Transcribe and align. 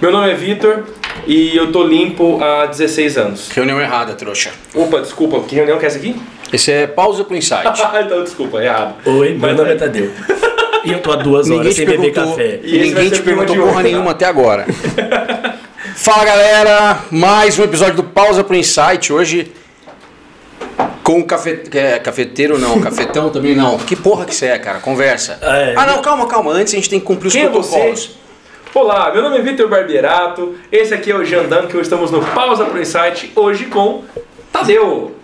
Meu 0.00 0.12
nome 0.12 0.30
é 0.30 0.34
Vitor 0.34 0.84
e 1.26 1.56
eu 1.56 1.72
tô 1.72 1.82
limpo 1.82 2.38
há 2.40 2.66
16 2.66 3.18
anos. 3.18 3.48
Reunião 3.50 3.80
errada, 3.80 4.14
trouxa. 4.14 4.50
Opa, 4.72 5.00
desculpa, 5.00 5.40
que 5.40 5.56
reunião 5.56 5.76
que 5.76 5.84
é 5.84 5.88
essa 5.88 5.98
aqui? 5.98 6.14
Esse 6.52 6.70
é 6.70 6.86
pausa 6.86 7.24
pro 7.24 7.34
insight. 7.36 7.66
então, 8.06 8.22
desculpa, 8.22 8.62
errado. 8.62 8.94
Oi, 9.04 9.30
meu 9.30 9.38
Mas 9.40 9.56
nome 9.56 9.70
é 9.70 9.72
é- 9.72 9.76
Tadeu. 9.76 10.12
E 10.84 10.92
eu 10.92 11.00
tô 11.00 11.10
há 11.10 11.16
duas 11.16 11.48
Ninguém 11.48 11.62
horas 11.62 11.74
sem 11.74 11.84
beber 11.84 12.12
café. 12.12 12.60
E 12.62 12.78
ninguém 12.78 13.10
te 13.10 13.22
perguntou 13.22 13.56
porra 13.56 13.72
hoje, 13.72 13.82
nenhuma 13.82 14.12
até 14.12 14.24
agora. 14.24 14.64
Fala 15.96 16.24
galera, 16.24 17.00
mais 17.10 17.58
um 17.58 17.64
episódio 17.64 17.96
do 17.96 18.04
Pausa 18.04 18.44
pro 18.44 18.54
Insight. 18.54 19.12
Hoje 19.12 19.52
com 21.02 21.18
o 21.18 21.24
cafe... 21.24 21.62
é, 21.74 21.98
cafeteiro 21.98 22.56
não, 22.56 22.78
cafetão 22.80 23.30
também 23.30 23.56
não. 23.56 23.78
Que 23.78 23.96
porra 23.96 24.24
que 24.24 24.34
você 24.34 24.46
é, 24.46 24.58
cara? 24.60 24.78
Conversa. 24.78 25.40
É. 25.42 25.74
Ah 25.76 25.86
não, 25.86 26.00
calma, 26.00 26.28
calma. 26.28 26.52
Antes 26.52 26.72
a 26.72 26.76
gente 26.76 26.88
tem 26.88 27.00
que 27.00 27.06
cumprir 27.06 27.28
os 27.28 27.34
é 27.34 27.48
protocolos. 27.48 28.10
Olá, 28.74 29.10
meu 29.12 29.22
nome 29.22 29.38
é 29.38 29.42
Vitor 29.42 29.68
Barbierato, 29.68 30.54
esse 30.70 30.92
aqui 30.94 31.10
é 31.10 31.16
o 31.16 31.24
Jandan, 31.24 31.66
que 31.66 31.76
estamos 31.78 32.10
no 32.10 32.20
Pausa 32.24 32.64
Pro 32.66 32.80
Insight, 32.80 33.32
hoje 33.34 33.64
com 33.66 34.04
Tadeu. 34.52 35.14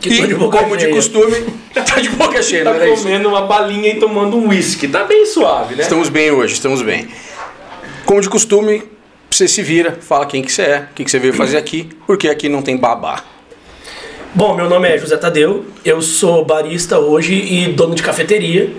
Que 0.00 0.08
E, 0.08 0.26
de 0.28 0.34
boca 0.34 0.58
como 0.58 0.76
de 0.76 0.84
cheia. 0.84 0.94
costume, 0.94 1.34
tá 1.74 2.00
de 2.00 2.08
boca 2.10 2.40
cheia, 2.42 2.64
Tá 2.64 2.70
era 2.70 2.88
isso? 2.88 3.02
comendo 3.02 3.28
uma 3.28 3.42
balinha 3.42 3.90
e 3.90 3.98
tomando 3.98 4.36
um 4.36 4.48
whisky, 4.48 4.86
tá 4.88 5.04
bem 5.04 5.26
suave, 5.26 5.74
né? 5.74 5.82
Estamos 5.82 6.08
bem 6.08 6.30
hoje, 6.30 6.54
estamos 6.54 6.80
bem. 6.82 7.08
Como 8.06 8.20
de 8.20 8.28
costume, 8.28 8.82
você 9.30 9.48
se 9.48 9.62
vira, 9.62 9.98
fala 10.00 10.26
quem 10.26 10.42
que 10.42 10.52
você 10.52 10.62
é, 10.62 10.88
o 10.90 10.94
que, 10.94 11.04
que 11.04 11.10
você 11.10 11.18
veio 11.18 11.34
fazer 11.34 11.56
aqui, 11.56 11.90
porque 12.06 12.28
aqui 12.28 12.48
não 12.48 12.62
tem 12.62 12.76
babá. 12.76 13.24
Bom, 14.34 14.54
meu 14.54 14.68
nome 14.68 14.88
é 14.88 14.96
José 14.98 15.16
Tadeu, 15.16 15.64
eu 15.84 16.00
sou 16.00 16.44
barista 16.44 16.98
hoje 16.98 17.34
e 17.34 17.66
dono 17.72 17.94
de 17.94 18.02
cafeteria 18.02 18.72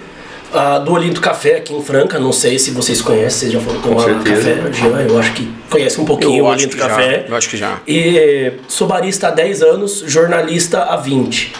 ah, 0.55 0.79
do 0.79 0.93
Olinto 0.93 1.21
Café 1.21 1.57
aqui 1.57 1.73
em 1.73 1.81
Franca. 1.83 2.17
Não 2.17 2.31
sei 2.31 2.57
se 2.57 2.71
vocês 2.71 3.01
conhecem, 3.01 3.49
vocês 3.49 3.51
já 3.51 3.59
foram 3.59 3.81
tomar 3.81 4.23
café. 4.23 4.71
Jean, 4.71 5.01
eu 5.01 5.19
acho 5.19 5.33
que 5.33 5.47
conhece 5.69 5.99
um 5.99 6.05
pouquinho 6.05 6.45
o 6.45 6.47
acho 6.47 6.59
Olinto 6.63 6.77
que 6.77 6.81
já, 6.81 6.89
Café. 6.89 7.25
eu 7.27 7.35
acho 7.35 7.49
que 7.49 7.57
já. 7.57 7.81
E 7.87 8.53
sou 8.67 8.87
barista 8.87 9.27
há 9.27 9.31
10 9.31 9.61
anos, 9.61 10.03
jornalista 10.07 10.83
há 10.83 10.95
20. 10.95 11.53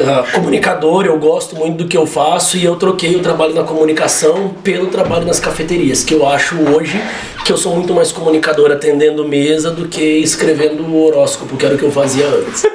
Ah, 0.00 0.24
comunicador, 0.32 1.04
eu 1.04 1.18
gosto 1.18 1.54
muito 1.54 1.78
do 1.78 1.88
que 1.88 1.96
eu 1.96 2.06
faço 2.06 2.56
e 2.56 2.64
eu 2.64 2.76
troquei 2.76 3.14
o 3.14 3.20
trabalho 3.20 3.54
na 3.54 3.62
comunicação 3.62 4.48
pelo 4.62 4.86
trabalho 4.86 5.26
nas 5.26 5.38
cafeterias, 5.38 6.02
que 6.02 6.14
eu 6.14 6.26
acho 6.26 6.56
hoje 6.56 7.00
que 7.44 7.52
eu 7.52 7.58
sou 7.58 7.74
muito 7.74 7.92
mais 7.92 8.10
comunicador 8.10 8.70
atendendo 8.70 9.26
mesa 9.26 9.70
do 9.70 9.88
que 9.88 10.00
escrevendo 10.00 10.82
o 10.82 11.04
horóscopo, 11.06 11.56
que 11.56 11.66
era 11.66 11.74
o 11.74 11.78
que 11.78 11.84
eu 11.84 11.90
fazia 11.90 12.26
antes. 12.26 12.62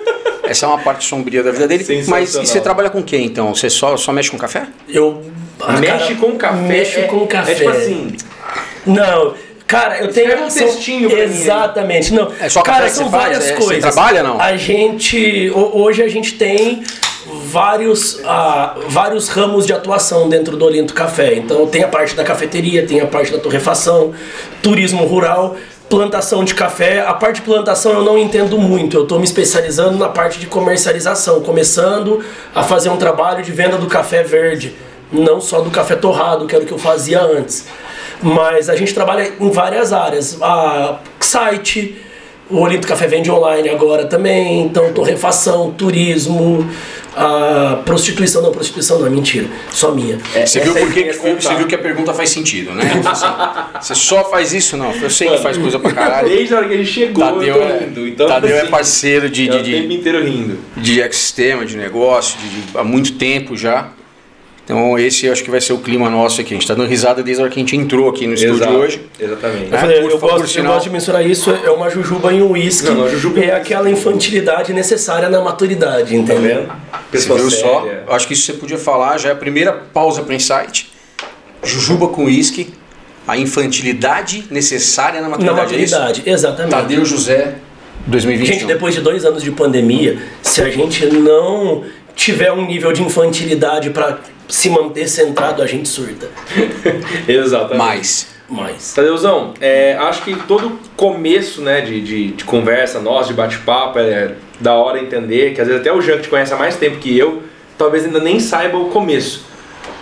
Essa 0.49 0.65
é 0.65 0.69
uma 0.69 0.79
parte 0.79 1.05
sombria 1.05 1.43
da 1.43 1.51
vida 1.51 1.67
dele. 1.67 1.85
Mas 2.07 2.35
e 2.35 2.45
você 2.45 2.59
trabalha 2.61 2.89
com 2.89 3.01
quem 3.03 3.25
então? 3.25 3.53
Você 3.53 3.69
só, 3.69 3.95
só 3.97 4.11
mexe 4.11 4.29
com 4.31 4.37
café? 4.37 4.67
Eu 4.87 5.21
ah, 5.59 5.73
Mexe 5.73 5.97
cara, 5.97 6.15
com 6.15 6.31
café. 6.37 6.61
Mexo 6.61 6.99
é- 6.99 7.03
com 7.03 7.27
café. 7.27 7.51
É 7.51 7.55
tipo 7.55 7.69
assim, 7.69 8.15
Não, 8.85 9.33
cara, 9.65 9.99
eu 9.99 10.11
tenho. 10.13 10.27
Escreve 10.29 10.43
um 10.43 10.47
textinho 10.67 11.09
mim 11.09 11.15
aí. 11.15 11.21
Exatamente. 11.23 12.13
Não, 12.13 12.31
É 12.39 12.47
só 12.49 12.61
cara, 12.61 12.87
são 12.89 13.05
você 13.05 13.11
faz? 13.11 13.23
várias 13.23 13.43
É, 13.45 13.55
você 13.55 13.65
coisas. 13.65 13.81
trabalha, 13.93 14.23
não? 14.23 14.39
A 14.39 14.55
gente. 14.55 15.49
ho- 15.53 15.81
Hoje 15.81 16.01
a 16.03 16.07
gente 16.07 16.33
tem 16.35 16.83
vários, 17.51 18.21
ah, 18.25 18.75
vários 18.87 19.27
ramos 19.29 19.65
de 19.65 19.73
atuação 19.73 20.29
dentro 20.29 20.55
do 20.55 20.65
Olinto 20.65 20.93
Café. 20.93 21.33
Então 21.35 21.65
tem 21.67 21.83
a 21.83 21.87
parte 21.87 22.15
da 22.15 22.23
cafeteria, 22.23 22.85
tem 22.85 23.01
a 23.01 23.05
parte 23.07 23.31
da 23.31 23.37
torrefação, 23.39 24.13
turismo 24.61 25.05
rural. 25.05 25.57
Plantação 25.89 26.43
de 26.43 26.53
café, 26.53 26.99
a 26.99 27.13
parte 27.13 27.37
de 27.37 27.43
plantação 27.43 27.93
eu 27.93 28.03
não 28.03 28.17
entendo 28.17 28.57
muito, 28.57 28.97
eu 28.97 29.03
estou 29.03 29.19
me 29.19 29.23
especializando 29.23 29.97
na 29.97 30.09
parte 30.09 30.37
de 30.37 30.45
comercialização, 30.45 31.39
começando 31.41 32.25
a 32.53 32.61
fazer 32.61 32.89
um 32.89 32.97
trabalho 32.97 33.41
de 33.41 33.53
venda 33.53 33.77
do 33.77 33.87
café 33.87 34.21
verde, 34.21 34.75
não 35.13 35.39
só 35.39 35.61
do 35.61 35.71
café 35.71 35.95
torrado, 35.95 36.45
que 36.45 36.53
era 36.53 36.63
o 36.65 36.67
que 36.67 36.73
eu 36.73 36.77
fazia 36.77 37.21
antes. 37.21 37.67
Mas 38.21 38.67
a 38.67 38.75
gente 38.75 38.93
trabalha 38.93 39.31
em 39.39 39.49
várias 39.49 39.93
áreas. 39.93 40.37
A 40.41 40.99
site, 41.21 42.01
o 42.49 42.59
Olinto 42.59 42.85
Café 42.85 43.07
vende 43.07 43.31
online 43.31 43.69
agora 43.69 44.05
também, 44.05 44.63
então 44.63 44.91
torrefação, 44.91 45.71
turismo, 45.71 46.69
a 47.17 47.75
prostituição, 47.83 48.41
não, 48.41 48.51
prostituição 48.51 48.99
não, 48.99 49.07
é 49.07 49.09
mentira, 49.09 49.47
só 49.71 49.91
minha. 49.91 50.17
Você 50.19 50.39
essa 50.39 50.59
viu, 50.59 50.75
aí 50.75 50.85
por 50.85 50.93
que, 50.93 51.03
que- 51.03 51.13
você 51.13 51.55
viu 51.55 51.67
que 51.67 51.75
a 51.75 51.77
pergunta 51.79 52.13
faz 52.13 52.29
sentido, 52.29 52.71
né? 52.73 52.83
Você 53.81 53.95
só 53.95 54.23
faz 54.29 54.53
isso? 54.53 54.75
Não, 54.77 54.91
eu 54.93 55.09
sei 55.09 55.29
que 55.29 55.37
faz 55.39 55.57
coisa 55.57 55.79
pra 55.79 55.91
caralho. 55.91 56.29
desde 56.29 56.53
a 56.53 56.57
hora 56.57 56.67
que 56.67 56.73
ele 56.73 56.85
chegou, 56.85 57.23
eu 57.23 57.33
Tadeu, 57.33 57.55
tô 57.55 57.61
é, 57.61 57.79
rindo. 57.79 58.07
Então, 58.07 58.27
Tadeu 58.27 58.55
é 58.55 58.61
assim, 58.61 58.69
parceiro 58.71 59.29
de, 59.29 59.47
é 59.49 59.51
de, 59.51 59.57
o 59.57 59.63
tempo 59.63 59.87
de, 59.89 59.95
inteiro 59.95 60.23
rindo. 60.23 60.57
de 60.77 61.01
ecossistema, 61.01 61.65
de 61.65 61.77
negócio, 61.77 62.37
de, 62.39 62.49
de- 62.49 62.77
há 62.77 62.83
muito 62.83 63.13
tempo 63.13 63.55
já. 63.57 63.89
Então 64.67 64.99
esse 64.99 65.25
eu 65.25 65.31
acho 65.31 65.45
que 65.45 65.49
vai 65.49 65.61
ser 65.61 65.71
o 65.71 65.77
clima 65.77 66.09
nosso 66.09 66.41
aqui. 66.41 66.53
A 66.53 66.57
gente 66.57 66.67
tá 66.67 66.73
dando 66.73 66.89
risada 66.89 67.23
desde 67.23 67.41
a 67.41 67.45
hora 67.45 67.53
que 67.53 67.57
a 67.57 67.61
gente 67.63 67.77
entrou 67.77 68.09
aqui 68.09 68.27
no 68.27 68.33
estúdio 68.33 68.55
Exato, 68.55 68.73
hoje. 68.73 69.01
Exatamente. 69.17 69.71
Eu, 69.71 69.77
falei, 69.79 70.01
por 70.01 70.11
eu, 70.11 70.19
gosto, 70.19 70.41
eu 70.41 70.47
sinal. 70.47 70.73
gosto 70.73 70.83
de 70.83 70.89
mensurar 70.89 71.25
isso, 71.25 71.49
é 71.51 71.71
uma 71.71 71.89
jujuba 71.89 72.33
em 72.33 72.41
um 72.41 72.51
uísque, 72.51 72.89
Não, 72.89 72.95
não, 72.95 73.09
jujuba 73.09 73.39
em 73.39 73.43
é 73.47 73.55
aquela 73.55 73.89
infantilidade 73.89 74.73
necessária 74.73 75.29
na 75.29 75.39
maturidade, 75.39 76.09
Tá 76.09 76.15
entendeu? 76.15 76.63
vendo? 76.63 76.67
Você 76.67 76.97
Pessoa 77.11 77.39
viu 77.39 77.49
só? 77.49 77.81
séria. 77.83 78.03
Eu 78.05 78.13
Acho 78.13 78.27
que 78.27 78.33
isso 78.33 78.43
você 78.43 78.53
podia 78.53 78.77
falar, 78.77 79.17
já 79.17 79.29
é 79.29 79.31
a 79.31 79.35
primeira 79.35 79.71
pausa 79.71 80.21
para 80.21 80.35
insight. 80.35 80.91
Jujuba 81.63 82.09
com 82.09 82.25
uísque, 82.25 82.73
a 83.25 83.37
infantilidade 83.37 84.45
necessária 84.51 85.21
na 85.21 85.29
Na 85.29 85.37
maturidade. 85.37 85.75
é 85.75 85.79
isso? 85.79 85.95
maturidade, 85.97 86.29
exatamente. 86.29 86.71
Tadeu 86.71 87.05
José, 87.05 87.55
2021. 88.05 88.53
Gente, 88.53 88.65
depois 88.65 88.93
de 88.93 88.99
dois 88.99 89.23
anos 89.23 89.41
de 89.41 89.51
pandemia, 89.51 90.17
se 90.41 90.61
a 90.61 90.69
gente 90.69 91.05
não 91.05 91.85
tiver 92.15 92.51
um 92.51 92.65
nível 92.65 92.91
de 92.91 93.01
infantilidade 93.01 93.91
para 93.91 94.17
se 94.47 94.69
manter 94.69 95.07
centrado, 95.07 95.61
a 95.61 95.67
gente 95.67 95.87
surta. 95.87 96.27
Exatamente. 97.27 97.77
Mais. 97.77 98.27
Mas. 98.49 98.93
Tadeuzão, 98.93 99.53
é, 99.59 99.95
acho 99.99 100.23
que 100.23 100.33
todo 100.47 100.79
começo 100.95 101.61
né, 101.61 101.81
de, 101.81 102.01
de, 102.01 102.27
de 102.31 102.43
conversa 102.45 102.99
nossa, 102.99 103.27
de 103.27 103.33
bate-papo, 103.33 103.99
é 103.99 104.35
da 104.59 104.73
hora 104.73 104.99
entender, 104.99 105.53
que 105.53 105.59
às 105.61 105.67
vezes 105.67 105.81
até 105.81 105.91
o 105.91 106.01
Jean 106.01 106.15
que 106.17 106.23
te 106.23 106.29
conhece 106.29 106.53
há 106.53 106.57
mais 106.57 106.77
tempo 106.77 106.97
que 106.97 107.17
eu, 107.17 107.43
talvez 107.77 108.05
ainda 108.05 108.19
nem 108.19 108.39
saiba 108.39 108.77
o 108.77 108.89
começo. 108.89 109.45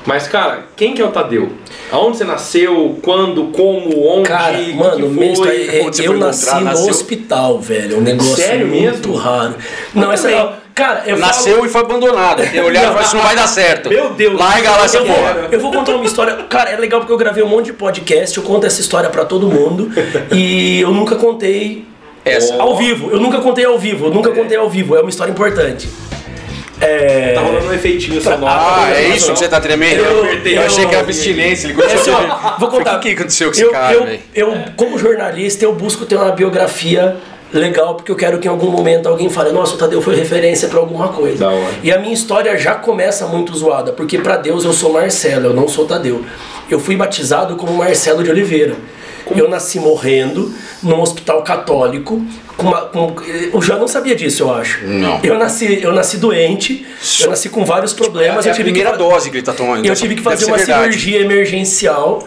Mas, 0.05 0.27
cara, 0.27 0.65
quem 0.75 0.93
que 0.93 1.01
é 1.01 1.05
o 1.05 1.11
Tadeu? 1.11 1.51
Aonde 1.91 2.17
você 2.17 2.23
nasceu? 2.23 2.99
Quando? 3.01 3.45
Como? 3.45 4.07
Onde? 4.07 4.29
Cara, 4.29 4.55
que 4.55 4.73
mano, 4.73 5.09
que 5.09 5.13
mesmo, 5.19 5.43
foi? 5.43 5.49
é- 5.49 5.75
é- 5.77 5.87
eu 5.87 5.91
foi 5.93 6.17
nasci 6.17 6.53
no 6.53 6.61
Nasceu? 6.61 6.89
hospital, 6.89 7.59
velho. 7.59 7.97
Um 7.97 8.01
negócio 8.01 8.35
Sério 8.35 8.67
muito 8.67 9.09
mesmo? 9.09 9.15
raro. 9.15 9.55
Não, 9.95 10.11
essa 10.11 10.29
também. 10.29 10.64
Cara, 10.75 11.03
eu 11.07 11.17
Nasceu 11.17 11.55
falo... 11.55 11.65
e 11.65 11.69
foi 11.69 11.81
abandonado. 11.81 12.41
Olharam 12.41 12.69
e 12.69 12.73
falaram, 12.75 13.01
isso 13.01 13.15
não 13.15 13.23
vai 13.23 13.33
dar 13.35 13.47
certo. 13.47 13.87
Meu 13.89 14.09
Deus. 14.09 14.37
Larga 14.37 14.71
lá 14.71 14.83
essa 14.83 14.97
Eu 14.97 15.05
vou, 15.05 15.15
porra. 15.15 15.47
eu 15.49 15.59
vou 15.61 15.71
contar 15.71 15.95
uma 15.95 16.05
história. 16.05 16.33
Cara, 16.49 16.69
é 16.71 16.75
legal 16.75 16.99
porque 16.99 17.13
eu 17.13 17.17
gravei 17.17 17.41
um 17.41 17.47
monte 17.47 17.67
de 17.67 17.73
podcast, 17.73 18.37
eu 18.37 18.43
conto 18.43 18.67
essa 18.67 18.81
história 18.81 19.09
pra 19.09 19.23
todo 19.23 19.47
mundo. 19.47 19.89
e 20.33 20.81
eu 20.81 20.91
nunca 20.91 21.15
contei 21.15 21.85
Essa. 22.25 22.55
ao 22.61 22.75
vivo. 22.75 23.09
Eu 23.09 23.21
nunca 23.21 23.37
contei 23.39 23.63
ao 23.63 23.79
vivo, 23.79 24.07
eu 24.07 24.13
nunca 24.13 24.31
contei 24.31 24.57
ao 24.57 24.69
vivo. 24.69 24.97
É 24.97 24.99
uma 24.99 25.09
história 25.09 25.31
importante. 25.31 25.87
É. 26.81 27.31
Tá 27.33 27.39
rolando 27.39 27.67
um 27.67 27.73
efeitinho 27.73 28.21
sonoro. 28.21 28.45
Ah, 28.45 28.91
é 28.93 29.07
isso 29.07 29.31
que 29.31 29.39
você 29.39 29.47
tá 29.47 29.61
tremendo? 29.61 30.01
Eu- 30.03 30.25
Eu, 30.45 30.61
achei 30.65 30.85
que 30.85 30.93
era 30.93 31.03
abstinência. 31.03 31.69
Ele 31.69 31.81
É 31.81 31.85
assim, 31.93 32.11
ó, 32.11 32.57
vou 32.59 32.67
contar. 32.67 32.97
O 32.97 32.99
que, 32.99 33.11
aconteceu 33.11 33.47
com 33.47 33.53
esse 33.53 33.61
eu, 33.61 33.71
cara, 33.71 33.93
eu, 33.93 34.19
eu, 34.35 34.57
como 34.75 34.99
jornalista, 34.99 35.63
eu 35.63 35.73
busco 35.73 36.05
ter 36.05 36.17
uma 36.17 36.33
biografia 36.33 37.15
legal, 37.53 37.95
porque 37.95 38.11
eu 38.11 38.15
quero 38.15 38.39
que 38.39 38.47
em 38.47 38.51
algum 38.51 38.69
momento 38.69 39.07
alguém 39.07 39.29
fale, 39.29 39.51
nossa, 39.51 39.75
o 39.75 39.77
Tadeu 39.77 40.01
foi 40.01 40.15
referência 40.15 40.67
pra 40.67 40.79
alguma 40.79 41.09
coisa. 41.09 41.47
E 41.81 41.91
a 41.91 41.97
minha 41.99 42.13
história 42.13 42.57
já 42.57 42.75
começa 42.75 43.25
muito 43.27 43.55
zoada, 43.57 43.91
porque 43.93 44.17
pra 44.17 44.35
Deus 44.37 44.65
eu 44.65 44.73
sou 44.73 44.91
Marcelo, 44.91 45.47
eu 45.47 45.53
não 45.53 45.67
sou 45.67 45.85
Tadeu. 45.85 46.23
Eu 46.69 46.79
fui 46.79 46.95
batizado 46.95 47.55
como 47.55 47.73
Marcelo 47.73 48.23
de 48.23 48.29
Oliveira. 48.29 48.75
Eu 49.35 49.49
nasci 49.49 49.79
morrendo 49.79 50.53
num 50.83 51.01
hospital 51.01 51.41
católico. 51.41 52.23
Com 52.57 52.67
uma, 52.67 52.81
com, 52.81 53.13
eu 53.51 53.59
já 53.61 53.75
não 53.75 53.87
sabia 53.87 54.15
disso, 54.15 54.43
eu 54.43 54.53
acho. 54.53 54.85
Não. 54.85 55.19
Eu 55.23 55.37
nasci, 55.37 55.81
eu 55.81 55.91
nasci 55.91 56.17
doente, 56.17 56.85
eu 57.21 57.29
nasci 57.31 57.49
com 57.49 57.65
vários 57.65 57.91
problemas. 57.91 58.45
é 58.45 58.49
eu 58.49 58.53
a 58.53 58.55
tive 58.55 58.69
que 58.69 58.73
primeira 58.75 58.91
fa- 58.91 58.97
dose 58.97 59.29
que 59.31 59.37
ele 59.37 59.43
tá 59.43 59.51
tomando. 59.53 59.83
eu 59.85 59.95
tive 59.95 60.13
que 60.15 60.21
fazer 60.21 60.45
uma 60.45 60.57
verdade. 60.57 60.83
cirurgia 60.93 61.21
emergencial 61.21 62.25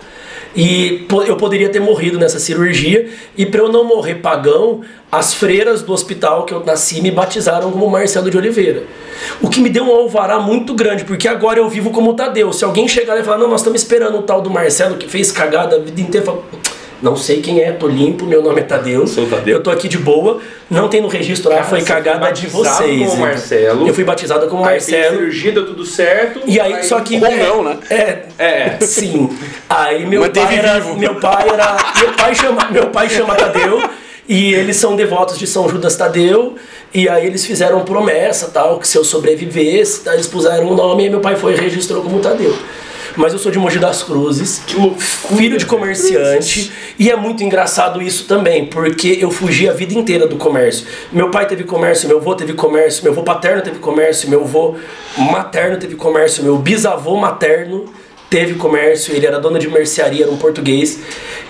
e 0.58 1.06
eu 1.28 1.36
poderia 1.36 1.68
ter 1.68 1.78
morrido 1.78 2.18
nessa 2.18 2.40
cirurgia. 2.40 3.08
E 3.36 3.46
para 3.46 3.60
eu 3.60 3.70
não 3.70 3.84
morrer 3.84 4.16
pagão, 4.16 4.80
as 5.10 5.32
freiras 5.32 5.82
do 5.82 5.92
hospital 5.92 6.44
que 6.44 6.52
eu 6.52 6.64
nasci 6.64 7.00
me 7.00 7.12
batizaram 7.12 7.70
como 7.70 7.88
Marcelo 7.88 8.28
de 8.28 8.36
Oliveira. 8.36 8.82
O 9.40 9.48
que 9.48 9.60
me 9.60 9.70
deu 9.70 9.84
um 9.84 9.94
alvará 9.94 10.40
muito 10.40 10.74
grande, 10.74 11.04
porque 11.04 11.28
agora 11.28 11.60
eu 11.60 11.68
vivo 11.68 11.90
como 11.90 12.12
Tadeu. 12.14 12.52
Se 12.52 12.64
alguém 12.64 12.88
chegar 12.88 13.16
e 13.16 13.22
falar, 13.22 13.38
não, 13.38 13.48
nós 13.48 13.60
estamos 13.60 13.80
esperando 13.80 14.18
o 14.18 14.22
tal 14.22 14.42
do 14.42 14.50
Marcelo 14.50 14.96
que 14.96 15.08
fez 15.08 15.30
cagada 15.30 15.76
a 15.76 15.78
vida 15.78 16.00
inteira, 16.00 16.26
eu 16.26 16.32
falo, 16.32 16.44
não 17.02 17.16
sei 17.16 17.40
quem 17.40 17.60
é, 17.60 17.72
tô 17.72 17.86
limpo, 17.86 18.26
meu 18.26 18.42
nome 18.42 18.60
é 18.60 18.64
Tadeu. 18.64 19.06
Sou 19.06 19.26
Tadeu. 19.26 19.56
Eu 19.56 19.62
tô 19.62 19.70
aqui 19.70 19.88
de 19.88 19.98
boa, 19.98 20.38
não 20.70 20.88
tem 20.88 21.00
no 21.00 21.08
registro, 21.08 21.50
ah, 21.52 21.56
Cara, 21.56 21.66
foi 21.66 21.82
cagada 21.82 22.30
de 22.30 22.46
vocês. 22.46 22.98
como 23.00 23.12
hein? 23.12 23.18
Marcelo. 23.20 23.86
Eu 23.88 23.94
fui 23.94 24.04
batizado 24.04 24.46
como 24.48 24.64
Aí 24.64 24.72
Marcelo. 24.72 25.16
cirurgia, 25.18 25.52
deu 25.52 25.66
tudo 25.66 25.84
certo. 25.84 26.40
E 26.46 26.60
aí, 26.60 26.82
só 26.84 27.00
que. 27.00 27.14
Ou 27.16 27.36
não, 27.36 27.62
né? 27.64 27.78
É, 27.90 28.18
É. 28.38 28.78
sim. 28.80 29.30
Aí 29.68 30.04
meu 30.06 30.22
Manteve 30.22 30.46
pai 30.46 30.58
era. 30.58 30.78
vivo. 30.80 30.96
Meu 30.98 31.14
pai 31.16 31.48
era. 31.48 31.76
Meu 32.00 32.12
pai 32.14 32.34
chama, 32.34 32.68
meu 32.70 32.86
pai 32.88 33.08
chama 33.08 33.34
Tadeu. 33.34 33.82
E 34.28 34.52
eles 34.52 34.76
são 34.76 34.94
devotos 34.94 35.38
de 35.38 35.46
São 35.46 35.68
Judas 35.68 35.96
Tadeu. 35.96 36.56
E 36.92 37.08
aí 37.08 37.26
eles 37.26 37.46
fizeram 37.46 37.82
promessa, 37.84 38.48
tal, 38.52 38.78
que 38.78 38.86
se 38.88 38.96
eu 38.98 39.04
sobrevivesse, 39.04 40.02
eles 40.08 40.26
puseram 40.26 40.66
o 40.68 40.74
nome 40.74 41.06
e 41.06 41.10
meu 41.10 41.20
pai 41.20 41.36
foi 41.36 41.52
e 41.52 41.56
registrou 41.56 42.02
como 42.02 42.18
Tadeu. 42.20 42.54
Mas 43.18 43.32
eu 43.32 43.38
sou 43.38 43.50
de 43.50 43.58
Mogi 43.58 43.78
das 43.78 44.02
Cruzes. 44.02 44.62
Que 44.66 44.76
loucura, 44.76 45.00
Filho 45.00 45.58
de 45.58 45.66
comerciante. 45.66 46.72
E 46.98 47.10
é 47.10 47.16
muito 47.16 47.42
engraçado 47.42 48.00
isso 48.00 48.24
também, 48.24 48.66
porque 48.66 49.18
eu 49.20 49.30
fugi 49.30 49.68
a 49.68 49.72
vida 49.72 49.92
inteira 49.92 50.26
do 50.26 50.36
comércio. 50.36 50.86
Meu 51.12 51.30
pai 51.30 51.46
teve 51.46 51.64
comércio, 51.64 52.08
meu 52.08 52.18
avô 52.18 52.34
teve 52.34 52.52
comércio, 52.52 53.02
meu 53.02 53.12
avô 53.12 53.22
paterno 53.22 53.60
teve 53.60 53.78
comércio, 53.78 54.30
meu 54.30 54.42
avô 54.42 54.76
materno 55.16 55.76
teve 55.76 55.96
comércio, 55.96 56.44
meu 56.44 56.56
bisavô 56.58 57.16
materno 57.16 57.86
teve 58.30 58.54
comércio, 58.54 59.14
ele 59.14 59.26
era 59.26 59.40
dono 59.40 59.58
de 59.58 59.68
mercearia, 59.68 60.24
era 60.24 60.32
um 60.32 60.36
português. 60.36 61.00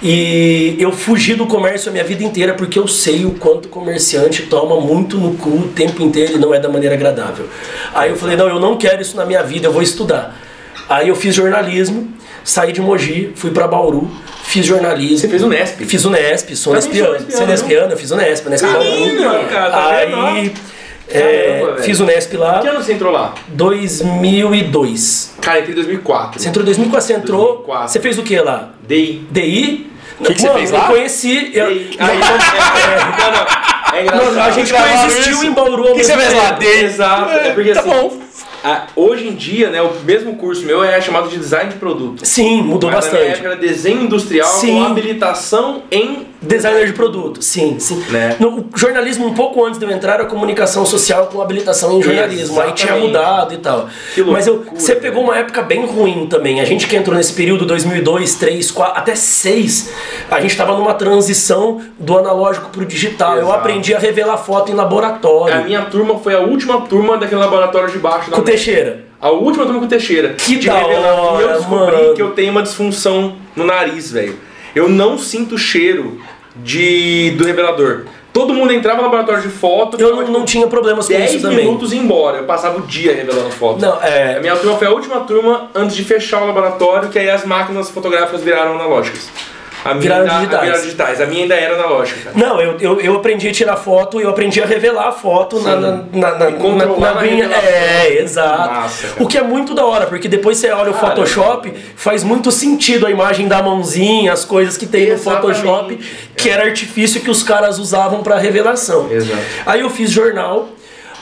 E 0.03 0.77
eu 0.79 0.93
fugi 0.93 1.35
do 1.35 1.47
comércio 1.47 1.91
a 1.91 1.93
minha 1.93 2.05
vida 2.05 2.23
inteira 2.23 2.55
porque 2.55 2.79
eu 2.79 2.87
sei 2.87 3.27
o 3.27 3.33
quanto 3.33 3.67
o 3.67 3.69
comerciante 3.69 4.45
toma 4.45 4.81
muito 4.81 5.19
no 5.19 5.35
cu 5.35 5.51
o 5.51 5.69
tempo 5.69 6.03
inteiro 6.03 6.37
e 6.37 6.39
não 6.39 6.55
é 6.55 6.61
da 6.61 6.69
maneira 6.69 6.95
agradável. 6.95 7.47
Aí 7.93 8.11
eu 8.11 8.17
falei, 8.17 8.37
não, 8.37 8.49
eu 8.49 8.61
não 8.61 8.77
quero 8.77 9.03
isso 9.03 9.17
na 9.17 9.27
minha 9.27 9.43
vida, 9.43 9.67
eu 9.67 9.73
vou 9.73 9.83
estudar. 9.83 10.48
Aí 10.89 11.09
eu 11.09 11.15
fiz 11.17 11.35
jornalismo, 11.35 12.13
saí 12.43 12.73
de 12.73 12.81
Mogi, 12.81 13.33
fui 13.37 13.51
para 13.51 13.69
Bauru, 13.69 14.11
fiz 14.45 14.65
jornalismo. 14.65 15.19
Você 15.19 15.29
fez 15.29 15.43
o 15.43 15.49
Nesp? 15.49 15.85
Fiz 15.85 16.05
o 16.05 16.11
Nesp, 16.11 16.57
sou 16.57 16.73
Nespiano. 16.75 17.19
Você 17.29 17.43
é 17.43 17.47
Nespiano? 17.47 17.93
Eu 17.93 17.97
fiz 17.99 18.11
o 18.11 18.17
Nesp, 18.17 18.49
Nesp 18.49 18.67
Bauru. 18.67 19.49
Cara, 19.51 19.71
tá? 19.71 19.89
Aí 19.91 20.53
é, 21.11 21.61
Caramba, 21.63 21.83
fiz 21.83 22.01
o 22.01 22.05
Nesp 22.05 22.37
lá, 22.37 22.59
Que 22.61 22.69
ano 22.69 22.83
você 22.83 22.93
entrou 22.93 23.11
lá? 23.13 23.35
2002. 23.49 25.35
Cara, 25.41 25.59
entrei 25.61 25.73
em 25.73 25.77
2004. 25.77 26.41
Você 26.41 26.49
entrou 26.49 26.63
em 26.63 26.67
2004, 26.67 27.07
você 27.07 27.13
entrou. 27.15 27.47
2004. 27.47 27.89
Você 27.93 28.01
fez 28.01 28.19
o 28.19 28.23
que 28.23 28.39
lá? 28.41 28.71
DI. 28.87 29.27
DI? 29.31 29.91
Que 30.23 30.35
que 30.35 30.41
você 30.41 30.47
Mano, 30.49 30.59
fez 30.59 30.71
eu 30.73 30.79
lá? 30.79 30.87
conheci. 30.87 31.51
Eu, 31.55 31.67
DI. 31.69 31.97
Aí, 31.99 32.19
é, 32.19 32.21
não, 32.21 33.31
não. 33.33 33.69
É 33.91 34.03
engraçado. 34.03 34.25
Mano, 34.27 34.41
a 34.43 34.51
gente 34.51 34.73
coexistiu 34.75 35.45
em 35.45 35.53
Bauru 35.53 35.87
ao 35.89 35.93
O 35.93 35.97
que 35.97 36.05
você 36.05 36.17
mesmo 36.17 36.31
fez 36.31 36.43
lá? 36.43 36.49
tempo. 36.55 36.61
D? 36.61 36.85
Exato. 36.85 37.31
É 37.33 37.51
porque 37.53 37.73
Tá 37.73 37.81
assim, 37.81 37.89
bom. 37.91 38.19
A- 38.63 38.87
hoje 38.97 39.27
em 39.29 39.35
dia, 39.35 39.71
né, 39.71 39.83
o 39.83 39.93
mesmo 40.05 40.37
curso 40.37 40.65
meu 40.65 40.83
é 40.85 41.01
chamado 41.01 41.29
de 41.29 41.37
design 41.37 41.71
de 41.73 41.77
produto. 41.79 42.25
Sim, 42.25 42.63
mudou 42.63 42.91
Mas 42.91 43.05
na 43.07 43.11
minha 43.13 43.23
bastante. 43.25 43.41
época 43.41 43.55
era 43.55 43.57
desenho 43.61 44.03
industrial 44.03 44.49
Sim. 44.49 44.73
com 44.75 44.85
habilitação 44.85 45.83
em 45.91 46.27
Designer 46.41 46.87
de 46.87 46.93
produto, 46.93 47.43
sim, 47.43 47.81
sim. 47.81 48.01
Né? 48.11 48.37
No 48.39 48.59
o 48.61 48.71
jornalismo, 48.77 49.27
um 49.27 49.35
pouco 49.35 49.65
antes 49.65 49.79
de 49.79 49.85
eu 49.85 49.91
entrar, 49.91 50.15
era 50.15 50.25
comunicação 50.25 50.87
social 50.87 51.27
com 51.27 51.43
habilitação 51.43 51.99
em 51.99 52.03
jornalismo. 52.03 52.61
Aí 52.61 52.73
tinha 52.73 52.93
Exatamente. 52.93 53.07
mudado 53.09 53.55
e 53.55 53.57
tal. 53.57 53.89
Que 54.15 54.23
Mas 54.23 54.47
eu, 54.47 54.55
loucura, 54.55 54.79
você 54.81 54.95
pegou 54.95 55.23
velho. 55.23 55.33
uma 55.33 55.37
época 55.39 55.63
bem 55.63 55.85
ruim 55.85 56.27
também. 56.27 56.61
A 56.61 56.65
gente 56.65 56.87
que 56.87 56.95
entrou 56.95 57.17
nesse 57.17 57.33
período 57.33 57.67
2002, 57.67 58.37
3, 58.37 58.71
4, 58.71 58.99
até 59.01 59.17
6, 59.17 59.93
a 60.31 60.41
gente 60.41 60.51
estava 60.53 60.77
numa 60.77 60.95
transição 60.95 61.81
do 61.99 62.17
analógico 62.17 62.71
pro 62.71 62.85
digital. 62.87 63.35
Eu 63.35 63.43
Exato. 63.43 63.59
aprendi 63.59 63.95
a 63.95 63.99
revelar 63.99 64.37
foto 64.39 64.71
em 64.71 64.75
laboratório. 64.75 65.57
A 65.57 65.61
minha 65.63 65.83
turma 65.87 66.19
foi 66.19 66.35
a 66.35 66.41
última 66.41 66.83
turma 66.83 67.17
daquele 67.19 67.41
laboratório 67.41 67.91
de 67.91 67.99
baixo 67.99 68.31
da 68.31 68.37
Com 68.37 68.43
o 68.43 68.45
Teixeira. 68.45 69.05
A 69.21 69.31
última 69.31 69.65
turma 69.65 69.81
com 69.81 69.87
o 69.87 69.89
Teixeira. 69.89 70.35
Que 70.35 70.57
de 70.57 70.69
da 70.69 70.79
revelar. 70.79 71.03
E 71.03 71.19
hora, 71.19 71.43
eu 71.43 71.49
descobri 71.59 71.97
mano. 71.97 72.15
que 72.15 72.23
eu 72.23 72.31
tenho 72.31 72.53
uma 72.53 72.63
disfunção 72.63 73.35
no 73.57 73.65
nariz, 73.65 74.13
velho. 74.13 74.47
Eu 74.79 74.89
não 74.89 75.19
sinto 75.19 75.59
cheiro 75.59 76.21
de 76.57 77.33
do 77.33 77.45
revelador. 77.45 78.05
Todo 78.33 78.55
mundo 78.55 78.73
entrava 78.73 78.99
no 78.99 79.05
laboratório 79.05 79.43
de 79.43 79.49
foto. 79.49 80.01
Eu 80.01 80.15
não, 80.15 80.29
não 80.29 80.45
tinha 80.45 80.67
problemas 80.69 81.07
com 81.09 81.13
10 81.13 81.33
isso 81.33 81.43
também. 81.43 81.65
minutos 81.65 81.93
e 81.93 81.97
ia 81.97 82.03
embora. 82.03 82.39
Eu 82.39 82.45
passava 82.45 82.79
o 82.79 82.83
dia 82.83 83.13
revelando 83.13 83.51
foto. 83.51 83.81
Não, 83.81 83.99
A 84.01 84.07
é. 84.07 84.39
minha 84.41 84.55
turma 84.55 84.79
foi 84.79 84.87
a 84.87 84.91
última 84.91 85.21
turma 85.21 85.69
antes 85.75 85.97
de 85.97 86.05
fechar 86.05 86.43
o 86.43 86.47
laboratório, 86.47 87.09
que 87.09 87.19
aí 87.19 87.29
as 87.29 87.45
máquinas 87.45 87.91
fotográficas 87.91 88.43
viraram 88.43 88.75
analógicas. 88.75 89.29
A 89.85 89.95
minha 89.95 90.01
Viraram 90.01 90.23
ainda, 90.25 90.37
digitais. 90.39 90.63
Viraram 90.63 90.83
digitais. 90.83 91.21
A 91.21 91.27
minha 91.27 91.43
ainda 91.43 91.55
era 91.55 91.75
analógica. 91.75 92.31
Não, 92.35 92.61
eu, 92.61 92.77
eu, 92.81 93.01
eu 93.01 93.17
aprendi 93.17 93.49
a 93.49 93.53
tirar 93.53 93.77
foto, 93.77 94.21
eu 94.21 94.29
aprendi 94.29 94.61
a 94.63 94.67
revelar 94.67 95.09
a 95.09 95.13
foto 95.13 95.61
na, 95.61 95.77
na, 95.77 95.91
na, 96.13 96.39
na, 96.39 96.53
controlar 96.53 97.15
na 97.15 97.15
na 97.15 97.23
minha. 97.23 97.45
É, 97.47 98.21
exato. 98.21 98.75
Massa, 98.75 99.07
o 99.21 99.27
que 99.27 99.39
é 99.39 99.43
muito 99.43 99.75
da 99.75 99.85
hora, 99.85 100.07
porque 100.07 100.29
depois 100.29 100.59
você 100.59 100.71
olha 100.71 100.91
o 100.91 100.95
Caramba. 100.95 101.17
Photoshop, 101.17 101.73
faz 101.97 102.25
muito 102.25 102.51
sentido 102.51 103.07
a 103.07 103.11
imagem 103.11 103.49
da 103.49 103.63
mãozinha, 103.63 104.33
as 104.33 104.45
coisas 104.45 104.77
que 104.77 104.87
tem 104.87 105.09
Exatamente. 105.09 105.47
no 105.47 105.55
Photoshop, 105.55 105.97
que 106.37 106.51
era 106.51 106.65
artifício 106.65 107.21
que 107.21 107.31
os 107.31 107.43
caras 107.43 107.79
usavam 107.79 108.23
pra 108.23 108.39
revelação. 108.39 109.11
Exato. 109.11 109.41
Aí 109.65 109.81
eu 109.81 109.91
fiz 109.91 110.11
jornal, 110.11 110.69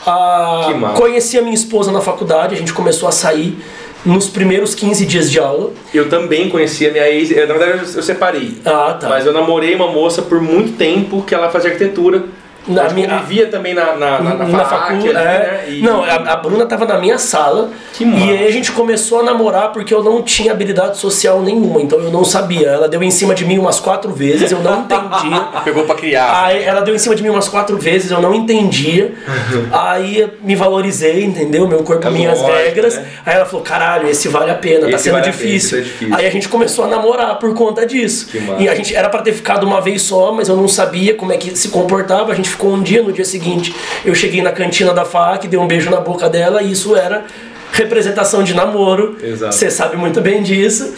ah, 0.06 0.94
conheci 0.96 1.38
a 1.38 1.42
minha 1.42 1.54
esposa 1.54 1.90
na 1.90 2.00
faculdade, 2.00 2.54
a 2.54 2.58
gente 2.58 2.72
começou 2.72 3.08
a 3.08 3.12
sair 3.12 3.58
nos 4.06 4.28
primeiros 4.28 4.74
15 4.74 5.04
dias 5.04 5.30
de 5.30 5.38
aula. 5.38 5.72
Eu 5.92 6.08
também 6.08 6.48
conheci 6.48 6.86
a 6.86 6.92
minha 6.92 7.08
ex. 7.10 7.30
Na 7.30 7.54
verdade, 7.54 7.72
eu- 7.84 7.96
eu 7.96 8.02
separei. 8.02 8.58
Ah, 8.64 8.96
tá. 8.98 9.08
Mas 9.08 9.26
eu 9.26 9.32
namorei 9.32 9.74
uma 9.74 9.88
moça 9.88 10.22
por 10.22 10.40
muito 10.40 10.76
tempo 10.78 11.22
que 11.22 11.34
ela 11.34 11.50
fazia 11.50 11.70
arquitetura. 11.72 12.24
Na 12.68 12.84
Na 12.84 12.90
minha- 12.90 13.08
convivia 13.08 13.46
também 13.46 13.74
na, 13.74 13.94
na, 13.96 14.20
na, 14.20 14.34
na, 14.34 14.44
na 14.44 14.64
fac 14.64 14.80
facu, 14.80 14.92
ali, 14.94 15.08
é. 15.10 15.12
né? 15.14 15.64
E- 15.68 15.82
Não, 15.82 16.02
a, 16.02 16.14
a 16.14 16.36
Bruna 16.36 16.66
tava 16.66 16.84
na 16.84 16.98
minha 16.98 17.18
sala. 17.18 17.70
E 18.00 18.04
aí 18.04 18.46
a 18.46 18.50
gente 18.50 18.72
começou 18.72 19.20
a 19.20 19.22
namorar 19.22 19.72
porque 19.72 19.94
eu 19.94 20.02
não 20.02 20.22
tinha 20.22 20.52
habilidade 20.52 20.98
social 20.98 21.40
nenhuma, 21.42 21.80
então 21.80 21.98
eu 22.00 22.10
não 22.10 22.24
sabia. 22.24 22.68
Ela 22.68 22.88
deu 22.88 23.02
em 23.02 23.10
cima 23.10 23.34
de 23.34 23.44
mim 23.44 23.58
umas 23.58 23.78
quatro 23.80 24.12
vezes, 24.12 24.50
eu 24.50 24.58
não 24.60 24.80
entendia. 24.80 25.40
Pegou 25.64 25.84
pra 25.84 25.94
criar. 25.94 26.44
Aí 26.44 26.62
ela 26.64 26.80
deu 26.82 26.94
em 26.94 26.98
cima 26.98 27.14
de 27.14 27.22
mim 27.22 27.28
umas 27.30 27.48
quatro 27.48 27.76
vezes, 27.78 28.10
eu 28.10 28.20
não 28.20 28.34
entendia. 28.34 29.14
Aí 29.72 30.28
me 30.42 30.54
valorizei, 30.54 31.24
entendeu? 31.24 31.66
Meu 31.66 31.82
corpo, 31.82 32.06
É 32.06 32.10
minhas 32.10 32.40
lógico, 32.40 32.82
né? 32.82 32.88
né? 32.88 33.06
Aí 33.24 33.34
ela 33.36 33.44
falou: 33.46 33.62
caralho, 33.64 34.08
esse 34.08 34.28
vale 34.28 34.50
a 34.50 34.54
pena, 34.54 34.82
tá 34.88 34.90
Esse 34.96 35.04
sendo 35.04 35.12
vale 35.14 35.24
pena, 35.26 35.36
difícil. 35.36 35.56
isso 35.58 35.76
é 35.76 35.80
difícil. 35.80 36.14
Aí 36.16 36.26
a 36.26 36.30
gente 36.30 36.48
começou 36.48 36.84
a 36.84 36.88
namorar 36.88 37.38
por 37.38 37.54
conta 37.54 37.86
disso. 37.86 38.28
E 38.58 38.68
a 38.68 38.74
gente 38.74 38.94
era 38.94 39.08
pra 39.08 39.22
ter 39.22 39.32
ficado 39.32 39.64
uma 39.66 39.80
vez 39.80 40.02
só, 40.02 40.32
mas 40.32 40.48
eu 40.48 40.56
não 40.56 40.68
sabia 40.68 41.14
como 41.14 41.32
é 41.32 41.36
que 41.36 41.56
se 41.56 41.68
comportava. 41.68 42.32
A 42.32 42.34
gente 42.34 42.48
ficou 42.56 42.72
um 42.72 42.82
dia, 42.82 43.02
no 43.02 43.12
dia 43.12 43.24
seguinte, 43.24 43.74
eu 44.04 44.14
cheguei 44.14 44.42
na 44.42 44.50
cantina 44.50 44.94
da 44.94 45.04
FAC, 45.04 45.46
dei 45.46 45.58
um 45.58 45.66
beijo 45.66 45.90
na 45.90 46.00
boca 46.00 46.28
dela 46.28 46.62
e 46.62 46.72
isso 46.72 46.96
era 46.96 47.26
representação 47.72 48.42
de 48.42 48.54
namoro. 48.54 49.18
Você 49.52 49.70
sabe 49.70 49.98
muito 49.98 50.22
bem 50.22 50.42
disso. 50.42 50.94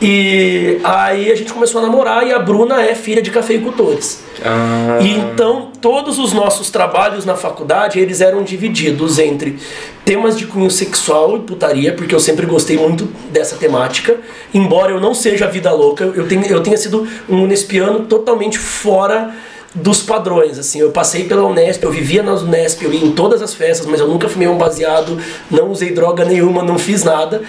E 0.00 0.78
aí 0.82 1.30
a 1.30 1.34
gente 1.34 1.52
começou 1.52 1.80
a 1.80 1.82
namorar 1.82 2.26
e 2.26 2.32
a 2.32 2.38
Bruna 2.38 2.80
é 2.80 2.94
filha 2.94 3.20
de 3.20 3.30
cafeicultores. 3.30 4.22
Ah, 4.42 4.98
E 5.02 5.10
então 5.10 5.70
todos 5.80 6.18
os 6.18 6.32
nossos 6.32 6.70
trabalhos 6.70 7.26
na 7.26 7.36
faculdade 7.36 7.98
eles 7.98 8.22
eram 8.22 8.42
divididos 8.42 9.18
entre 9.18 9.58
temas 10.06 10.38
de 10.38 10.46
cunho 10.46 10.70
sexual 10.70 11.36
e 11.36 11.40
putaria, 11.40 11.92
porque 11.92 12.14
eu 12.14 12.20
sempre 12.20 12.46
gostei 12.46 12.78
muito 12.78 13.04
dessa 13.30 13.56
temática, 13.56 14.16
embora 14.54 14.92
eu 14.92 15.00
não 15.00 15.14
seja 15.14 15.46
vida 15.46 15.70
louca, 15.70 16.04
eu 16.04 16.26
tenha, 16.26 16.46
eu 16.46 16.62
tenha 16.62 16.76
sido 16.78 17.06
um 17.28 17.42
Unespiano 17.42 18.06
totalmente 18.06 18.58
fora 18.58 19.32
dos 19.74 20.02
padrões, 20.02 20.58
assim, 20.58 20.80
eu 20.80 20.90
passei 20.90 21.24
pela 21.24 21.44
Unesp, 21.44 21.82
eu 21.82 21.90
vivia 21.90 22.22
na 22.22 22.34
Unesp, 22.34 22.82
eu 22.82 22.92
ia 22.92 23.04
em 23.04 23.12
todas 23.12 23.40
as 23.40 23.54
festas, 23.54 23.86
mas 23.86 24.00
eu 24.00 24.06
nunca 24.06 24.28
fumei 24.28 24.46
um 24.46 24.58
baseado, 24.58 25.18
não 25.50 25.70
usei 25.70 25.92
droga 25.92 26.24
nenhuma, 26.24 26.62
não 26.62 26.78
fiz 26.78 27.02
nada, 27.02 27.42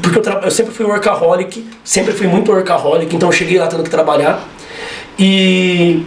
porque 0.00 0.18
eu, 0.18 0.32
eu 0.40 0.50
sempre 0.50 0.72
fui 0.72 0.86
workaholic, 0.86 1.66
sempre 1.82 2.12
fui 2.12 2.28
muito 2.28 2.52
workaholic, 2.52 3.14
então 3.14 3.28
eu 3.28 3.32
cheguei 3.32 3.58
lá 3.58 3.66
tendo 3.66 3.82
que 3.82 3.90
trabalhar, 3.90 4.48
e 5.18 6.04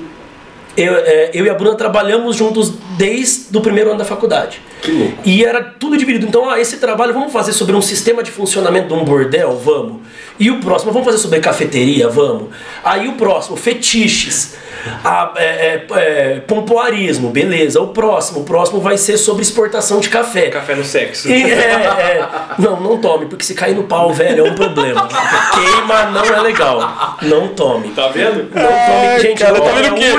eu, 0.78 0.96
é, 0.96 1.32
eu 1.34 1.46
e 1.46 1.50
a 1.50 1.54
Bruna 1.56 1.76
trabalhamos 1.76 2.36
juntos 2.36 2.72
desde 2.98 3.58
o 3.58 3.62
primeiro 3.62 3.90
ano 3.90 4.00
da 4.00 4.06
faculdade. 4.06 4.62
Que 4.82 4.92
louco. 4.92 5.18
E 5.26 5.44
era 5.44 5.64
tudo 5.64 5.98
dividido. 5.98 6.28
Então, 6.28 6.48
ah, 6.50 6.60
esse 6.60 6.78
trabalho 6.78 7.14
vamos 7.14 7.34
fazer 7.34 7.52
sobre 7.52 7.76
um 7.76 7.82
sistema 7.82 8.22
de 8.22 8.30
funcionamento 8.30 8.88
de 8.88 8.94
um 8.94 9.04
bordel? 9.04 9.58
Vamos. 9.58 10.02
E 10.40 10.52
o 10.52 10.60
próximo, 10.60 10.92
vamos 10.92 11.06
fazer 11.06 11.18
sobre 11.18 11.40
cafeteria? 11.40 12.08
Vamos. 12.08 12.50
Aí 12.84 13.08
o 13.08 13.14
próximo, 13.14 13.58
fetiches. 13.58 14.56
Ah, 15.04 15.34
é, 15.36 15.44
é, 15.44 15.86
é, 15.96 16.40
pompoarismo, 16.46 17.30
beleza. 17.30 17.82
O 17.82 17.88
próximo, 17.88 18.42
o 18.42 18.44
próximo 18.44 18.80
vai 18.80 18.98
ser 18.98 19.18
sobre 19.18 19.42
exportação 19.42 20.00
de 20.00 20.10
café. 20.10 20.50
Café 20.50 20.76
no 20.76 20.84
sexo. 20.84 21.30
E, 21.30 21.44
é, 21.44 21.56
é. 21.56 22.30
Não, 22.60 22.80
não 22.80 22.98
tome, 23.00 23.26
porque 23.26 23.44
se 23.44 23.54
cair 23.54 23.76
no 23.76 23.84
pau, 23.84 24.14
velho, 24.14 24.46
é 24.46 24.50
um 24.52 24.56
problema. 24.56 25.08
Queima 25.08 26.06
não 26.12 26.24
é 26.24 26.42
legal. 26.42 27.18
Não 27.24 27.48
tome. 27.50 27.90
Tá 27.90 28.08
vendo? 28.10 28.50
Não 28.54 28.68
tome, 28.68 29.20
gente, 29.22 29.40
cara, 29.40 29.58
não, 29.58 29.66
tá 29.66 29.72
vendo 29.72 29.88
é 29.88 29.92
o 29.92 29.96
quê? 29.96 30.12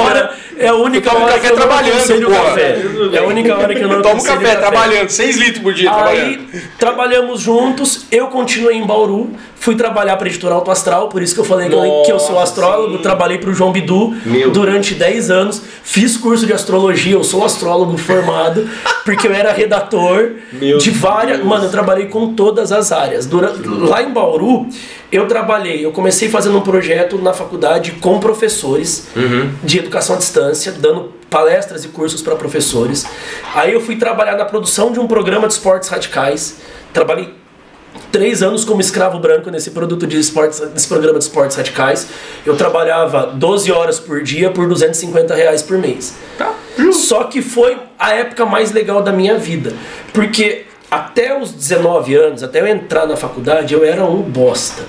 Hora, 0.00 0.36
é 0.60 0.68
a 0.68 0.74
única 0.74 1.12
hora 1.16 1.38
que 1.38 1.46
eu 1.48 1.56
não 1.56 1.64
aconselho 1.72 2.26
porra. 2.28 2.44
café. 2.44 2.78
É 3.12 3.18
a 3.18 3.24
única 3.24 3.56
hora 3.56 3.74
que 3.74 3.80
eu 3.82 3.88
não 3.88 4.02
Toma 4.02 4.20
um 4.20 4.22
café, 4.24 4.54
trabalhando, 4.56 5.08
6 5.08 5.36
litros 5.36 5.58
por 5.62 5.74
dia. 5.74 5.90
Aí 6.04 6.48
trabalhamos 6.78 7.40
juntos, 7.40 8.06
eu 8.10 8.28
continuei 8.28 8.76
em 8.76 8.86
Bauru, 8.86 9.30
fui 9.56 9.74
trabalhar 9.74 10.16
para 10.16 10.28
editora 10.28 10.54
Alto 10.54 10.70
Astral, 10.70 11.08
por 11.08 11.20
isso 11.22 11.34
que 11.34 11.40
eu 11.40 11.44
falei 11.44 11.68
que 11.68 11.74
eu- 11.74 12.02
que 12.04 12.12
eu 12.12 12.18
sou 12.18 12.30
Nossa, 12.32 12.44
astrólogo, 12.44 12.96
sim. 12.96 13.02
trabalhei 13.02 13.38
para 13.38 13.50
o 13.50 13.54
João 13.54 13.72
Bidu 13.72 14.14
Meu. 14.24 14.50
durante 14.50 14.94
10 14.94 15.30
anos, 15.30 15.60
fiz 15.82 16.16
curso 16.16 16.46
de 16.46 16.52
astrologia, 16.52 17.12
eu 17.12 17.24
sou 17.24 17.44
astrólogo 17.44 17.96
formado, 17.98 18.66
porque 19.04 19.26
eu 19.28 19.34
era 19.34 19.52
redator 19.52 20.30
Meu 20.52 20.78
de 20.78 20.90
várias. 20.90 21.38
Deus. 21.38 21.48
Mano, 21.48 21.64
eu 21.66 21.70
trabalhei 21.70 22.06
com 22.06 22.32
todas 22.34 22.72
as 22.72 22.90
áreas. 22.92 23.26
Dura- 23.26 23.52
lá 23.80 24.02
em 24.02 24.10
Bauru, 24.10 24.66
eu 25.12 25.26
trabalhei, 25.26 25.84
eu 25.84 25.92
comecei 25.92 26.28
fazendo 26.28 26.56
um 26.56 26.60
projeto 26.62 27.18
na 27.18 27.32
faculdade 27.34 27.92
com 28.00 28.18
professores 28.18 29.08
Uhum. 29.14 29.50
de 29.62 29.78
educação 29.78 30.14
à 30.16 30.18
distância, 30.18 30.49
dando 30.78 31.12
palestras 31.28 31.84
e 31.84 31.88
cursos 31.88 32.22
para 32.22 32.36
professores. 32.36 33.06
Aí 33.54 33.72
eu 33.72 33.80
fui 33.80 33.96
trabalhar 33.96 34.36
na 34.36 34.44
produção 34.44 34.92
de 34.92 34.98
um 34.98 35.06
programa 35.06 35.46
de 35.46 35.54
esportes 35.54 35.88
radicais. 35.88 36.56
Trabalhei 36.92 37.34
três 38.10 38.42
anos 38.42 38.64
como 38.64 38.80
escravo 38.80 39.18
branco 39.18 39.50
nesse 39.50 39.70
produto 39.70 40.06
de 40.06 40.18
esportes, 40.18 40.60
nesse 40.72 40.88
programa 40.88 41.18
de 41.18 41.24
esportes 41.24 41.56
radicais. 41.56 42.08
Eu 42.44 42.56
trabalhava 42.56 43.26
12 43.26 43.70
horas 43.72 43.98
por 43.98 44.22
dia 44.22 44.50
por 44.50 44.68
250 44.68 45.34
reais 45.34 45.62
por 45.62 45.78
mês. 45.78 46.14
Tá. 46.36 46.54
Só 46.92 47.24
que 47.24 47.42
foi 47.42 47.76
a 47.98 48.14
época 48.14 48.44
mais 48.46 48.72
legal 48.72 49.02
da 49.02 49.12
minha 49.12 49.36
vida. 49.38 49.72
Porque 50.12 50.66
até 50.90 51.38
os 51.38 51.52
19 51.52 52.14
anos, 52.14 52.42
até 52.42 52.60
eu 52.60 52.66
entrar 52.66 53.06
na 53.06 53.16
faculdade, 53.16 53.74
eu 53.74 53.84
era 53.84 54.04
um 54.04 54.22
bosta. 54.22 54.82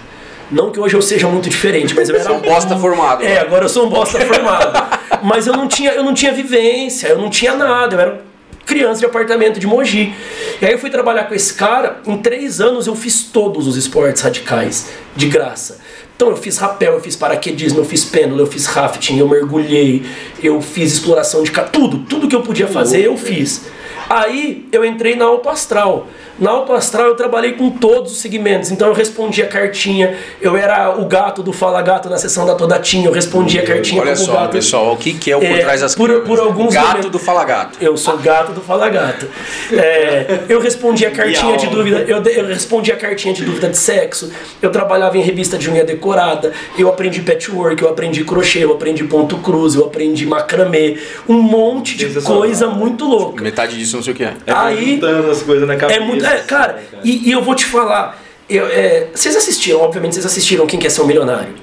Não 0.52 0.70
que 0.72 0.80
hoje 0.80 0.96
eu 0.96 1.02
seja 1.02 1.28
muito 1.28 1.50
diferente, 1.50 1.96
mas 1.96 2.10
eu 2.10 2.16
era 2.16 2.26
Você 2.26 2.32
é 2.32 2.36
um 2.36 2.42
bosta 2.42 2.78
formado. 2.78 3.24
É, 3.24 3.40
agora 3.40 3.66
eu 3.66 3.70
sou 3.70 3.88
um 3.88 3.90
bosta 3.90 4.20
formado. 4.20 5.00
Mas 5.24 5.48
eu 5.48 5.54
não 5.54 5.68
tinha, 5.68 5.92
eu 5.92 6.04
não 6.04 6.14
tinha 6.14 6.34
vivência, 6.34 7.08
eu 7.08 7.18
não 7.18 7.30
tinha 7.30 7.56
nada, 7.56 7.96
eu 7.96 8.00
era 8.00 8.22
criança 8.66 9.00
de 9.00 9.06
apartamento 9.06 9.60
de 9.60 9.68
Mogi. 9.68 10.14
E 10.62 10.66
aí 10.66 10.74
eu 10.74 10.80
fui 10.80 10.90
trabalhar 10.90 11.26
com 11.26 11.34
esse 11.34 11.54
cara, 11.54 12.00
em 12.06 12.18
três 12.18 12.62
anos 12.62 12.88
eu 12.88 12.96
fiz 12.96 13.24
todos 13.24 13.68
os 13.68 13.76
esportes 13.76 14.22
radicais, 14.22 14.90
de 15.16 15.28
graça. 15.28 15.80
Então 16.16 16.30
eu 16.30 16.38
fiz 16.38 16.58
rapel, 16.58 16.94
eu 16.94 17.00
fiz 17.02 17.16
paraquedismo, 17.16 17.80
eu 17.80 17.86
fiz 17.86 18.06
pêndulo, 18.06 18.42
eu 18.42 18.48
fiz 18.48 18.68
rafting, 18.68 19.18
eu 19.18 19.28
mergulhei, 19.28 20.06
eu 20.42 20.62
fiz 20.62 20.94
exploração 20.94 21.44
de 21.44 21.52
tudo, 21.72 22.00
tudo 22.00 22.28
que 22.28 22.36
eu 22.36 22.42
podia 22.42 22.68
fazer 22.68 23.02
eu 23.02 23.18
fiz. 23.18 23.66
Aí 24.10 24.66
eu 24.72 24.84
entrei 24.86 25.16
na 25.16 25.26
Auto 25.26 25.50
Astral. 25.50 26.08
Na 26.40 26.50
Auto 26.52 26.74
Astral 26.74 27.08
eu 27.08 27.16
trabalhei 27.16 27.54
com 27.54 27.70
todos 27.70 28.12
os 28.12 28.18
segmentos. 28.20 28.72
Então 28.72 28.88
eu 28.88 28.94
respondia 28.94 29.46
cartinha, 29.46 30.16
eu 30.42 30.58
era 30.58 31.00
o 31.00 31.06
gato 31.06 31.44
do 31.44 31.54
Fala 31.54 31.82
Gato 31.82 32.10
na 32.10 32.18
sessão 32.18 32.46
da 32.46 32.56
Todatinha, 32.56 33.08
eu 33.08 33.12
respondia 33.12 33.62
cartinha 33.64 34.02
Olha 34.02 34.16
só, 34.16 34.34
gato. 34.34 34.52
pessoal, 34.52 34.94
o 34.94 34.98
que, 34.98 35.14
que 35.14 35.32
é 35.32 35.38
o 35.38 35.40
por 35.40 35.46
É, 35.50 35.60
trás 35.60 35.82
das 35.82 35.94
por- 35.94 36.22
por 36.22 36.40
alguns 36.40 36.74
Gato 36.74 36.88
momentos- 36.88 37.12
do 37.12 37.20
Fala 37.20 37.44
Gato. 37.46 37.78
Eu 37.80 37.96
sou 37.96 38.18
gato 38.18 38.54
do 38.54 38.62
Fala 38.62 38.90
Gato. 38.90 39.28
É, 39.72 40.40
eu 40.50 40.60
respondia 40.60 41.12
cartinha 41.12 41.58
de 41.58 41.68
dúvida, 41.68 42.00
eu, 42.08 42.22
eu 42.24 42.48
respondia 42.48 42.96
cartinha 42.96 43.34
de 43.34 43.44
dúvida 43.46 43.70
de 43.70 43.78
sexo, 43.78 44.32
eu 44.62 44.72
trabalhava 44.72 45.18
em 45.18 45.22
revista 45.22 45.58
de 45.58 45.70
unha 45.70 45.84
decorada, 45.84 46.52
eu 46.78 46.90
aprendi 46.90 47.22
patchwork, 47.22 47.82
eu 47.82 47.90
aprendi 47.90 48.24
crochê, 48.24 48.64
eu 48.64 48.72
aprendi 48.74 49.04
ponto 49.04 49.38
cruz, 49.38 49.76
eu 49.76 49.86
aprendi 49.86 50.26
macramê, 50.26 50.98
um 51.30 51.42
monte 51.42 51.96
de 51.96 52.22
coisa 52.22 52.68
muito 52.68 53.06
louca. 53.06 53.44
Metade 53.44 53.78
disso 53.78 53.91
não 53.98 54.04
sei 54.04 54.14
o 54.14 54.16
que 54.16 54.24
é. 54.24 54.34
É 54.46 54.52
Aí- 54.54 55.00
as 55.32 55.42
coisas 55.44 55.68
na 55.68 55.76
cabeça. 55.76 56.00
É 56.00 56.04
muito. 56.04 56.26
É, 56.26 56.38
cara, 56.40 56.74
né, 56.74 57.00
E, 57.04 57.30
e 57.30 57.32
eu 57.32 57.42
vou 57.42 57.56
te 57.56 57.66
falar. 57.66 58.22
eu, 58.50 58.66
é, 58.68 59.08
vocês 59.14 59.36
assistiram, 59.36 59.82
obviamente, 59.82 60.14
vocês 60.16 60.26
assistiram 60.26 60.66
Quem 60.68 60.80
Quer 60.80 60.90
Ser 60.90 61.02
um 61.02 61.06
Milionário. 61.08 61.54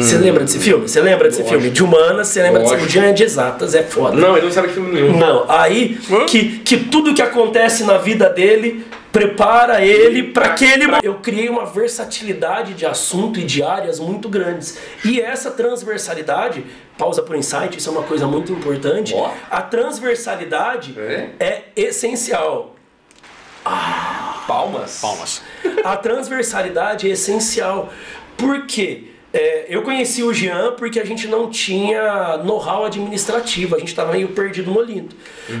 Você 0.00 0.16
lembra 0.16 0.44
desse 0.44 0.58
filme? 0.58 0.88
Você 0.88 0.98
lembra 0.98 1.28
desse 1.28 1.42
Lógico. 1.42 1.60
filme? 1.60 1.74
De 1.74 1.82
humanas, 1.84 2.28
você 2.28 2.40
lembra 2.42 2.60
desse 2.60 2.70
filme? 2.74 2.86
Lógico. 2.90 3.06
De, 3.08 3.12
de 3.18 3.22
exatas, 3.24 3.74
é 3.74 3.82
foda. 3.82 4.16
Não, 4.16 4.34
ele 4.34 4.46
não 4.46 4.52
sabe 4.52 4.68
de 4.68 4.72
filme 4.74 4.94
nenhum. 4.94 5.18
Não, 5.18 5.44
aí 5.46 5.98
que, 6.26 6.58
que 6.60 6.76
tudo 6.78 7.12
que 7.12 7.20
acontece 7.20 7.84
na 7.84 7.98
vida 7.98 8.30
dele 8.30 8.86
prepara 9.12 9.84
ele 9.84 10.24
para 10.32 10.54
que 10.54 10.64
ele. 10.64 10.86
Eu 11.02 11.16
criei 11.20 11.48
uma 11.48 11.66
versatilidade 11.66 12.74
de 12.74 12.84
assunto 12.86 13.38
e 13.40 13.44
de 13.44 13.62
áreas 13.62 13.98
muito 13.98 14.28
grandes. 14.28 14.78
E 15.04 15.20
essa 15.20 15.50
transversalidade, 15.50 16.64
pausa 16.96 17.22
por 17.22 17.36
insight, 17.36 17.76
isso 17.78 17.88
é 17.88 17.92
uma 17.92 18.02
coisa 18.02 18.26
muito 18.26 18.52
importante. 18.52 19.14
Ó. 19.14 19.30
A 19.50 19.62
transversalidade 19.62 20.94
É? 20.98 21.30
é 21.40 21.62
essencial. 21.76 22.74
Palmas? 24.46 24.98
Palmas. 25.00 25.42
A 25.84 25.96
transversalidade 25.96 27.08
é 27.08 27.12
essencial. 27.12 27.92
Por 28.36 28.66
quê? 28.66 29.04
É, 29.32 29.66
eu 29.68 29.82
conheci 29.82 30.22
o 30.22 30.32
Jean 30.32 30.72
porque 30.72 30.98
a 30.98 31.04
gente 31.04 31.28
não 31.28 31.50
tinha 31.50 32.38
know-how 32.38 32.86
administrativo, 32.86 33.76
a 33.76 33.78
gente 33.78 33.88
estava 33.88 34.12
meio 34.12 34.28
perdido 34.28 34.70
no 34.70 34.78
Olinto. 34.78 35.14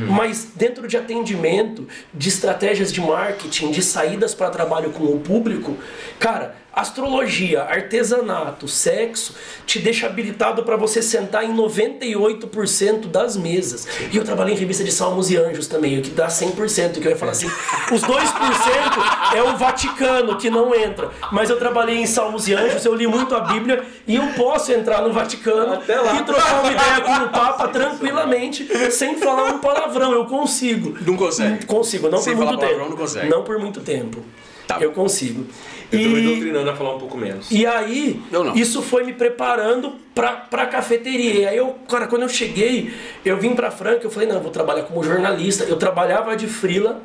Mas 0.08 0.48
dentro 0.54 0.88
de 0.88 0.96
atendimento, 0.96 1.86
de 2.12 2.28
estratégias 2.28 2.92
de 2.92 3.00
marketing, 3.00 3.70
de 3.70 3.82
saídas 3.82 4.34
para 4.34 4.48
trabalho 4.50 4.90
com 4.90 5.04
o 5.04 5.20
público, 5.20 5.76
cara, 6.18 6.56
astrologia, 6.80 7.62
artesanato, 7.62 8.68
sexo 8.68 9.34
te 9.66 9.78
deixa 9.78 10.06
habilitado 10.06 10.62
para 10.62 10.76
você 10.76 11.02
sentar 11.02 11.44
em 11.44 11.54
98% 11.54 13.06
das 13.06 13.36
mesas. 13.36 13.86
E 14.12 14.16
eu 14.16 14.24
trabalhei 14.24 14.54
em 14.54 14.58
revista 14.58 14.84
de 14.84 14.92
Salmos 14.92 15.30
e 15.30 15.36
Anjos 15.36 15.66
também, 15.66 15.98
o 15.98 16.02
que 16.02 16.10
dá 16.10 16.28
100%, 16.28 17.00
que 17.00 17.06
eu 17.06 17.10
ia 17.10 17.16
falar 17.16 17.32
assim, 17.32 17.50
os 17.92 18.02
2% 18.02 19.34
é 19.34 19.42
o 19.42 19.56
Vaticano 19.56 20.36
que 20.36 20.48
não 20.50 20.74
entra. 20.74 21.10
Mas 21.32 21.50
eu 21.50 21.58
trabalhei 21.58 21.98
em 21.98 22.06
Salmos 22.06 22.48
e 22.48 22.54
Anjos, 22.54 22.84
eu 22.84 22.94
li 22.94 23.06
muito 23.06 23.34
a 23.34 23.40
Bíblia 23.40 23.84
e 24.06 24.16
eu 24.16 24.26
posso 24.34 24.72
entrar 24.72 25.02
no 25.02 25.12
Vaticano 25.12 25.74
e 25.82 26.22
trocar 26.24 26.60
uma 26.60 26.72
ideia 26.72 27.00
com 27.00 27.24
o 27.24 27.28
Papa 27.28 27.68
tranquilamente, 27.68 28.68
sem 28.90 29.16
falar 29.18 29.52
um 29.52 29.58
palavrão, 29.58 30.12
eu 30.12 30.24
consigo. 30.26 30.96
Não 31.00 31.16
consegue. 31.16 31.66
Consigo, 31.66 32.08
não 32.08 32.18
Sem 32.18 32.34
por 32.34 32.44
falar 32.44 32.52
muito 32.52 32.60
palavrão, 32.60 32.84
tempo. 32.84 32.90
não 32.90 33.02
consegue. 33.02 33.28
Não 33.28 33.42
por 33.44 33.58
muito 33.58 33.80
tempo. 33.80 34.22
Tá. 34.66 34.76
Eu 34.80 34.92
consigo. 34.92 35.46
Eu 35.90 35.98
tô 36.02 36.08
me 36.08 36.20
E, 36.20 36.22
doutrinando 36.24 36.70
a 36.70 36.76
falar 36.76 36.96
um 36.96 36.98
pouco 36.98 37.16
menos. 37.16 37.50
e 37.50 37.64
aí, 37.66 38.20
isso 38.54 38.82
foi 38.82 39.04
me 39.04 39.12
preparando 39.14 39.94
pra, 40.14 40.32
pra 40.32 40.66
cafeteria. 40.66 41.34
E 41.40 41.46
aí, 41.46 41.56
eu, 41.56 41.74
cara, 41.88 42.06
quando 42.06 42.22
eu 42.22 42.28
cheguei, 42.28 42.92
eu 43.24 43.36
vim 43.38 43.54
pra 43.54 43.70
Franca, 43.70 44.04
eu 44.04 44.10
falei, 44.10 44.28
não, 44.28 44.36
eu 44.36 44.42
vou 44.42 44.50
trabalhar 44.50 44.82
como 44.82 45.02
jornalista. 45.02 45.64
Eu 45.64 45.76
trabalhava 45.76 46.36
de 46.36 46.46
frila 46.46 47.00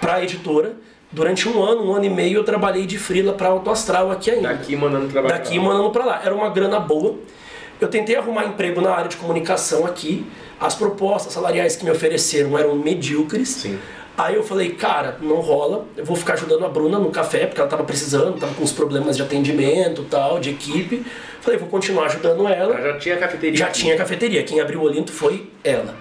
pra 0.00 0.22
editora. 0.22 0.74
Durante 1.12 1.48
um 1.48 1.62
ano, 1.62 1.84
um 1.90 1.94
ano 1.94 2.06
e 2.06 2.10
meio, 2.10 2.38
eu 2.38 2.44
trabalhei 2.44 2.86
de 2.86 2.98
frila 2.98 3.34
pra 3.34 3.48
Auto 3.48 3.70
Astral 3.70 4.10
aqui 4.10 4.30
ainda. 4.30 4.48
Daqui 4.48 4.74
mandando 4.74 5.06
trabalhar. 5.08 5.38
Daqui 5.38 5.58
mandando 5.58 5.90
pra 5.90 6.04
lá. 6.04 6.20
Era 6.24 6.34
uma 6.34 6.48
grana 6.50 6.80
boa. 6.80 7.16
Eu 7.80 7.88
tentei 7.88 8.16
arrumar 8.16 8.46
emprego 8.46 8.80
na 8.80 8.90
área 8.92 9.08
de 9.08 9.16
comunicação 9.16 9.84
aqui. 9.86 10.26
As 10.58 10.74
propostas 10.74 11.32
salariais 11.34 11.76
que 11.76 11.84
me 11.84 11.90
ofereceram 11.90 12.58
eram 12.58 12.74
medíocres. 12.74 13.48
Sim. 13.50 13.78
Aí 14.16 14.36
eu 14.36 14.44
falei, 14.44 14.70
cara, 14.70 15.18
não 15.20 15.36
rola. 15.40 15.86
Eu 15.96 16.04
vou 16.04 16.14
ficar 16.14 16.34
ajudando 16.34 16.64
a 16.64 16.68
Bruna 16.68 16.98
no 17.00 17.10
café, 17.10 17.46
porque 17.46 17.60
ela 17.60 17.68
tava 17.68 17.82
precisando, 17.82 18.38
tava 18.38 18.54
com 18.54 18.62
uns 18.62 18.70
problemas 18.72 19.16
de 19.16 19.22
atendimento 19.22 20.02
e 20.02 20.04
tal, 20.04 20.38
de 20.38 20.50
equipe. 20.50 21.04
Falei, 21.40 21.58
vou 21.58 21.68
continuar 21.68 22.06
ajudando 22.06 22.46
ela. 22.46 22.74
Ela 22.78 22.92
já 22.92 22.98
tinha 22.98 23.16
cafeteria. 23.16 23.56
Já 23.56 23.66
aqui. 23.66 23.80
tinha 23.80 23.96
cafeteria. 23.96 24.42
Quem 24.44 24.60
abriu 24.60 24.80
o 24.80 24.84
Olinto 24.84 25.12
foi 25.12 25.50
ela. 25.64 25.94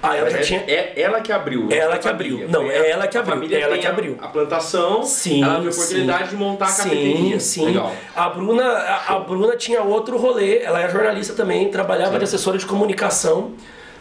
Aí 0.00 0.18
ela 0.18 0.30
já 0.30 0.38
É, 0.38 0.40
tinha. 0.40 0.64
é 0.66 0.92
ela 1.00 1.20
que 1.20 1.30
abriu. 1.32 1.68
Ela 1.70 1.94
a 1.94 1.98
que 1.98 2.08
abriu. 2.08 2.36
família. 2.38 2.52
Não, 2.52 2.64
Foi 2.66 2.74
é 2.74 2.90
ela 2.90 3.06
que 3.06 3.18
abriu. 3.18 3.56
É 3.56 3.60
ela 3.60 3.78
que 3.78 3.86
abriu. 3.86 4.18
A 4.20 4.28
plantação. 4.28 5.02
Sim, 5.04 5.42
Ela 5.44 5.56
teve 5.56 5.68
a 5.68 5.72
sim. 5.72 5.78
oportunidade 5.80 6.30
de 6.30 6.36
montar 6.36 6.64
a 6.64 6.68
Sim, 6.68 6.82
cafeteria. 6.84 7.40
sim. 7.40 7.66
Legal. 7.66 7.92
A 8.16 8.28
Bruna, 8.28 8.64
a, 8.64 9.14
a 9.14 9.18
Bruna 9.20 9.56
tinha 9.56 9.80
outro 9.82 10.16
rolê, 10.16 10.58
ela 10.58 10.80
é 10.82 10.88
jornalista 10.88 11.34
também, 11.34 11.68
trabalhava 11.70 12.18
de 12.18 12.24
assessora 12.24 12.58
de 12.58 12.66
comunicação 12.66 13.52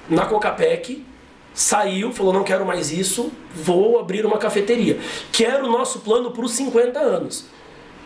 na 0.09 0.25
Cocapec, 0.25 1.05
saiu, 1.53 2.11
falou 2.11 2.33
não 2.33 2.43
quero 2.43 2.65
mais 2.65 2.91
isso, 2.91 3.31
vou 3.53 3.99
abrir 3.99 4.25
uma 4.25 4.37
cafeteria. 4.37 4.99
Que 5.31 5.45
era 5.45 5.63
o 5.63 5.69
nosso 5.69 5.99
plano 5.99 6.31
para 6.31 6.45
os 6.45 6.51
50 6.53 6.99
anos 6.99 7.45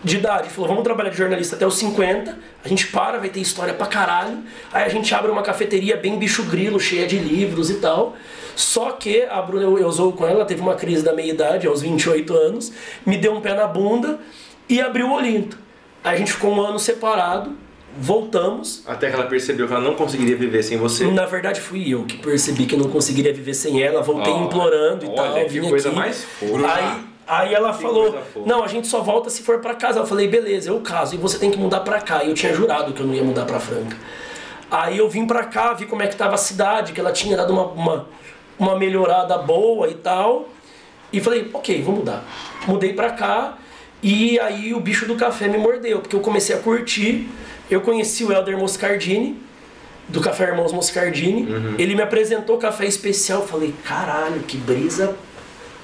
de 0.03 0.17
idade. 0.17 0.49
Falou, 0.49 0.69
vamos 0.69 0.83
trabalhar 0.83 1.09
de 1.09 1.17
jornalista 1.17 1.55
até 1.55 1.65
os 1.65 1.75
50, 1.75 2.37
a 2.63 2.67
gente 2.67 2.87
para, 2.87 3.17
vai 3.17 3.29
ter 3.29 3.39
história 3.39 3.73
pra 3.73 3.87
caralho, 3.87 4.37
aí 4.71 4.83
a 4.83 4.89
gente 4.89 5.13
abre 5.13 5.31
uma 5.31 5.41
cafeteria 5.41 5.97
bem 5.97 6.17
bicho 6.17 6.43
grilo, 6.43 6.79
cheia 6.79 7.07
de 7.07 7.17
livros 7.17 7.69
e 7.69 7.75
tal. 7.75 8.15
Só 8.55 8.91
que 8.91 9.23
a 9.23 9.41
Bruna, 9.41 9.63
eu, 9.63 9.77
eu 9.77 9.91
zoo 9.91 10.13
com 10.13 10.25
ela, 10.25 10.45
teve 10.45 10.61
uma 10.61 10.75
crise 10.75 11.03
da 11.03 11.11
meia-idade, 11.11 11.67
aos 11.67 11.81
28 11.81 12.33
anos, 12.33 12.71
me 13.05 13.17
deu 13.17 13.33
um 13.33 13.41
pé 13.41 13.53
na 13.53 13.67
bunda 13.67 14.19
e 14.69 14.79
abriu 14.79 15.07
o 15.07 15.13
Olinto. 15.13 15.57
Aí 16.03 16.15
a 16.15 16.17
gente 16.17 16.31
ficou 16.31 16.53
um 16.53 16.61
ano 16.61 16.79
separado, 16.79 17.51
voltamos. 17.97 18.83
Até 18.85 19.09
que 19.09 19.15
ela 19.15 19.25
percebeu 19.25 19.67
que 19.67 19.73
ela 19.73 19.81
não 19.81 19.95
conseguiria 19.95 20.35
viver 20.35 20.63
sem 20.63 20.77
você. 20.77 21.05
Na 21.11 21.25
verdade, 21.25 21.61
fui 21.61 21.93
eu 21.93 22.03
que 22.03 22.17
percebi 22.17 22.65
que 22.65 22.75
não 22.75 22.89
conseguiria 22.89 23.33
viver 23.33 23.53
sem 23.53 23.81
ela, 23.81 24.01
voltei 24.01 24.33
Olha, 24.33 24.43
implorando 24.45 25.05
e 25.05 25.07
olha, 25.07 25.15
tal. 25.15 25.33
que 25.35 25.45
vim 25.59 25.69
coisa 25.69 25.89
aqui. 25.89 25.97
mais 25.97 26.23
fofa. 26.23 26.73
Aí, 26.73 27.03
aí 27.27 27.53
ela 27.53 27.73
Que 27.73 27.81
falou. 27.81 28.17
Não, 28.45 28.63
a 28.63 28.67
gente 28.67 28.87
só 28.87 29.01
volta 29.01 29.29
se 29.29 29.41
for 29.43 29.59
pra 29.59 29.73
casa. 29.75 29.99
Eu 29.99 30.05
falei: 30.05 30.27
Beleza, 30.27 30.69
eu 30.69 30.79
caso 30.81 31.15
e 31.15 31.17
você 31.17 31.37
tem 31.37 31.49
que 31.51 31.57
mudar 31.57 31.81
pra 31.81 32.01
cá. 32.01 32.23
E 32.23 32.29
eu 32.29 32.33
tinha 32.33 32.53
jurado 32.53 32.93
que 32.93 32.99
eu 33.01 33.05
não 33.07 33.13
ia 33.13 33.23
mudar 33.23 33.45
pra 33.45 33.59
Franca. 33.59 33.95
Aí 34.69 34.97
eu 34.97 35.07
vim 35.09 35.25
pra 35.27 35.43
cá, 35.43 35.73
vi 35.73 35.85
como 35.85 36.01
é 36.01 36.07
que 36.07 36.15
tava 36.15 36.33
a 36.35 36.37
cidade, 36.37 36.91
que 36.91 36.99
ela 36.99 37.11
tinha 37.11 37.37
dado 37.37 37.53
uma, 37.53 37.65
uma, 37.67 38.07
uma 38.57 38.75
melhorada 38.77 39.37
boa 39.37 39.87
e 39.87 39.93
tal. 39.95 40.49
E 41.13 41.19
falei: 41.21 41.49
Ok, 41.53 41.81
vou 41.81 41.95
mudar. 41.95 42.23
Mudei 42.67 42.93
pra 42.93 43.11
cá. 43.11 43.57
E 44.03 44.39
aí 44.39 44.71
o 44.73 44.79
bicho 44.79 45.07
do 45.07 45.15
café 45.15 45.47
me 45.47 45.57
mordeu, 45.57 45.99
porque 45.99 46.15
eu 46.15 46.19
comecei 46.19 46.55
a 46.55 46.59
curtir. 46.59 47.27
Eu 47.69 47.81
conheci 47.81 48.23
o 48.23 48.31
Elder 48.31 48.57
Moscardini, 48.57 49.41
do 50.07 50.21
Café 50.21 50.45
Irmãos 50.45 50.71
Moscardini. 50.71 51.47
Ele 51.79 51.95
me 51.95 52.01
apresentou 52.01 52.57
café 52.57 52.85
especial. 52.85 53.41
Eu 53.41 53.47
falei, 53.47 53.73
caralho, 53.83 54.41
que 54.41 54.57
brisa 54.57 55.15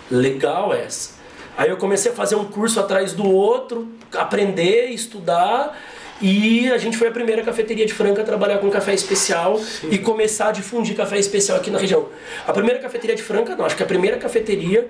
legal 0.10 0.74
essa. 0.74 1.22
Aí 1.58 1.70
eu 1.70 1.78
comecei 1.78 2.12
a 2.12 2.16
fazer 2.16 2.36
um 2.36 2.46
curso 2.46 2.80
atrás 2.80 3.14
do 3.14 3.26
outro, 3.26 3.88
aprender, 4.14 4.90
estudar. 4.90 5.78
E 6.22 6.72
a 6.72 6.78
gente 6.78 6.98
foi 6.98 7.08
a 7.08 7.12
primeira 7.12 7.42
cafeteria 7.42 7.86
de 7.86 7.94
Franca 7.94 8.22
a 8.22 8.26
trabalhar 8.26 8.60
com 8.60 8.70
café 8.70 8.94
especial 8.94 9.60
e 9.90 9.98
começar 9.98 10.50
a 10.50 10.52
difundir 10.52 10.96
café 10.96 11.18
especial 11.18 11.58
aqui 11.58 11.72
na 11.72 11.80
região. 11.80 12.10
A 12.48 12.54
primeira 12.54 12.80
cafeteria 12.80 13.16
de 13.16 13.24
Franca, 13.24 13.56
não, 13.56 13.66
acho 13.66 13.76
que 13.76 13.82
a 13.82 13.88
primeira 13.88 14.18
cafeteria 14.18 14.88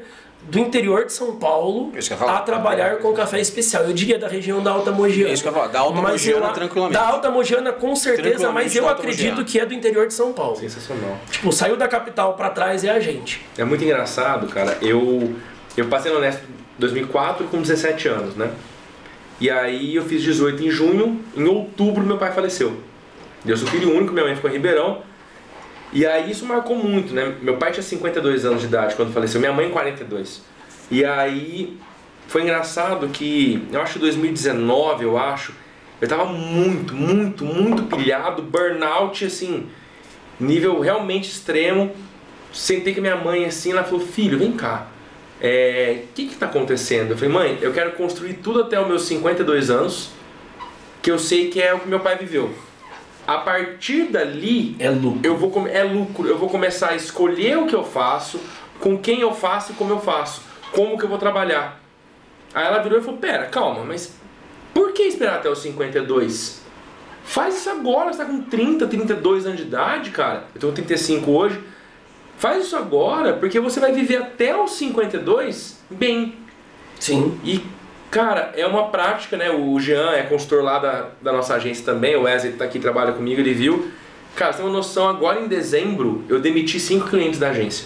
do 0.50 0.60
interior 0.60 1.06
de 1.06 1.14
São 1.14 1.36
Paulo 1.36 1.92
falar. 2.18 2.38
a 2.38 2.42
trabalhar 2.42 2.98
com 2.98 3.14
café 3.14 3.40
especial. 3.40 3.84
Eu 3.84 3.94
diria 3.94 4.18
da 4.18 4.28
região 4.28 4.62
da 4.62 4.72
Alta 4.72 4.92
Mogiana. 4.92 5.32
Isso 5.32 5.44
que 5.44 5.48
eu 5.50 5.52
ia 5.54 5.58
falar, 5.60 5.72
da 5.72 5.80
Alta 5.80 6.02
Mas 6.02 6.12
Mogiana, 6.14 6.48
eu- 6.48 6.54
tranquilamente. 6.54 7.00
Da 7.00 7.08
Alta 7.08 7.30
Mogiana, 7.30 7.72
com 7.72 7.96
certeza, 7.96 8.52
mas 8.52 8.76
eu 8.76 8.90
acredito 8.90 9.24
Mogiana. 9.30 9.44
que 9.46 9.60
é 9.60 9.66
do 9.66 9.74
interior 9.74 10.08
de 10.08 10.14
São 10.14 10.34
Paulo. 10.34 10.56
Sensacional. 10.58 11.18
Tipo, 11.30 11.52
saiu 11.52 11.78
da 11.78 11.88
capital 11.88 12.34
pra 12.34 12.50
trás 12.50 12.84
é 12.84 12.90
a 12.90 13.00
gente. 13.00 13.42
É 13.58 13.64
muito 13.64 13.84
engraçado, 13.84 14.48
cara. 14.48 14.78
Eu, 14.82 15.34
eu 15.78 15.86
passei 15.88 16.12
no 16.12 16.18
Honesto 16.18 16.42
em 16.44 16.80
2004 16.80 17.46
com 17.48 17.62
17 17.62 18.08
anos, 18.08 18.36
né? 18.36 18.50
E 19.40 19.50
aí 19.50 19.96
eu 19.96 20.04
fiz 20.06 20.22
18 20.22 20.64
em 20.64 20.70
junho, 20.70 21.20
em 21.36 21.44
outubro 21.46 22.04
meu 22.04 22.18
pai 22.18 22.32
faleceu. 22.32 22.78
Eu 23.46 23.58
sou 23.58 23.68
filho 23.68 23.96
único, 23.96 24.14
minha 24.14 24.26
mãe 24.26 24.36
ficou 24.36 24.50
em 24.50 24.54
Ribeirão. 24.54 25.02
E 25.94 26.06
aí 26.06 26.32
isso 26.32 26.46
marcou 26.46 26.76
muito, 26.78 27.14
né? 27.14 27.36
Meu 27.42 27.58
pai 27.58 27.72
tinha 27.72 27.84
52 27.84 28.46
anos 28.46 28.62
de 28.62 28.68
idade 28.68 28.96
quando 28.96 29.14
faleceu, 29.14 29.40
minha 29.40 29.52
mãe 29.52 29.70
42. 29.70 30.42
E 30.90 31.04
aí 31.04 31.78
foi 32.28 32.44
engraçado 32.44 33.10
que 33.10 33.68
eu 33.72 33.82
acho 33.82 33.94
que 33.94 34.00
2019, 34.00 35.04
eu 35.04 35.18
acho, 35.18 35.54
eu 36.00 36.08
tava 36.08 36.26
muito, 36.26 36.96
muito, 36.96 37.44
muito 37.44 37.84
pilhado, 37.84 38.42
burnout 38.42 39.26
assim, 39.26 39.68
nível 40.40 40.80
realmente 40.80 41.30
extremo. 41.30 41.92
Sentei 42.54 42.96
com 42.96 43.02
minha 43.02 43.18
mãe 43.18 43.46
assim, 43.46 43.72
ela 43.72 43.84
falou: 43.84 44.00
"Filho, 44.00 44.38
vem 44.38 44.54
cá. 44.54 44.88
É, 45.42 46.04
o 46.04 46.14
que 46.14 46.28
que 46.28 46.36
tá 46.36 46.46
acontecendo?" 46.46 47.12
Eu 47.12 47.18
falei: 47.18 47.34
"Mãe, 47.34 47.58
eu 47.62 47.74
quero 47.74 47.92
construir 47.92 48.36
tudo 48.36 48.62
até 48.62 48.80
os 48.80 48.88
meus 48.88 49.04
52 49.04 49.70
anos, 49.70 50.12
que 51.02 51.12
eu 51.12 51.20
sei 51.20 51.50
que 51.50 51.62
é 51.62 51.74
o 51.74 51.80
que 51.80 51.88
meu 51.88 52.00
pai 52.00 52.18
viveu. 52.18 52.54
A 53.32 53.38
partir 53.38 54.08
dali, 54.12 54.76
É 54.78 54.90
lucro. 54.90 55.22
eu 55.24 55.38
vou 55.38 55.68
é 55.68 55.84
lucro, 55.84 56.28
eu 56.28 56.38
vou 56.38 56.50
começar 56.50 56.90
a 56.90 56.96
escolher 56.96 57.58
o 57.58 57.66
que 57.66 57.74
eu 57.74 57.84
faço, 57.84 58.42
com 58.78 58.98
quem 58.98 59.22
eu 59.22 59.34
faço 59.34 59.72
e 59.72 59.76
como 59.76 59.94
eu 59.94 60.00
faço, 60.02 60.42
como 60.74 60.98
que 60.98 61.06
eu 61.06 61.10
vou 61.10 61.18
trabalhar. 61.18 61.80
Aí 62.54 62.66
ela 62.66 62.80
virou 62.80 63.00
e 63.00 63.02
falou: 63.02 63.20
"Pera, 63.22 63.46
calma, 63.46 63.86
mas 63.86 64.14
por 64.74 64.92
que 64.92 65.04
esperar 65.04 65.36
até 65.36 65.50
os 65.50 65.60
52? 65.60 66.62
Faz 67.24 67.56
isso 67.56 67.70
agora, 67.70 68.12
você 68.12 68.18
tá 68.18 68.26
com 68.26 68.42
30, 68.42 68.88
32 68.88 69.46
anos 69.46 69.58
de 69.60 69.64
idade, 69.64 70.10
cara. 70.10 70.48
Eu 70.54 70.68
com 70.68 70.74
35 70.74 71.32
hoje. 71.32 71.62
Faz 72.38 72.66
isso 72.66 72.76
agora, 72.76 73.34
porque 73.34 73.62
você 73.62 73.80
vai 73.80 73.94
viver 73.94 74.18
até 74.18 74.60
os 74.62 74.72
52 74.72 75.80
bem. 75.90 76.36
Sim. 77.00 77.40
E, 77.46 77.62
cara, 78.12 78.52
é 78.56 78.68
uma 78.68 78.90
prática, 78.90 79.38
né? 79.38 79.50
O 79.50 79.80
Jean 79.80 80.12
é 80.12 80.24
consultor 80.24 80.62
lá 80.64 80.78
da, 80.78 81.08
da 81.22 81.32
nossa 81.32 81.56
agência 81.56 81.84
também, 81.84 82.16
o 82.16 82.24
Wesley 82.24 82.54
tá 82.54 82.66
aqui, 82.66 82.78
trabalha 82.78 83.14
comigo, 83.14 83.40
ele 83.40 83.54
viu. 83.54 83.90
Cara, 84.36 84.52
você 84.52 84.58
tem 84.60 84.68
uma 84.68 84.74
noção, 84.74 85.08
agora 85.10 85.40
em 85.40 85.48
dezembro, 85.48 86.24
eu 86.30 86.40
demiti 86.40 86.80
cinco 86.80 87.08
clientes 87.10 87.40
da 87.40 87.50
agência. 87.50 87.86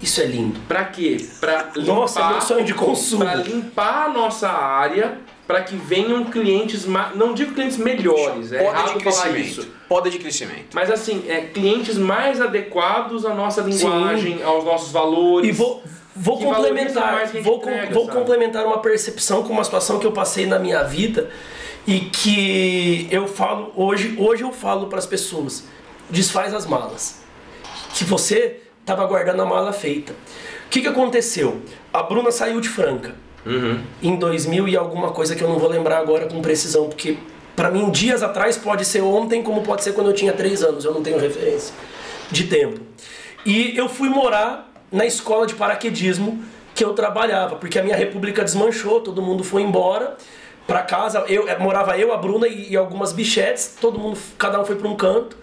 Isso 0.00 0.20
é 0.20 0.26
lindo. 0.26 0.60
Pra 0.68 0.84
quê? 0.84 1.16
Pra 1.40 1.70
limpar, 1.74 1.94
Nossa, 1.94 2.20
é 2.20 2.28
meu 2.30 2.40
sonho 2.40 2.64
de 2.64 2.74
consumo. 2.74 3.24
Pra 3.24 3.34
limpar 3.34 4.06
a 4.06 4.08
nossa 4.10 4.48
área, 4.48 5.18
para 5.46 5.62
que 5.62 5.74
venham 5.74 6.24
clientes, 6.26 6.86
não 7.14 7.34
digo 7.34 7.52
clientes 7.52 7.78
melhores, 7.78 8.52
é 8.52 8.58
Poda 8.62 8.70
errado 8.78 8.98
de 8.98 9.04
falar 9.04 9.22
crescimento. 9.22 9.46
isso. 9.60 9.68
Poda 9.88 10.10
de 10.10 10.18
crescimento. 10.18 10.66
Mas 10.74 10.90
assim, 10.90 11.24
é 11.26 11.40
clientes 11.40 11.96
mais 11.96 12.40
adequados 12.40 13.24
à 13.24 13.34
nossa 13.34 13.62
linguagem, 13.62 14.42
aos 14.42 14.64
nossos 14.64 14.92
valores. 14.92 15.48
E 15.48 15.52
vou, 15.52 15.82
vou 16.18 16.38
complementar, 16.38 17.26
vou, 17.42 17.56
entrega, 17.58 17.94
vou 17.94 18.06
sabe? 18.06 18.18
complementar 18.18 18.66
uma 18.66 18.78
percepção 18.80 19.42
com 19.42 19.52
uma 19.52 19.64
situação 19.64 19.98
que 19.98 20.06
eu 20.06 20.12
passei 20.12 20.46
na 20.46 20.58
minha 20.58 20.82
vida 20.82 21.30
e 21.86 22.00
que 22.00 23.08
eu 23.10 23.26
falo 23.26 23.72
hoje, 23.76 24.14
hoje 24.18 24.42
eu 24.42 24.52
falo 24.52 24.88
para 24.88 24.98
as 24.98 25.06
pessoas, 25.06 25.64
desfaz 26.10 26.52
as 26.52 26.66
malas. 26.66 27.22
Que 27.94 28.04
você 28.04 28.60
estava 28.80 29.04
guardando 29.06 29.40
a 29.42 29.46
mala 29.46 29.72
feita. 29.72 30.12
O 30.12 30.68
que, 30.70 30.80
que 30.82 30.88
aconteceu? 30.88 31.60
A 31.92 32.02
Bruna 32.02 32.30
saiu 32.30 32.60
de 32.60 32.68
Franca 32.68 33.14
Uhum. 33.46 33.80
em 34.02 34.16
2000 34.16 34.68
e 34.68 34.76
alguma 34.76 35.10
coisa 35.12 35.34
que 35.34 35.42
eu 35.42 35.48
não 35.48 35.58
vou 35.58 35.70
lembrar 35.70 35.98
agora 35.98 36.26
com 36.26 36.42
precisão, 36.42 36.88
porque 36.88 37.16
para 37.56 37.70
mim 37.70 37.88
dias 37.90 38.22
atrás 38.22 38.58
pode 38.58 38.84
ser 38.84 39.00
ontem, 39.00 39.42
como 39.42 39.62
pode 39.62 39.82
ser 39.82 39.92
quando 39.92 40.08
eu 40.08 40.12
tinha 40.12 40.32
3 40.32 40.62
anos, 40.64 40.84
eu 40.84 40.92
não 40.92 41.02
tenho 41.02 41.18
referência 41.18 41.72
de 42.30 42.44
tempo. 42.44 42.80
E 43.46 43.74
eu 43.76 43.88
fui 43.88 44.10
morar 44.10 44.67
na 44.90 45.04
escola 45.06 45.46
de 45.46 45.54
paraquedismo 45.54 46.42
que 46.74 46.84
eu 46.84 46.94
trabalhava, 46.94 47.56
porque 47.56 47.78
a 47.78 47.82
minha 47.82 47.96
república 47.96 48.44
desmanchou, 48.44 49.00
todo 49.00 49.20
mundo 49.20 49.42
foi 49.42 49.62
embora 49.62 50.16
para 50.66 50.82
casa, 50.82 51.24
eu 51.28 51.48
eh, 51.48 51.58
morava 51.58 51.98
eu, 51.98 52.12
a 52.12 52.16
Bruna 52.16 52.46
e, 52.46 52.72
e 52.72 52.76
algumas 52.76 53.12
bichetes, 53.12 53.76
todo 53.80 53.98
mundo, 53.98 54.18
cada 54.36 54.60
um 54.60 54.64
foi 54.64 54.76
para 54.76 54.86
um 54.86 54.94
canto. 54.94 55.36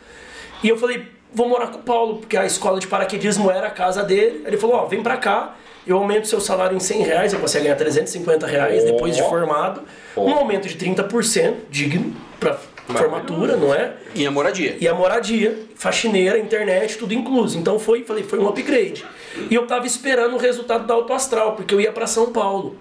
E 0.64 0.70
eu 0.70 0.78
falei, 0.78 1.08
vou 1.34 1.50
morar 1.50 1.68
com 1.68 1.80
o 1.80 1.82
Paulo, 1.82 2.18
porque 2.18 2.38
a 2.38 2.46
escola 2.46 2.80
de 2.80 2.88
paraquedismo 2.88 3.52
era 3.52 3.68
a 3.68 3.72
casa 3.72 4.04
dele. 4.04 4.44
Ele 4.46 4.56
falou, 4.56 4.78
ó, 4.78 4.86
vem 4.86 5.04
pra 5.04 5.18
cá, 5.18 5.55
eu 5.86 5.98
aumento 5.98 6.27
seu 6.27 6.40
salário 6.40 6.75
em 6.77 6.79
100 6.79 7.01
reais, 7.03 7.34
eu 7.34 7.40
passei 7.40 7.60
a 7.62 7.64
ganhar 7.64 7.75
350 7.75 8.48
reais 8.48 8.84
Ó. 8.84 8.86
depois 8.86 9.16
de 9.16 9.22
formado. 9.24 9.81
Ó. 10.16 10.24
Um 10.24 10.34
aumento 10.34 10.68
de 10.68 10.75
30%, 10.77 11.55
digno, 11.70 12.16
pra 12.40 12.58
formatura, 12.94 13.56
não 13.58 13.74
é? 13.74 13.94
E 14.14 14.26
a 14.26 14.32
moradia. 14.32 14.78
E 14.80 14.88
a 14.88 14.94
moradia, 14.94 15.60
faxineira, 15.76 16.38
internet, 16.38 16.98
tudo 16.98 17.14
incluso. 17.14 17.58
Então 17.58 17.80
foi, 17.80 18.04
falei, 18.04 18.24
foi 18.24 18.40
um 18.40 18.48
upgrade. 18.48 19.06
E 19.50 19.56
eu 19.56 19.66
tava 19.66 19.86
esperando 19.88 20.36
o 20.36 20.38
resultado 20.38 20.86
da 20.86 20.94
autoastral, 20.94 21.56
porque 21.56 21.74
eu 21.74 21.82
ia 21.82 21.92
pra 21.92 22.08
São 22.08 22.32
Paulo. 22.32 22.76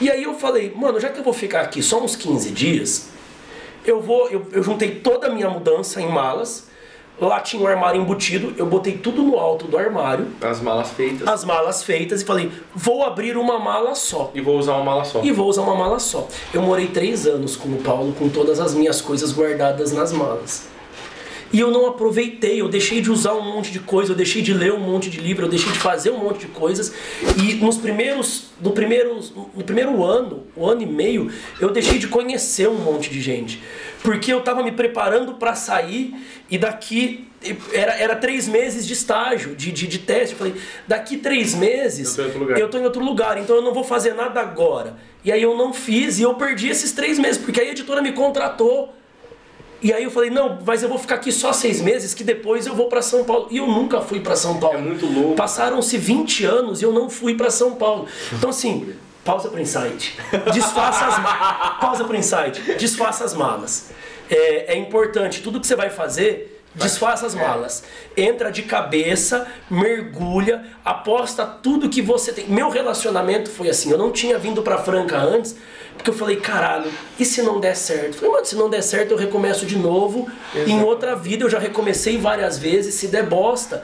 E 0.00 0.10
aí 0.10 0.22
eu 0.22 0.34
falei, 0.34 0.72
mano, 0.74 1.00
já 1.00 1.08
que 1.08 1.18
eu 1.18 1.24
vou 1.24 1.32
ficar 1.32 1.62
aqui 1.62 1.82
só 1.82 2.02
uns 2.02 2.14
15 2.14 2.50
dias, 2.50 3.10
eu 3.84 4.00
vou, 4.00 4.28
eu, 4.28 4.46
eu 4.52 4.62
juntei 4.62 4.96
toda 4.96 5.26
a 5.26 5.30
minha 5.30 5.50
mudança 5.50 6.00
em 6.00 6.08
malas. 6.08 6.67
Lá 7.20 7.40
tinha 7.40 7.60
um 7.60 7.66
armário 7.66 8.00
embutido, 8.00 8.54
eu 8.56 8.64
botei 8.66 8.92
tudo 8.96 9.22
no 9.22 9.36
alto 9.38 9.66
do 9.66 9.76
armário, 9.76 10.28
As 10.40 10.60
malas 10.60 10.90
feitas. 10.90 11.26
as 11.26 11.44
malas 11.44 11.82
feitas 11.82 12.22
e 12.22 12.24
falei, 12.24 12.50
vou 12.74 13.04
abrir 13.04 13.36
uma 13.36 13.58
mala 13.58 13.94
só. 13.96 14.30
E 14.34 14.40
vou 14.40 14.56
usar 14.56 14.74
uma 14.74 14.84
mala 14.84 15.04
só. 15.04 15.20
E 15.24 15.32
vou 15.32 15.48
usar 15.48 15.62
uma 15.62 15.74
mala 15.74 15.98
só. 15.98 16.28
Eu 16.54 16.62
morei 16.62 16.86
três 16.86 17.26
anos 17.26 17.56
com 17.56 17.68
o 17.70 17.76
Paulo, 17.82 18.12
com 18.16 18.28
todas 18.28 18.60
as 18.60 18.72
minhas 18.72 19.00
coisas 19.00 19.32
guardadas 19.32 19.92
nas 19.92 20.12
malas. 20.12 20.68
E 21.50 21.58
eu 21.60 21.70
não 21.70 21.86
aproveitei, 21.86 22.60
eu 22.60 22.68
deixei 22.68 23.00
de 23.00 23.10
usar 23.10 23.32
um 23.32 23.40
monte 23.42 23.72
de 23.72 23.80
coisa, 23.80 24.12
eu 24.12 24.16
deixei 24.16 24.42
de 24.42 24.52
ler 24.52 24.70
um 24.72 24.78
monte 24.80 25.08
de 25.08 25.18
livro, 25.18 25.46
eu 25.46 25.48
deixei 25.48 25.72
de 25.72 25.78
fazer 25.78 26.10
um 26.10 26.18
monte 26.18 26.40
de 26.40 26.48
coisas. 26.48 26.92
E 27.42 27.54
nos 27.54 27.78
primeiros, 27.78 28.48
no 28.60 28.70
primeiro, 28.72 29.18
no 29.56 29.64
primeiro 29.64 30.04
ano, 30.04 30.42
o 30.54 30.66
ano 30.66 30.82
e 30.82 30.86
meio, 30.86 31.32
eu 31.58 31.70
deixei 31.70 31.98
de 31.98 32.06
conhecer 32.06 32.68
um 32.68 32.74
monte 32.74 33.08
de 33.08 33.20
gente. 33.22 33.62
Porque 34.02 34.32
eu 34.32 34.40
tava 34.40 34.62
me 34.62 34.72
preparando 34.72 35.34
para 35.34 35.54
sair 35.54 36.14
e 36.50 36.56
daqui. 36.56 37.26
Era, 37.72 37.92
era 37.94 38.16
três 38.16 38.48
meses 38.48 38.86
de 38.86 38.92
estágio, 38.92 39.54
de, 39.54 39.70
de, 39.70 39.86
de 39.86 39.98
teste. 39.98 40.32
Eu 40.32 40.38
falei, 40.38 40.54
daqui 40.88 41.16
três 41.16 41.54
meses 41.54 42.16
Eu 42.18 42.24
tô 42.24 42.26
em 42.26 42.26
outro 42.26 42.40
lugar. 42.40 42.58
eu 42.58 42.68
tô 42.68 42.78
em 42.78 42.84
outro 42.84 43.04
lugar, 43.04 43.38
então 43.38 43.56
eu 43.56 43.62
não 43.62 43.72
vou 43.72 43.84
fazer 43.84 44.14
nada 44.14 44.40
agora. 44.40 44.96
E 45.24 45.30
aí 45.30 45.42
eu 45.42 45.56
não 45.56 45.72
fiz 45.72 46.18
e 46.18 46.22
eu 46.22 46.34
perdi 46.34 46.68
esses 46.68 46.92
três 46.92 47.18
meses, 47.18 47.38
porque 47.38 47.60
aí 47.60 47.68
a 47.68 47.72
editora 47.72 48.02
me 48.02 48.12
contratou. 48.12 48.94
E 49.80 49.92
aí 49.92 50.02
eu 50.02 50.10
falei, 50.10 50.30
não, 50.30 50.58
mas 50.66 50.82
eu 50.82 50.88
vou 50.88 50.98
ficar 50.98 51.14
aqui 51.16 51.30
só 51.30 51.52
seis 51.52 51.80
meses, 51.80 52.12
que 52.12 52.24
depois 52.24 52.66
eu 52.66 52.74
vou 52.74 52.88
pra 52.88 53.00
São 53.00 53.22
Paulo. 53.22 53.46
E 53.50 53.58
eu 53.58 53.66
nunca 53.68 54.00
fui 54.00 54.18
pra 54.18 54.34
São 54.34 54.58
Paulo. 54.58 54.76
É 54.78 54.80
muito 54.80 55.06
louco. 55.06 55.36
Passaram-se 55.36 55.96
20 55.96 56.44
anos 56.44 56.82
e 56.82 56.84
eu 56.84 56.92
não 56.92 57.08
fui 57.08 57.34
pra 57.36 57.50
São 57.50 57.76
Paulo. 57.76 58.08
Então 58.32 58.50
assim, 58.50 58.92
pausa 59.24 59.48
pro 59.48 59.60
insight. 59.60 60.16
Desfaça 60.52 61.06
as 61.06 61.18
malas. 61.18 61.80
Pausa 61.80 62.04
pro 62.04 62.16
insight. 62.16 62.60
Desfaça 62.76 63.24
as 63.24 63.34
malas. 63.34 63.90
É, 64.30 64.74
é 64.74 64.76
importante, 64.76 65.42
tudo 65.42 65.60
que 65.60 65.66
você 65.66 65.76
vai 65.76 65.90
fazer, 65.90 66.62
desfaça 66.74 67.26
as 67.26 67.34
malas. 67.34 67.82
Entra 68.16 68.50
de 68.50 68.62
cabeça, 68.62 69.46
mergulha, 69.70 70.64
aposta 70.84 71.46
tudo 71.46 71.88
que 71.88 72.02
você 72.02 72.32
tem. 72.32 72.46
Meu 72.46 72.68
relacionamento 72.68 73.50
foi 73.50 73.68
assim, 73.68 73.90
eu 73.90 73.98
não 73.98 74.12
tinha 74.12 74.38
vindo 74.38 74.62
pra 74.62 74.78
Franca 74.78 75.18
antes, 75.18 75.56
porque 75.94 76.10
eu 76.10 76.14
falei, 76.14 76.36
caralho, 76.36 76.90
e 77.18 77.24
se 77.24 77.42
não 77.42 77.58
der 77.58 77.74
certo? 77.74 78.06
Eu 78.06 78.12
falei, 78.14 78.30
mano, 78.32 78.46
se 78.46 78.54
não 78.54 78.70
der 78.70 78.82
certo, 78.82 79.12
eu 79.12 79.16
recomeço 79.16 79.66
de 79.66 79.76
novo. 79.76 80.30
Em 80.54 80.82
outra 80.82 81.16
vida 81.16 81.44
eu 81.44 81.50
já 81.50 81.58
recomecei 81.58 82.18
várias 82.18 82.58
vezes, 82.58 82.94
se 82.94 83.08
der 83.08 83.24
bosta. 83.24 83.82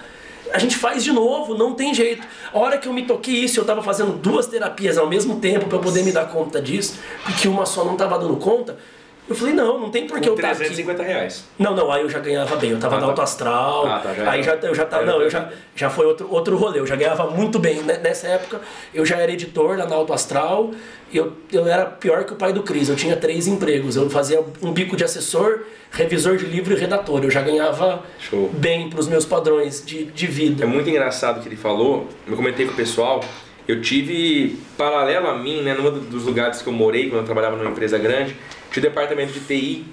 A 0.54 0.58
gente 0.60 0.76
faz 0.76 1.02
de 1.02 1.10
novo, 1.10 1.58
não 1.58 1.74
tem 1.74 1.92
jeito. 1.92 2.24
A 2.52 2.58
hora 2.60 2.78
que 2.78 2.86
eu 2.86 2.92
me 2.92 3.04
toquei 3.04 3.34
isso, 3.34 3.58
eu 3.58 3.64
tava 3.64 3.82
fazendo 3.82 4.12
duas 4.12 4.46
terapias 4.46 4.96
ao 4.96 5.08
mesmo 5.08 5.40
tempo 5.40 5.66
eu 5.68 5.80
poder 5.80 6.04
me 6.04 6.12
dar 6.12 6.26
conta 6.26 6.62
disso, 6.62 6.94
porque 7.24 7.48
uma 7.48 7.66
só 7.66 7.84
não 7.84 7.96
tava 7.96 8.16
dando 8.20 8.36
conta. 8.36 8.78
Eu 9.26 9.34
falei, 9.34 9.54
não, 9.54 9.80
não 9.80 9.90
tem 9.90 10.06
por 10.06 10.20
que 10.20 10.28
eu 10.28 10.34
estar 10.34 10.48
aqui. 10.48 10.58
350 10.58 11.02
reais. 11.02 11.44
Não, 11.58 11.74
não, 11.74 11.90
aí 11.90 12.02
eu 12.02 12.10
já 12.10 12.18
ganhava 12.18 12.56
bem, 12.56 12.70
eu 12.72 12.78
tava 12.78 12.96
Ah, 12.96 12.98
na 12.98 13.04
tá. 13.06 13.10
Auto 13.12 13.22
Astral, 13.22 13.86
Ah, 13.86 13.98
tá, 14.00 14.12
já 14.12 14.30
aí 14.30 14.42
já, 14.42 14.54
eu 14.56 14.74
já 14.74 14.84
tava, 14.84 15.02
Era 15.04 15.12
não, 15.12 15.22
eu 15.22 15.30
já, 15.30 15.48
já 15.74 15.88
foi 15.88 16.04
outro, 16.04 16.28
outro 16.30 16.56
rolê, 16.58 16.78
eu 16.78 16.86
já 16.86 16.94
ganhava 16.94 17.30
muito 17.30 17.58
bem. 17.58 17.76
Né, 17.82 17.98
Nessa 18.02 18.26
época 18.28 18.60
eu 18.92 19.04
já 19.06 19.16
era 19.16 19.32
editor 19.32 19.78
lá 19.78 19.86
na 19.86 19.94
Auto 19.96 20.12
Astral, 20.12 20.72
e 21.10 21.16
eu, 21.16 21.32
eu 21.50 21.66
era 21.66 21.86
pior 21.86 22.24
que 22.24 22.34
o 22.34 22.36
pai 22.36 22.52
do 22.52 22.62
Cris, 22.62 22.90
eu 22.90 22.96
tinha 22.96 23.16
três 23.16 23.46
empregos, 23.46 23.96
eu 23.96 24.10
fazia 24.10 24.44
um 24.60 24.72
bico 24.72 24.94
de 24.94 25.04
assessor, 25.04 25.60
revisor 25.90 26.36
de 26.36 26.44
livro 26.44 26.74
e 26.74 26.76
redator, 26.78 27.24
eu 27.24 27.30
já 27.30 27.40
ganhava 27.40 28.02
Show. 28.18 28.50
bem 28.52 28.90
pros 28.90 29.08
meus 29.08 29.24
padrões 29.24 29.82
de, 29.86 30.04
de 30.04 30.26
vida. 30.26 30.64
É 30.64 30.66
muito 30.66 30.90
engraçado 30.90 31.38
o 31.38 31.42
que 31.42 31.48
ele 31.48 31.56
falou. 31.56 32.08
Eu 32.28 32.36
comentei 32.36 32.66
com 32.66 32.72
o 32.72 32.76
pessoal. 32.76 33.20
Eu 33.66 33.80
tive, 33.80 34.58
paralelo 34.76 35.26
a 35.28 35.38
mim, 35.38 35.62
né, 35.62 35.72
num 35.72 35.90
dos 35.90 36.24
lugares 36.24 36.60
que 36.60 36.68
eu 36.68 36.72
morei, 36.74 37.08
quando 37.08 37.20
eu 37.20 37.24
trabalhava 37.24 37.56
numa 37.56 37.70
empresa 37.70 37.96
grande, 37.96 38.36
o 38.78 38.82
departamento 38.82 39.32
de 39.32 39.40
TI. 39.40 39.84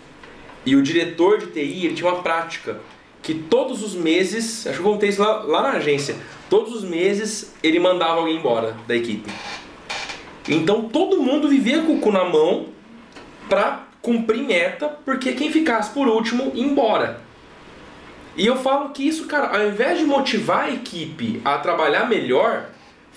E 0.65 0.76
o 0.76 0.82
diretor 0.84 1.39
de 1.39 1.48
TI, 1.48 1.86
ele 1.86 1.96
tinha 1.96 2.10
uma 2.10 2.22
prática 2.22 2.80
que 3.22 3.34
todos 3.34 3.84
os 3.84 3.94
meses, 3.94 4.65
acho 4.65 4.80
que 4.80 4.86
eu 4.86 4.91
contei 4.91 5.10
isso 5.10 5.22
lá, 5.22 5.44
lá 5.44 5.62
na 5.62 5.72
agência, 5.72 6.15
todos 6.50 6.74
os 6.74 6.84
meses 6.84 7.54
ele 7.62 7.80
mandava 7.80 8.20
alguém 8.20 8.38
embora 8.38 8.76
da 8.88 8.96
equipe. 8.96 9.30
Então 10.48 10.89
todo 10.89 11.22
mundo 11.22 11.48
vivia 11.48 11.82
com 11.84 11.94
o 11.94 12.00
cu 12.00 12.12
na 12.12 12.26
mão 12.26 12.67
pra 13.48 13.88
cumprir 14.02 14.44
meta, 14.44 14.88
porque 15.06 15.34
quem 15.34 15.52
ficasse 15.52 15.91
por 15.91 16.08
último 16.08 16.52
ia 16.56 16.63
embora. 16.63 17.22
E 18.36 18.48
eu 18.48 18.56
falo 18.56 18.89
que 18.89 19.08
isso, 19.08 19.28
cara, 19.28 19.56
ao 19.56 19.67
invés 19.67 20.00
de 20.00 20.06
motivar 20.06 20.65
a 20.65 20.72
equipe 20.72 21.41
a 21.44 21.58
trabalhar 21.60 22.08
melhor, 22.08 22.70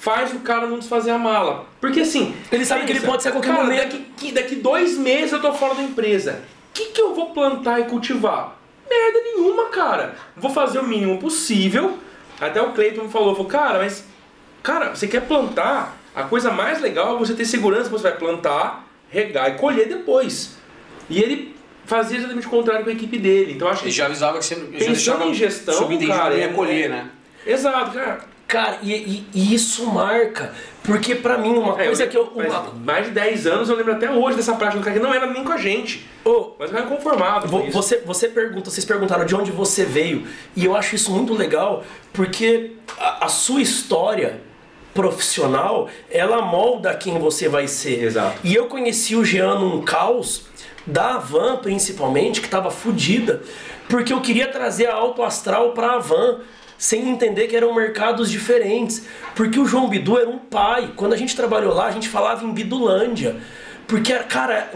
faz 0.04 0.34
o 0.34 0.40
cara 0.40 0.66
não 0.66 0.78
desfazer 0.78 1.10
a 1.12 1.18
mala. 1.18 1.64
Porque 1.80 2.00
assim. 2.00 2.36
Ele 2.52 2.66
sabe 2.66 2.84
que 2.84 2.92
ele 2.92 3.00
pode 3.00 3.22
ser 3.22 3.30
a 3.30 3.32
qualquer 3.32 3.52
cara, 3.52 3.62
momento. 3.64 3.82
Daqui, 3.84 4.06
que- 4.18 4.32
daqui 4.32 4.56
dois 4.56 4.98
meses 4.98 5.32
eu 5.32 5.40
tô 5.40 5.50
fora 5.54 5.74
da 5.74 5.82
empresa. 5.82 6.42
O 6.70 6.74
que, 6.74 6.86
que 6.86 7.00
eu 7.00 7.14
vou 7.14 7.30
plantar 7.30 7.80
e 7.80 7.84
cultivar? 7.84 8.58
Merda 8.88 9.18
nenhuma, 9.20 9.68
cara. 9.70 10.14
Vou 10.36 10.50
fazer 10.50 10.78
o 10.78 10.84
mínimo 10.86 11.18
possível. 11.18 11.98
Até 12.38 12.60
o 12.60 12.72
Cleiton 12.72 13.04
me 13.04 13.10
falou, 13.10 13.34
falou, 13.34 13.48
cara, 13.50 13.78
mas. 13.78 14.04
Cara, 14.62 14.94
você 14.94 15.06
quer 15.08 15.22
plantar 15.22 15.96
A 16.14 16.22
coisa 16.22 16.50
mais 16.52 16.80
legal 16.80 17.16
é 17.16 17.18
você 17.18 17.34
ter 17.34 17.44
segurança 17.44 17.84
que 17.84 17.90
você 17.90 18.04
vai 18.04 18.16
plantar, 18.16 18.86
regar 19.10 19.50
e 19.50 19.54
colher 19.58 19.88
depois. 19.88 20.56
E 21.10 21.20
ele 21.20 21.56
fazia 21.86 22.18
exatamente 22.18 22.46
o 22.46 22.50
contrário 22.50 22.84
com 22.84 22.90
a 22.90 22.92
equipe 22.92 23.18
dele. 23.18 23.52
Então 23.54 23.66
acho 23.66 23.80
que 23.82 23.88
Ele 23.88 23.94
já 23.94 24.06
avisava 24.06 24.38
que 24.38 24.44
você 24.44 24.54
já 24.54 24.60
pensando 24.60 24.86
deixava 24.92 25.24
em 25.26 25.34
gestão, 25.34 25.88
cara, 26.06 26.34
ia 26.36 26.44
é- 26.44 26.48
colher, 26.52 26.84
é- 26.84 26.88
né? 26.88 27.10
Exato, 27.44 27.90
cara. 27.92 28.20
Cara, 28.46 28.78
e, 28.83 28.92
e- 28.92 29.26
e 29.35 29.54
isso 29.54 29.87
marca. 29.87 30.52
Porque 30.83 31.14
pra 31.14 31.38
mim, 31.38 31.54
uma 31.57 31.80
É, 31.80 31.87
coisa 31.87 32.07
que 32.07 32.16
eu. 32.16 32.24
Uma, 32.35 32.72
mais 32.85 33.07
de 33.07 33.12
10 33.12 33.46
anos 33.46 33.68
eu 33.70 33.74
lembro 33.76 33.92
até 33.94 34.11
hoje 34.11 34.37
dessa 34.37 34.52
prática 34.54 34.80
do 34.80 34.85
cara 34.85 34.96
que 34.98 35.02
não 35.02 35.14
era 35.14 35.26
nem 35.26 35.42
com 35.42 35.52
a 35.52 35.57
gente. 35.57 36.07
Ô, 36.24 36.50
Mas 36.59 36.70
cara 36.70 36.85
é 36.85 36.87
conformado 36.87 37.48
Vo-. 37.48 37.70
Você, 37.70 37.98
você 38.04 38.28
pergunta, 38.28 38.70
vocês 38.70 38.85
perguntaram 38.85 39.24
de 39.24 39.35
onde 39.35 39.50
você 39.50 39.85
veio, 39.85 40.26
e 40.54 40.64
eu 40.64 40.76
acho 40.76 40.94
isso 40.94 41.11
muito 41.11 41.33
legal, 41.33 41.85
porque 42.12 42.72
a, 42.98 43.24
a 43.24 43.28
sua 43.28 43.62
história 43.62 44.40
profissional, 44.92 45.88
ela 46.11 46.40
molda 46.42 46.94
quem 46.94 47.18
você 47.18 47.48
vai 47.48 47.66
ser. 47.66 48.02
Exato. 48.04 48.38
E 48.44 48.54
eu 48.54 48.66
conheci 48.66 49.16
o 49.16 49.24
Jean 49.24 49.59
num 49.59 49.83
caos, 49.83 50.46
da 50.87 51.18
Van 51.18 51.57
principalmente, 51.57 52.40
que 52.40 52.46
estava 52.46 52.70
fodida, 52.70 53.42
porque 53.88 54.12
eu 54.12 54.20
queria 54.20 54.46
trazer 54.48 54.87
a 54.87 54.94
Alto 54.94 55.22
Astral 55.22 55.72
para 55.72 55.94
a 55.94 55.98
Van, 55.98 56.40
sem 56.85 57.09
entender 57.09 57.47
que 57.47 57.57
eram 57.57 57.73
mercados 57.73 58.31
diferentes. 58.31 59.07
Porque 59.35 59.59
o 59.59 59.64
João 59.64 59.88
Bidu 59.88 60.18
era 60.18 60.29
um 60.29 60.37
pai. 60.38 60.92
Quando 60.94 61.14
a 61.14 61.16
gente 61.16 61.35
trabalhou 61.35 61.73
lá, 61.73 61.87
a 61.87 61.90
gente 61.90 62.11
falava 62.11 62.44
em 62.44 62.53
Bidulândia. 62.53 63.37
Porque, 63.88 64.12
cara, 64.25 64.70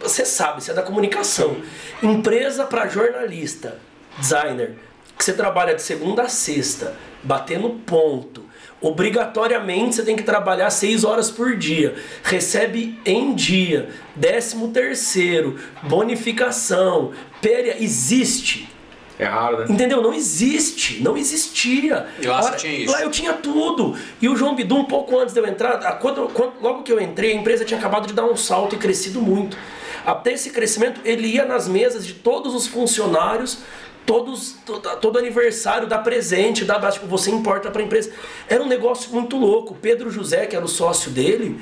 você 0.00 0.24
sabe, 0.24 0.64
você 0.64 0.72
é 0.72 0.74
da 0.74 0.82
comunicação. 0.82 1.56
Empresa 2.02 2.64
para 2.64 2.88
jornalista, 2.88 3.78
designer, 4.18 4.74
que 5.16 5.24
você 5.24 5.32
trabalha 5.32 5.76
de 5.76 5.82
segunda 5.82 6.24
a 6.24 6.28
sexta, 6.28 6.96
batendo 7.22 7.70
ponto. 7.86 8.44
Obrigatoriamente 8.80 9.94
você 9.94 10.02
tem 10.02 10.16
que 10.16 10.24
trabalhar 10.24 10.70
seis 10.70 11.04
horas 11.04 11.30
por 11.30 11.56
dia. 11.56 11.94
Recebe 12.24 12.98
em 13.06 13.32
dia, 13.32 13.90
décimo 14.16 14.72
terceiro, 14.72 15.56
bonificação, 15.84 17.12
péria. 17.40 17.76
Existe. 17.80 18.73
É 19.18 19.24
raro, 19.24 19.58
né? 19.60 19.66
Entendeu? 19.68 20.02
Não 20.02 20.12
existe, 20.12 21.00
não 21.02 21.16
existia. 21.16 22.06
E 22.20 22.26
lá 22.26 22.42
você 22.42 22.48
Olha, 22.48 22.56
tinha 22.58 22.72
isso? 22.74 22.92
Lá 22.92 23.02
eu 23.02 23.10
tinha 23.10 23.32
tudo. 23.32 23.96
E 24.20 24.28
o 24.28 24.36
João 24.36 24.54
Bidu, 24.56 24.74
um 24.76 24.84
pouco 24.84 25.18
antes 25.18 25.32
de 25.32 25.40
eu 25.40 25.46
entrar, 25.46 25.74
a- 25.76 25.92
quando, 25.92 26.28
quando- 26.32 26.54
logo 26.60 26.82
que 26.82 26.92
eu 26.92 27.00
entrei, 27.00 27.32
a 27.32 27.36
empresa 27.36 27.64
tinha 27.64 27.78
acabado 27.78 28.06
de 28.08 28.12
dar 28.12 28.24
um 28.24 28.36
salto 28.36 28.74
e 28.74 28.78
crescido 28.78 29.20
muito. 29.22 29.56
Até 30.04 30.32
esse 30.32 30.50
crescimento, 30.50 31.00
ele 31.04 31.28
ia 31.28 31.44
nas 31.44 31.68
mesas 31.68 32.04
de 32.06 32.12
todos 32.14 32.54
os 32.54 32.66
funcionários, 32.66 33.58
todos, 34.04 34.56
todo, 34.66 34.96
todo 34.96 35.18
aniversário, 35.18 35.86
dá 35.86 35.96
presente, 35.98 36.64
dá, 36.64 36.78
tipo, 36.90 37.06
você 37.06 37.30
importa 37.30 37.70
para 37.70 37.80
a 37.80 37.84
empresa. 37.84 38.10
Era 38.48 38.62
um 38.62 38.68
negócio 38.68 39.10
muito 39.12 39.36
louco. 39.36 39.74
O 39.74 39.76
Pedro 39.76 40.10
José, 40.10 40.44
que 40.46 40.54
era 40.56 40.64
o 40.64 40.68
sócio 40.68 41.10
dele, 41.10 41.58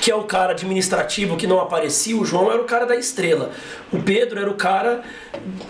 que 0.00 0.10
é 0.10 0.14
o 0.14 0.24
cara 0.24 0.52
administrativo 0.52 1.36
que 1.36 1.46
não 1.46 1.60
aparecia, 1.60 2.16
o 2.16 2.24
João 2.24 2.50
era 2.50 2.60
o 2.60 2.64
cara 2.64 2.86
da 2.86 2.96
estrela. 2.96 3.50
O 3.92 4.00
Pedro 4.02 4.40
era 4.40 4.50
o 4.50 4.54
cara 4.54 5.02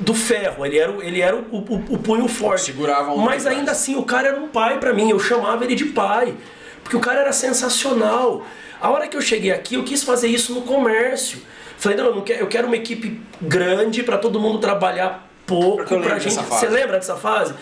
do 0.01 0.15
ferro, 0.15 0.65
ele 0.65 0.79
era, 0.79 0.91
o- 0.93 1.03
ele 1.03 1.21
era 1.21 1.37
o, 1.37 1.41
o- 1.41 1.85
o 1.95 1.99
punho 1.99 2.27
forte. 2.29 2.63
Segurava 2.67 3.13
um 3.13 3.19
Mas 3.19 3.47
ainda 3.47 3.73
assim, 3.73 3.97
o 3.97 4.05
cara 4.05 4.29
era 4.29 4.41
um 4.41 4.49
pai 4.49 4.79
pra 4.79 4.93
mim, 4.95 5.11
eu 5.11 5.19
chamava 5.19 5.65
ele 5.65 5.75
de 5.75 5.87
pai. 5.87 6.35
Porque 6.83 6.97
o 6.97 7.01
cara 7.01 7.21
era 7.21 7.33
sensacional. 7.33 8.45
A 8.81 8.91
hora 8.91 9.07
que 9.07 9.17
eu 9.17 9.21
cheguei 9.21 9.51
aqui, 9.53 9.75
eu 9.77 9.85
quis 9.85 10.03
fazer 10.03 10.29
isso 10.29 10.53
no 10.55 10.63
comércio. 10.63 11.39
Falei, 11.79 11.97
não, 11.99 12.07
eu, 12.07 12.15
não 12.17 12.23
quero, 12.23 12.41
eu 12.41 12.47
quero 12.47 12.67
uma 12.67 12.77
equipe 12.77 13.21
grande 13.41 14.03
pra 14.03 14.17
todo 14.19 14.41
mundo 14.41 14.59
trabalhar 14.59 15.29
pouco. 15.47 15.85
Pra 16.03 16.19
gente, 16.19 16.35
você 16.61 16.69
lembra 16.69 16.97
dessa 16.99 17.17
fase? 17.17 17.55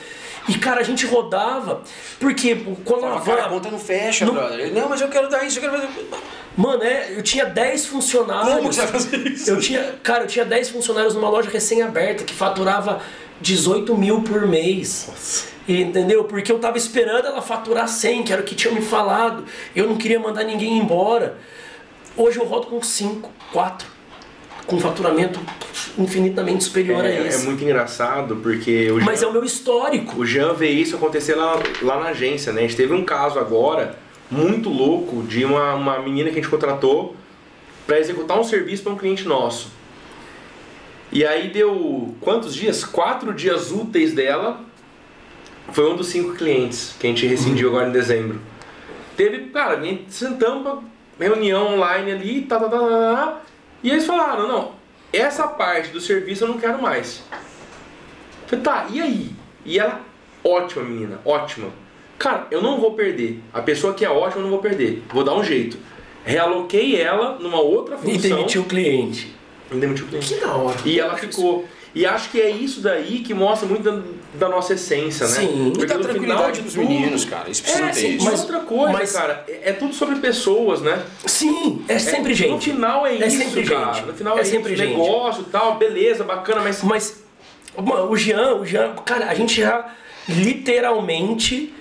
E 0.49 0.55
cara, 0.59 0.81
a 0.81 0.85
gente 0.85 1.07
rodava, 1.07 1.83
porque 2.19 2.57
quando 2.85 3.07
a 3.07 3.21
cara, 3.21 3.45
a 3.45 3.49
van. 3.49 3.55
conta 3.55 3.71
não 3.71 3.79
fecha, 3.79 4.25
Não- 4.25 4.35
brother. 4.35 4.73
Não, 4.73 4.89
mas 4.89 5.01
eu 5.01 5.09
quero 5.09 5.29
dar 5.29 5.45
isso, 5.45 5.59
eu 5.59 5.63
quero 5.71 5.75
fazer. 5.75 6.09
Mano, 6.57 6.83
é, 6.83 7.13
eu 7.17 7.23
tinha 7.23 7.45
10 7.47 7.87
funcionários. 7.87 8.55
Como 8.57 8.73
você 8.73 8.81
vai 8.81 8.89
fazer 8.89 9.17
isso? 9.29 9.51
Eu 9.51 9.61
tinha, 9.61 9.95
cara, 10.03 10.25
eu 10.25 10.27
tinha 10.27 10.45
10 10.45 10.71
funcionários 10.71 11.15
numa 11.15 11.29
loja 11.29 11.49
recém-aberta 11.51 12.25
que 12.25 12.35
faturava 12.35 13.01
18 13.41 13.97
mil 13.97 14.23
por 14.23 14.47
mês. 14.47 15.47
E, 15.69 15.81
entendeu? 15.83 16.25
Porque 16.25 16.51
eu 16.51 16.59
tava 16.59 16.77
esperando 16.77 17.27
ela 17.27 17.41
faturar 17.41 17.87
100, 17.87 18.25
que 18.25 18.33
era 18.33 18.43
o 18.43 18.45
que 18.45 18.55
tinham 18.55 18.75
me 18.75 18.83
falado. 18.83 19.45
Eu 19.77 19.87
não 19.87 19.97
queria 19.97 20.19
mandar 20.19 20.43
ninguém 20.43 20.77
embora. 20.79 21.39
Hoje 22.17 22.39
eu 22.39 22.45
rodo 22.45 22.67
com 22.67 22.83
5, 22.83 23.31
4. 23.53 23.87
Com 24.67 24.79
faturamento 24.81 25.41
infinitamente 25.99 26.65
superior 26.65 27.05
a 27.05 27.09
É, 27.09 27.19
é 27.23 27.27
esse. 27.29 27.47
muito 27.47 27.63
engraçado 27.63 28.37
porque 28.37 28.91
o 28.91 28.97
Mas 29.05 29.19
é 29.19 29.21
Jean, 29.21 29.29
o 29.29 29.33
meu 29.33 29.45
histórico. 29.45 30.21
o 30.21 30.27
Jean 30.27 30.53
vê 30.55 30.71
isso 30.71 30.97
acontecer 30.97 31.35
lá, 31.35 31.61
lá 31.83 32.01
na 32.01 32.07
agência, 32.09 32.53
né? 32.53 32.61
A 32.61 32.63
gente 32.65 32.77
teve 32.77 32.93
um 32.93 33.05
caso 33.05 33.39
agora 33.39 33.99
muito 34.31 34.69
louco 34.69 35.23
de 35.23 35.45
uma, 35.45 35.75
uma 35.75 35.99
menina 35.99 36.31
que 36.31 36.39
a 36.39 36.43
gente 36.43 36.51
contratou 36.51 37.17
para 37.87 37.99
executar 37.99 38.39
um 38.39 38.45
serviço 38.45 38.83
para 38.85 38.93
um 38.93 38.97
cliente 38.97 39.27
nosso. 39.27 39.69
E 41.13 41.25
aí 41.27 41.49
deu 41.49 42.15
quantos 42.21 42.55
dias? 42.55 42.85
Quatro 42.85 43.35
dias 43.35 43.73
úteis 43.73 44.13
dela. 44.13 44.61
Foi 45.73 45.91
um 45.91 45.97
dos 45.97 46.07
cinco 46.09 46.35
clientes 46.35 46.95
que 46.99 47.07
a 47.07 47.11
gente 47.11 47.27
rescindiu 47.27 47.69
agora 47.69 47.89
em 47.89 47.93
dezembro. 47.93 48.41
Teve, 49.17 49.47
cara, 49.51 49.81
sentamos 50.09 50.63
pra 50.63 50.79
reunião 51.19 51.75
online 51.75 52.13
ali, 52.13 52.43
tá, 52.43 52.59
tá, 52.59 52.69
tá, 52.69 52.79
tá, 52.79 52.87
tá, 52.89 53.41
e 53.83 53.91
eles 53.91 54.07
falaram, 54.07 54.49
não, 54.49 54.73
essa 55.13 55.47
parte 55.47 55.91
do 55.91 56.01
serviço 56.01 56.45
eu 56.45 56.49
não 56.49 56.59
quero 56.59 56.81
mais. 56.81 57.23
Falei, 58.47 58.65
tá, 58.65 58.87
e 58.91 59.01
aí? 59.01 59.31
E 59.65 59.79
ela, 59.79 60.01
ótima 60.43 60.85
menina, 60.85 61.21
ótima. 61.25 61.69
Cara, 62.19 62.47
eu 62.51 62.61
não 62.61 62.81
vou 62.81 62.95
perder. 62.95 63.41
A 63.53 63.63
pessoa 63.63 63.95
que 63.95 64.05
é 64.05 64.11
ótima 64.11 64.41
eu 64.41 64.43
não 64.43 64.51
vou 64.51 64.59
perder. 64.61 65.03
Vou 65.13 65.25
dar 65.25 65.35
um 65.35 65.43
jeito. 65.43 65.79
Realoquei 66.25 67.01
ela 67.01 67.39
numa 67.39 67.61
outra 67.61 67.97
função. 67.97 68.15
E 68.15 68.19
demitiu 68.19 68.63
o 68.63 68.65
cliente. 68.67 69.35
E 69.71 69.75
demitiu 69.77 70.05
o 70.05 70.09
cliente. 70.09 70.35
Que 70.35 70.41
da 70.41 70.53
hora. 70.55 70.77
E 70.85 71.01
ela 71.01 71.17
ficou. 71.17 71.67
E 71.95 72.05
acho 72.05 72.31
que 72.31 72.41
é 72.41 72.51
isso 72.51 72.81
daí 72.81 73.21
que 73.21 73.33
mostra 73.33 73.67
muito 73.67 74.05
da, 74.35 74.47
da 74.47 74.49
nossa 74.49 74.75
essência, 74.75 75.27
né? 75.27 75.35
Sim. 75.35 75.47
Muita 75.77 75.81
no 75.81 75.87
final 75.87 76.01
tranquilidade 76.03 76.57
de 76.59 76.63
dos 76.63 76.77
meninos, 76.77 77.25
cara. 77.25 77.47
Eles 77.47 77.61
precisam 77.61 77.87
É, 77.89 77.91
ter 77.91 78.01
sim, 78.01 78.17
isso. 78.17 78.25
mas 78.25 78.41
outra 78.41 78.61
coisa, 78.61 78.93
mas- 78.93 79.13
cara, 79.13 79.45
é, 79.49 79.71
é 79.71 79.73
tudo 79.73 79.95
sobre 79.95 80.17
pessoas, 80.17 80.81
né? 80.81 81.03
Sim, 81.27 81.85
é 81.89 81.99
sempre 81.99 82.33
É- 82.33 82.35
gente. 82.35 82.51
No 82.51 82.61
final 82.61 83.07
é, 83.07 83.17
É 83.17 83.27
isso, 83.27 83.39
sempre 83.39 83.63
cara. 83.65 83.93
gente. 83.95 84.07
No 84.07 84.15
final 84.15 84.39
É 84.39 84.41
é, 84.41 84.45
sempre 84.45 84.73
isso, 84.75 84.83
gente. 84.83 84.93
negócio 84.99 85.43
e 85.43 85.51
tal, 85.51 85.77
beleza, 85.77 86.25
bacana, 86.25 86.61
mas 86.63 86.83
Mas 86.83 87.23
mano, 87.77 88.11
o 88.11 88.17
Jean, 88.17 88.57
o 88.57 88.67
Jean, 88.67 88.95
cara, 89.05 89.27
a 89.27 89.35
gente 89.35 89.61
já 89.61 89.87
literalmente 90.29 91.73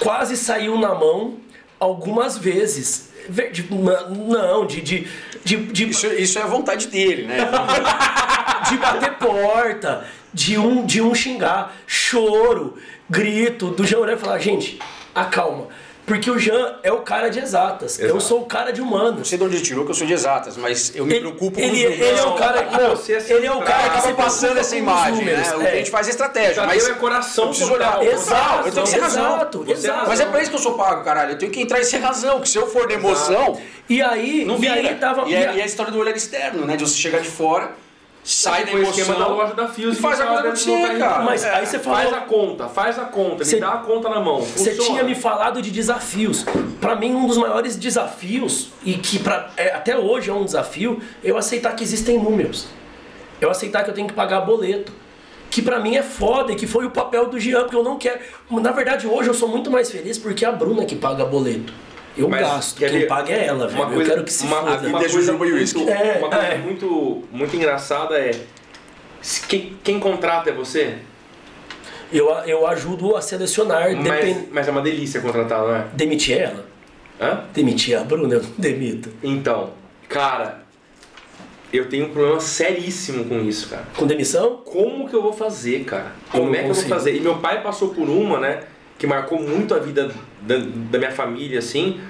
quase 0.00 0.36
saiu 0.36 0.78
na 0.78 0.94
mão 0.94 1.36
algumas 1.78 2.36
vezes. 2.38 3.10
Ver- 3.28 3.50
de- 3.52 3.66
Não, 3.72 4.66
de, 4.66 4.80
de, 4.82 5.06
de, 5.44 5.56
de, 5.56 5.88
Isso, 5.90 6.06
isso 6.08 6.38
é 6.38 6.42
a 6.42 6.46
vontade 6.46 6.88
dele, 6.88 7.22
né? 7.26 7.38
de 8.68 8.76
bater 8.76 9.12
porta, 9.14 10.04
de 10.34 10.58
um, 10.58 10.84
de 10.84 11.00
um 11.00 11.14
xingar, 11.14 11.72
choro, 11.86 12.76
grito, 13.08 13.68
do 13.68 13.86
Jean 13.86 14.00
olhar 14.00 14.14
e 14.16 14.18
falar, 14.18 14.38
gente, 14.40 14.78
acalma. 15.14 15.68
Porque 16.06 16.30
o 16.30 16.38
Jean 16.38 16.74
é 16.82 16.92
o 16.92 16.98
cara 17.00 17.30
de 17.30 17.38
exatas, 17.38 17.98
eu 17.98 18.04
Exato. 18.08 18.20
sou 18.20 18.40
o 18.42 18.44
cara 18.44 18.70
de 18.74 18.82
Não 18.82 18.88
humanos. 18.88 19.26
sei 19.26 19.38
de 19.38 19.44
onde 19.44 19.56
ele 19.56 19.64
tirou, 19.64 19.86
que 19.86 19.90
eu 19.90 19.94
sou 19.94 20.06
de 20.06 20.12
exatas, 20.12 20.54
mas 20.54 20.94
eu 20.94 21.06
me 21.06 21.14
Ele, 21.14 21.20
preocupo 21.20 21.52
com 21.58 21.64
ele, 21.64 21.72
os 21.72 21.78
ele 21.82 21.96
números. 21.96 22.20
é 22.20 22.24
o 22.26 22.34
cara, 22.34 22.62
Não, 22.62 22.70
não, 22.72 22.78
é 22.92 23.32
ele 23.32 23.46
é 23.46 23.52
o 23.52 23.62
cara 23.62 23.82
que 23.84 23.88
acaba 23.88 24.06
se 24.08 24.12
passando 24.12 24.58
essa 24.58 24.76
imagem, 24.76 25.24
né? 25.24 25.54
O 25.56 25.62
é. 25.62 25.64
que 25.64 25.72
a 25.72 25.76
gente 25.76 25.90
faz 25.90 26.06
é 26.06 26.10
estratégia, 26.10 26.56
Tadeu 26.56 26.66
mas 26.74 26.86
é 26.86 26.92
coração 26.92 27.44
eu 27.44 27.48
preciso 27.48 27.72
olhar. 27.72 28.02
Exato, 28.04 28.68
eu 28.68 28.72
tenho 28.72 28.84
que 28.84 28.90
ser 28.90 29.00
razão. 29.00 29.34
exato, 29.36 29.64
é 29.66 29.70
exato. 29.72 30.08
Mas 30.08 30.20
é 30.20 30.26
pra 30.26 30.42
isso 30.42 30.50
que 30.50 30.56
eu 30.56 30.60
sou 30.60 30.74
pago, 30.74 31.02
caralho. 31.04 31.30
Eu 31.32 31.38
tenho 31.38 31.50
que 31.50 31.62
entrar 31.62 31.80
e 31.80 31.84
ser 31.86 31.96
razão, 32.00 32.38
que 32.38 32.50
se 32.50 32.58
eu 32.58 32.66
for 32.66 32.86
de 32.86 32.92
emoção, 32.92 33.58
E 33.88 34.02
aí, 34.02 34.44
não 34.44 34.58
e 34.62 34.68
aí 34.68 34.94
tava. 34.96 35.26
e, 35.26 35.34
é, 35.34 35.54
e 35.56 35.62
a 35.62 35.64
história 35.64 35.90
do 35.90 35.98
olhar 35.98 36.14
externo, 36.14 36.66
né? 36.66 36.76
De 36.76 36.86
você 36.86 36.98
chegar 36.98 37.20
de 37.20 37.28
fora, 37.30 37.70
sai 38.24 38.64
da 38.64 38.70
foi 38.72 38.80
o 38.80 38.84
esquema 38.84 39.06
da 39.14 39.20
emoção 39.20 39.36
loja 39.36 39.54
da 39.54 39.68
Fios 39.68 39.98
e 39.98 40.00
faz 40.00 40.20
a 40.20 40.26
coisa 40.26 40.40
acontecer, 40.40 40.98
cara. 40.98 41.22
Mas 41.24 41.44
É. 41.44 41.54
aí 41.54 41.66
você 41.66 41.78
falou. 41.78 41.98
Faz 42.00 42.12
a 42.12 42.20
conta, 42.22 42.68
faz 42.68 42.98
a 42.98 43.04
conta, 43.04 43.44
Cê- 43.44 43.56
me 43.56 43.60
dá 43.60 43.68
a 43.74 43.76
conta 43.78 44.08
na 44.08 44.18
mão. 44.20 44.40
Você 44.40 44.74
tinha 44.76 45.02
me 45.04 45.14
falado 45.14 45.60
de 45.62 45.70
desafios. 45.70 46.44
Pra 46.80 46.96
mim, 46.96 47.14
um 47.14 47.26
dos 47.26 47.36
maiores 47.36 47.76
desafios, 47.76 48.70
e 48.84 48.94
que 48.94 49.18
pra, 49.18 49.50
é, 49.56 49.74
até 49.74 49.96
hoje 49.96 50.30
é 50.30 50.32
um 50.32 50.44
desafio, 50.44 51.00
eu 51.22 51.36
aceitar 51.36 51.76
que 51.76 51.84
existem 51.84 52.18
números. 52.18 52.66
Eu 53.40 53.50
aceitar 53.50 53.84
que 53.84 53.90
eu 53.90 53.94
tenho 53.94 54.08
que 54.08 54.14
pagar 54.14 54.40
boleto. 54.40 54.92
Que 55.50 55.62
pra 55.62 55.78
mim 55.78 55.94
é 55.96 56.02
foda 56.02 56.50
e 56.52 56.56
que 56.56 56.66
foi 56.66 56.84
o 56.84 56.90
papel 56.90 57.26
do 57.28 57.38
Jean, 57.38 57.60
porque 57.60 57.76
eu 57.76 57.82
não 57.84 57.96
quero. 57.96 58.18
Na 58.50 58.72
verdade, 58.72 59.06
hoje 59.06 59.28
eu 59.28 59.34
sou 59.34 59.48
muito 59.48 59.70
mais 59.70 59.88
feliz 59.90 60.18
porque 60.18 60.44
é 60.44 60.48
a 60.48 60.52
Bruna 60.52 60.84
que 60.84 60.96
paga 60.96 61.24
boleto. 61.24 61.72
Eu 62.16 62.28
Mas, 62.28 62.42
gasto, 62.42 62.78
quem 62.78 62.88
ver? 62.88 63.06
paga 63.08 63.32
é 63.32 63.46
ela, 63.46 63.66
velho. 63.66 64.00
eu 64.00 64.06
quero 64.06 64.24
que 64.24 64.32
se 64.32 64.44
uma, 64.44 64.58
foda. 64.58 64.88
uma 64.88 65.00
Vida 65.00 65.12
coisa, 65.12 65.32
e 65.32 65.36
muito, 65.36 65.54
uísque. 65.54 65.90
É, 65.90 66.18
uma 66.18 66.28
coisa 66.28 66.44
é. 66.44 66.58
muito, 66.58 67.24
muito 67.32 67.56
engraçada 67.56 68.16
é 68.18 68.30
quem, 69.48 69.76
quem 69.82 69.98
contrata 69.98 70.50
é 70.50 70.52
você, 70.52 70.98
Eu, 72.12 72.28
eu 72.46 72.66
ajudo 72.66 73.16
a 73.16 73.22
selecionar, 73.22 73.90
mas, 73.96 74.04
depend... 74.04 74.48
mas 74.52 74.68
é 74.68 74.70
uma 74.70 74.82
delícia 74.82 75.20
contratar, 75.20 75.60
não 75.60 75.74
é? 75.74 75.86
demitir 75.94 76.38
ela. 76.38 76.66
Hã? 77.20 77.44
Demitir 77.52 77.98
a 77.98 78.04
Bruna, 78.04 78.34
eu 78.34 78.42
não 78.42 78.50
demito. 78.58 79.08
Então, 79.22 79.70
cara, 80.08 80.62
eu 81.72 81.88
tenho 81.88 82.06
um 82.06 82.10
problema 82.10 82.40
seríssimo 82.40 83.24
com 83.24 83.40
isso, 83.40 83.68
cara. 83.68 83.84
Com 83.96 84.06
demissão? 84.06 84.58
Como 84.64 85.08
que 85.08 85.14
eu 85.14 85.22
vou 85.22 85.32
fazer, 85.32 85.84
cara? 85.84 86.12
Como 86.30 86.46
não 86.46 86.54
é 86.54 86.62
que 86.62 86.68
eu 86.68 86.74
vou 86.74 86.84
fazer? 86.84 87.16
E 87.16 87.20
meu 87.20 87.38
pai 87.38 87.62
passou 87.62 87.88
por 87.94 88.08
uma, 88.08 88.38
né? 88.38 88.60
Que 88.98 89.06
marcou 89.06 89.40
muito 89.40 89.74
a 89.74 89.78
vida 89.78 90.10
da, 90.46 90.56
da 90.90 90.98
minha 90.98 91.10
família, 91.10 91.58
assim. 91.58 92.00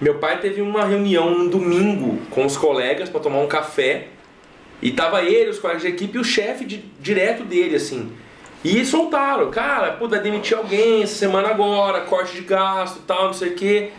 Meu 0.00 0.14
pai 0.14 0.40
teve 0.40 0.62
uma 0.62 0.84
reunião 0.84 1.36
no 1.36 1.50
domingo 1.50 2.18
com 2.30 2.46
os 2.46 2.56
colegas 2.56 3.08
pra 3.08 3.20
tomar 3.20 3.38
um 3.40 3.46
café. 3.46 4.08
E 4.82 4.90
tava 4.92 5.22
ele, 5.22 5.50
os 5.50 5.58
colegas 5.58 5.82
de 5.82 5.88
equipe 5.88 6.16
e 6.16 6.20
o 6.20 6.24
chefe 6.24 6.64
de- 6.64 6.84
direto 7.00 7.44
dele, 7.44 7.76
assim. 7.76 8.10
E 8.64 8.84
soltaram, 8.84 9.50
cara, 9.50 9.92
pô, 9.92 10.08
vai 10.08 10.20
demitir 10.20 10.56
alguém 10.56 11.02
essa 11.02 11.14
semana 11.14 11.48
agora, 11.48 12.00
corte 12.02 12.34
de 12.34 12.42
gasto 12.42 13.00
tal, 13.06 13.26
não 13.26 13.32
sei 13.34 13.50
o 13.50 13.54
quê. 13.54 13.90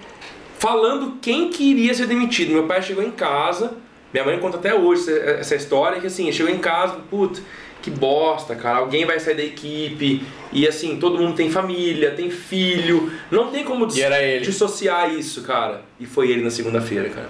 Falando 0.58 1.17
quem 1.21 1.49
que 1.49 1.63
iria 1.71 1.93
ser 1.93 2.08
demitido. 2.08 2.51
Meu 2.54 2.63
pai 2.67 2.82
chegou 2.82 3.04
em 3.04 3.12
casa, 3.12 3.73
minha 4.13 4.23
mãe 4.25 4.38
conta 4.39 4.58
até 4.58 4.73
hoje 4.73 5.01
essa, 5.01 5.12
essa 5.12 5.56
história, 5.56 5.99
que 5.99 6.08
assim, 6.08 6.32
chegou 6.32 6.51
em 6.51 6.60
casa, 6.60 6.95
puta, 7.10 7.41
que 7.81 7.89
bosta, 7.89 8.55
cara, 8.55 8.77
alguém 8.79 9.05
vai 9.05 9.19
sair 9.19 9.35
da 9.35 9.43
equipe, 9.43 10.23
e 10.53 10.67
assim, 10.67 10.97
todo 10.97 11.17
mundo 11.17 11.35
tem 11.35 11.49
família, 11.49 12.11
tem 12.11 12.29
filho, 12.29 13.11
não 13.31 13.47
tem 13.47 13.63
como 13.63 13.87
dis- 13.87 13.97
dissociar 14.43 15.13
isso, 15.13 15.41
cara. 15.41 15.81
E 15.99 16.05
foi 16.05 16.29
ele 16.29 16.43
na 16.43 16.51
segunda-feira, 16.51 17.09
cara. 17.09 17.29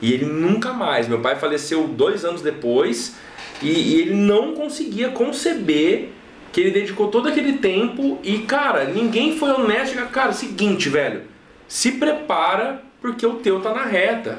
E 0.00 0.12
ele 0.12 0.26
nunca 0.26 0.72
mais. 0.72 1.08
Meu 1.08 1.18
pai 1.20 1.34
faleceu 1.36 1.88
dois 1.88 2.24
anos 2.24 2.40
depois 2.40 3.16
e, 3.60 3.68
e 3.68 4.00
ele 4.00 4.14
não 4.14 4.54
conseguia 4.54 5.08
conceber 5.08 6.10
que 6.52 6.60
ele 6.60 6.70
dedicou 6.70 7.08
todo 7.08 7.28
aquele 7.28 7.54
tempo 7.54 8.18
e, 8.22 8.38
cara, 8.38 8.84
ninguém 8.84 9.36
foi 9.36 9.50
honesto. 9.50 9.96
Cara, 10.06 10.32
seguinte, 10.32 10.88
velho, 10.88 11.22
se 11.66 11.92
prepara 11.92 12.82
porque 13.00 13.26
o 13.26 13.34
teu 13.34 13.60
tá 13.60 13.74
na 13.74 13.84
reta. 13.84 14.38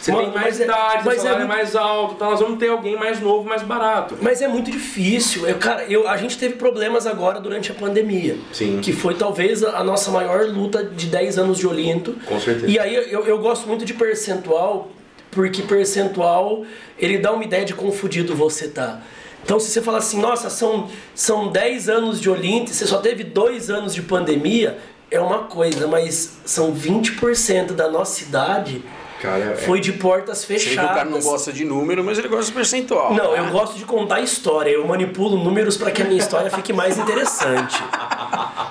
Você 0.00 0.12
Mano, 0.12 0.30
tem 0.30 0.34
mais 0.40 0.60
é- 0.60 0.64
idade, 0.64 1.02
mas 1.04 1.14
é 1.14 1.18
salário 1.22 1.34
é 1.34 1.38
muito- 1.46 1.56
mais 1.56 1.74
alto, 1.76 2.14
tá? 2.14 2.26
nós 2.26 2.38
vamos 2.40 2.58
ter 2.58 2.68
alguém 2.68 2.96
mais 2.96 3.20
novo, 3.20 3.48
mais 3.48 3.62
barato. 3.62 4.16
Mas 4.22 4.40
é 4.40 4.46
muito 4.46 4.70
difícil. 4.70 5.46
Eu, 5.46 5.56
cara, 5.58 5.84
eu, 5.86 6.06
a 6.08 6.16
gente 6.16 6.38
teve 6.38 6.54
problemas 6.54 7.06
agora 7.06 7.40
durante 7.40 7.72
a 7.72 7.74
pandemia. 7.74 8.36
Sim. 8.52 8.78
Que 8.80 8.92
foi 8.92 9.14
talvez 9.14 9.64
a 9.64 9.82
nossa 9.82 10.10
maior 10.12 10.46
luta 10.46 10.84
de 10.84 11.06
10 11.06 11.36
anos 11.38 11.58
de 11.58 11.66
Olinto. 11.66 12.14
Com 12.26 12.38
certeza. 12.38 12.68
E 12.70 12.78
aí 12.78 12.94
eu, 12.94 13.26
eu 13.26 13.38
gosto 13.38 13.66
muito 13.66 13.84
de 13.84 13.92
percentual, 13.94 14.88
porque 15.32 15.62
percentual 15.62 16.64
ele 16.98 17.18
dá 17.18 17.32
uma 17.32 17.42
ideia 17.44 17.64
de 17.64 17.74
quão 17.74 17.90
fudido 17.90 18.34
você 18.36 18.68
tá. 18.68 19.00
Então 19.44 19.58
se 19.58 19.70
você 19.70 19.80
fala 19.82 19.98
assim, 19.98 20.20
nossa, 20.20 20.48
são, 20.50 20.88
são 21.14 21.48
10 21.48 21.88
anos 21.88 22.20
de 22.20 22.28
Olinto 22.30 22.70
você 22.70 22.86
só 22.86 22.98
teve 22.98 23.24
2 23.24 23.68
anos 23.70 23.94
de 23.94 24.02
pandemia, 24.02 24.78
é 25.10 25.18
uma 25.18 25.44
coisa, 25.44 25.86
mas 25.86 26.38
são 26.44 26.72
20% 26.74 27.72
da 27.72 27.88
nossa 27.90 28.22
idade 28.22 28.82
Cara, 29.20 29.52
é- 29.52 29.56
foi 29.56 29.80
de 29.80 29.92
portas 29.92 30.44
que 30.44 30.54
o 30.54 30.58
fechadas. 30.58 30.90
cara 30.96 31.04
não 31.08 31.20
gosta 31.20 31.52
de 31.52 31.64
número, 31.64 32.04
mas 32.04 32.18
ele 32.18 32.28
gosta 32.28 32.46
de 32.46 32.52
percentual. 32.52 33.12
Não, 33.14 33.34
eu 33.36 33.46
gosto 33.50 33.76
de 33.76 33.84
contar 33.84 34.20
história. 34.20 34.70
Eu 34.70 34.86
manipulo 34.86 35.36
números 35.42 35.76
para 35.76 35.90
que 35.90 36.02
a 36.02 36.04
minha 36.04 36.18
história 36.18 36.50
fique 36.50 36.72
mais 36.72 36.96
interessante. 36.98 37.76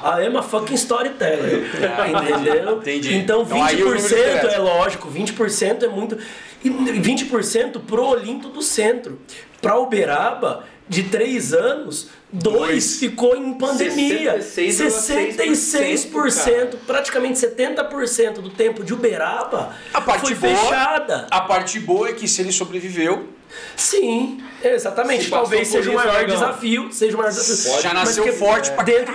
A 0.04 0.20
fucking 0.42 0.76
storyteller. 0.76 1.66
Entendeu? 1.76 2.78
Entendi. 2.78 3.16
Então 3.16 3.42
Então, 3.42 3.64
aí 3.64 3.76
o 3.82 3.86
número 3.86 4.00
20% 4.00 4.06
interessa. 4.38 4.48
é 4.56 4.58
lógico, 4.60 5.10
20% 5.10 5.84
é 5.84 5.88
muito. 5.88 6.18
E 6.64 6.70
20% 6.70 7.80
pro 7.82 8.06
Olinto 8.06 8.50
do 8.50 8.62
Centro. 8.62 9.20
Pra 9.62 9.78
Uberaba, 9.78 10.64
de 10.90 11.04
3 11.04 11.54
anos, 11.54 12.08
2 12.32 12.56
Dois. 12.58 12.96
ficou 13.00 13.36
em 13.36 13.54
pandemia. 13.54 14.40
66,6%, 14.40 15.36
66%, 15.38 16.76
praticamente 16.86 17.40
70% 17.40 18.34
do 18.42 18.50
tempo 18.50 18.84
de 18.84 18.94
Uberaba 18.94 19.74
A 19.94 20.02
parte 20.02 20.34
foi 20.36 20.36
boa, 20.36 20.56
fechada. 20.56 21.28
A 21.30 21.42
parte 21.42 21.80
boa 21.80 22.10
é 22.10 22.14
que 22.14 22.28
se 22.28 22.42
ele 22.42 22.52
sobreviveu, 22.52 23.30
Sim, 23.78 24.44
exatamente. 24.62 25.24
Se 25.24 25.30
Talvez 25.30 25.70
seja 25.70 25.90
o 25.90 25.94
maior 25.94 26.26
desafio. 26.26 26.92
Seja 26.92 27.16
o 27.16 27.18
maior 27.18 27.32
desafio. 27.32 27.82
Já 27.82 27.94
Mas 27.94 28.08
nasceu 28.10 28.24
que- 28.26 28.34
forte 28.34 28.70
pra 28.72 28.84
dentro, 28.84 29.14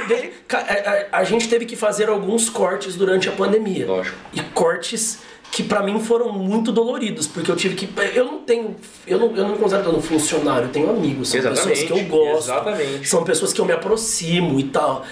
ca- 0.48 0.58
a, 0.66 1.16
a- 1.18 1.20
a 1.20 1.24
gente 1.24 1.48
teve 1.48 1.66
que 1.66 1.76
fazer 1.76 2.08
alguns 2.08 2.48
cortes 2.48 2.96
durante 2.96 3.28
a 3.28 3.32
pandemia. 3.32 3.86
Lógico. 3.86 4.16
E 4.32 4.40
cortes 4.40 5.18
que 5.52 5.62
pra 5.62 5.82
mim 5.82 6.00
foram 6.00 6.32
muito 6.32 6.72
doloridos, 6.72 7.26
porque 7.26 7.50
eu 7.50 7.54
tive 7.54 7.74
que. 7.74 7.86
Eu 8.14 8.24
não 8.24 8.38
tenho. 8.38 8.74
Eu 9.06 9.18
não, 9.18 9.36
eu 9.36 9.42
não 9.44 9.50
me 9.50 9.58
considero 9.58 9.94
um 9.94 10.00
funcionário, 10.00 10.64
eu 10.64 10.72
tenho 10.72 10.88
amigos, 10.88 11.28
são 11.28 11.40
pessoas 11.42 11.58
Exatamente, 11.78 11.92
que 11.92 11.92
eu 11.92 12.18
gosto. 12.18 12.50
exatamente. 12.50 13.08
São 13.08 13.22
pessoas 13.22 13.52
que 13.52 13.60
eu 13.60 13.66
me 13.66 13.72
aproximo 13.72 14.58
e 14.58 14.64
tal. 14.64 15.04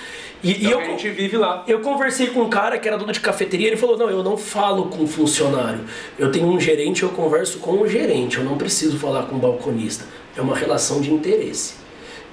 E, 0.42 0.64
e 0.64 0.66
é 0.68 0.72
eu, 0.72 0.80
a 0.80 0.84
gente 0.84 1.10
vive 1.10 1.36
lá. 1.36 1.62
eu 1.68 1.80
conversei 1.80 2.28
com 2.28 2.40
um 2.40 2.48
cara 2.48 2.78
que 2.78 2.88
era 2.88 2.96
dono 2.96 3.12
de 3.12 3.20
cafeteria, 3.20 3.66
ele 3.66 3.76
falou: 3.76 3.98
"Não, 3.98 4.08
eu 4.08 4.22
não 4.24 4.38
falo 4.38 4.86
com 4.86 5.06
funcionário. 5.06 5.80
Eu 6.18 6.32
tenho 6.32 6.46
um 6.46 6.58
gerente, 6.58 7.02
eu 7.02 7.10
converso 7.10 7.58
com 7.58 7.72
o 7.72 7.86
gerente, 7.86 8.38
eu 8.38 8.44
não 8.44 8.56
preciso 8.56 8.98
falar 8.98 9.24
com 9.24 9.36
o 9.36 9.38
balconista. 9.38 10.06
É 10.34 10.40
uma 10.40 10.56
relação 10.56 11.02
de 11.02 11.12
interesse. 11.12 11.74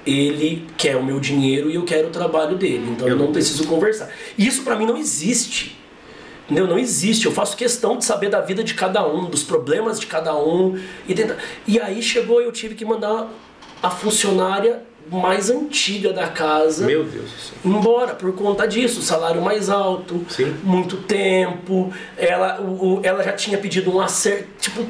Ele 0.06 0.66
quer 0.78 0.96
o 0.96 1.04
meu 1.04 1.20
dinheiro 1.20 1.70
e 1.70 1.74
eu 1.74 1.84
quero 1.84 2.08
o 2.08 2.10
trabalho 2.10 2.56
dele, 2.56 2.88
então 2.90 3.06
eu 3.06 3.16
não 3.16 3.30
preciso 3.32 3.66
conversar. 3.66 4.08
Isso 4.38 4.62
pra 4.62 4.74
mim 4.76 4.86
não 4.86 4.96
existe. 4.96 5.77
Entendeu? 6.48 6.66
Não 6.66 6.78
existe. 6.78 7.26
Eu 7.26 7.32
faço 7.32 7.56
questão 7.56 7.98
de 7.98 8.04
saber 8.04 8.30
da 8.30 8.40
vida 8.40 8.64
de 8.64 8.72
cada 8.74 9.06
um, 9.06 9.26
dos 9.26 9.42
problemas 9.42 10.00
de 10.00 10.06
cada 10.06 10.34
um. 10.36 10.80
E, 11.06 11.14
tentar... 11.14 11.36
e 11.66 11.78
aí 11.78 12.02
chegou, 12.02 12.40
eu 12.40 12.50
tive 12.50 12.74
que 12.74 12.84
mandar 12.84 13.28
a 13.82 13.90
funcionária 13.90 14.82
mais 15.10 15.48
antiga 15.48 16.12
da 16.12 16.28
casa 16.28 16.84
Meu 16.84 17.02
Deus 17.04 17.30
do 17.30 17.38
céu. 17.38 17.54
embora 17.64 18.14
por 18.14 18.34
conta 18.34 18.66
disso, 18.68 19.00
salário 19.00 19.40
mais 19.40 19.70
alto, 19.70 20.22
Sim. 20.28 20.54
muito 20.62 20.98
tempo, 20.98 21.90
ela, 22.16 22.60
o, 22.60 22.96
o- 22.96 23.00
ela 23.02 23.22
já 23.22 23.32
tinha 23.32 23.56
pedido 23.56 23.90
um 23.94 24.00
acerto, 24.00 24.48
tipo, 24.60 24.86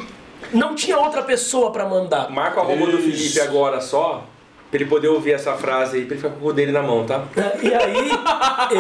não 0.53 0.75
tinha 0.75 0.99
outra 0.99 1.23
pessoa 1.23 1.71
pra 1.71 1.89
mandar. 1.89 2.31
Marca 2.31 2.59
o 2.59 2.63
arroba 2.63 2.87
do. 2.91 2.99
Felipe 2.99 3.39
agora 3.41 3.81
só, 3.81 4.25
pra 4.71 4.81
ele 4.81 4.89
poder 4.89 5.09
ouvir 5.09 5.33
essa 5.33 5.55
frase 5.55 5.97
aí, 5.99 6.05
pra 6.05 6.15
ele 6.15 6.23
ficar 6.23 6.35
com 6.35 6.41
o 6.41 6.49
cu 6.49 6.53
dele 6.53 6.73
na 6.73 6.83
mão, 6.83 7.05
tá? 7.07 7.25
E 7.63 7.73
aí 7.75 8.11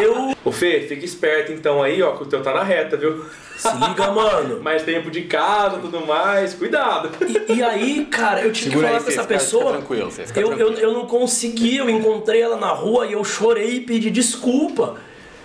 eu 0.03 0.35
Ô 0.44 0.53
Fê, 0.53 0.81
fica 0.88 1.05
esperto 1.05 1.53
então 1.53 1.83
aí, 1.83 2.03
ó, 2.03 2.12
que 2.12 2.22
o 2.22 2.27
teu 2.27 2.42
tá 2.42 2.53
na 2.53 2.62
reta, 2.62 2.96
viu? 2.96 3.24
se 3.57 3.68
liga, 3.77 4.11
mano. 4.12 4.61
Mais 4.62 4.83
tempo 4.85 5.11
de 5.11 5.22
casa, 5.22 5.79
tudo 5.79 6.07
mais, 6.07 6.55
cuidado. 6.55 7.11
E, 7.48 7.55
e 7.55 7.62
aí, 7.62 8.05
cara, 8.09 8.42
eu 8.42 8.53
tive 8.53 8.70
Segura 8.70 8.87
que 8.88 8.92
falar 8.92 8.98
aí, 8.98 9.05
com 9.05 9.11
Fê, 9.11 9.12
essa 9.12 9.22
fica- 9.22 9.35
pessoa. 9.35 9.64
fica 9.64 9.77
tranquilo, 9.79 10.11
Fê, 10.11 10.27
fica 10.27 10.40
eu, 10.40 10.51
eu, 10.53 10.57
tranquilo. 10.57 10.81
eu 10.81 10.92
não 10.92 11.07
consegui, 11.07 11.77
eu 11.79 11.90
encontrei 11.90 12.40
ela 12.40 12.57
na 12.57 12.68
rua 12.70 13.07
e 13.07 13.12
eu 13.14 13.24
chorei 13.24 13.77
e 13.77 13.81
pedi 13.81 14.11
desculpa. 14.11 14.96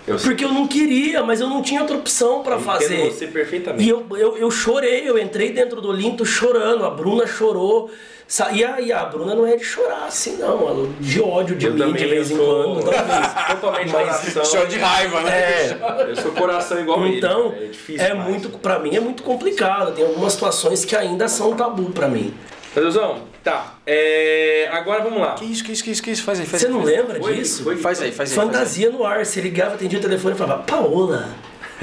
Eu 0.06 0.18
sei. 0.18 0.30
Porque 0.30 0.44
eu 0.44 0.52
não 0.52 0.66
queria, 0.66 1.22
mas 1.22 1.40
eu 1.40 1.48
não 1.48 1.62
tinha 1.62 1.80
outra 1.80 1.96
opção 1.96 2.42
pra 2.42 2.56
Entendo 2.56 2.66
fazer. 2.66 3.10
você 3.10 3.26
perfeitamente. 3.26 3.84
E 3.84 3.88
eu, 3.88 4.04
eu, 4.12 4.36
eu 4.36 4.50
chorei, 4.50 5.08
eu 5.08 5.18
entrei 5.18 5.50
dentro 5.50 5.80
do 5.80 5.88
Olinto 5.88 6.24
chorando, 6.26 6.84
a 6.84 6.90
Bruna 6.90 7.26
chorou. 7.26 7.90
Sa- 8.26 8.50
E 8.52 8.64
a, 8.64 8.80
e 8.80 8.90
a 8.90 9.04
Bruna 9.04 9.34
não 9.34 9.46
é 9.46 9.54
de 9.56 9.64
chorar 9.64 10.06
assim, 10.06 10.36
não, 10.38 10.66
ela 10.68 10.88
de 10.98 11.20
ódio 11.20 11.54
de 11.56 11.66
Eu 11.66 11.72
mim 11.74 11.78
também 11.78 11.94
de 12.02 12.06
vez 12.06 12.30
em 12.30 12.36
sou 12.36 12.64
quando. 12.74 12.84
talvez. 12.90 13.34
totalmente 13.50 13.92
Mas-. 13.92 14.50
Chora 14.50 14.66
de 14.66 14.78
raiva, 14.78 15.20
né? 15.22 15.30
É, 15.40 16.06
Eu 16.08 16.16
sou 16.16 16.32
coração 16.32 16.80
igual 16.80 17.06
então, 17.06 17.52
ele. 17.56 17.66
É 17.66 17.68
difícil. 17.68 18.02
é 18.04 18.10
demais. 18.10 18.28
muito, 18.30 18.48
pra 18.58 18.78
mim 18.78 18.96
é 18.96 19.00
muito 19.00 19.22
complicado. 19.22 19.94
Tem 19.94 20.04
algumas 20.06 20.32
situações 20.32 20.84
que 20.86 20.96
ainda 20.96 21.28
são 21.28 21.54
tabu 21.54 21.90
pra 21.90 22.08
mim. 22.08 22.32
Taduzão, 22.74 23.18
tá. 23.44 23.74
É, 23.86 24.68
agora 24.72 25.02
vamos 25.04 25.20
lá. 25.20 25.34
Que 25.34 25.44
isso, 25.44 25.62
que 25.62 25.70
isso, 25.72 25.84
que 25.84 25.90
isso, 25.90 26.02
que 26.02 26.10
isso? 26.10 26.24
Faz 26.24 26.40
aí, 26.40 26.46
faz 26.46 26.62
Você 26.62 26.66
aí. 26.66 26.72
não 26.72 26.82
faz 26.82 26.96
lembra 26.96 27.20
Foi, 27.20 27.34
disso? 27.34 27.62
foi. 27.62 27.76
Faz 27.76 28.00
aí, 28.02 28.10
faz 28.10 28.30
aí. 28.30 28.36
faz 28.36 28.48
aí. 28.48 28.52
Fantasia 28.54 28.90
no 28.90 29.04
ar. 29.04 29.24
Você 29.24 29.40
ligava, 29.40 29.74
atendia 29.74 29.98
o 29.98 30.02
telefone 30.02 30.34
e 30.34 30.38
falava, 30.38 30.62
Paola, 30.64 31.28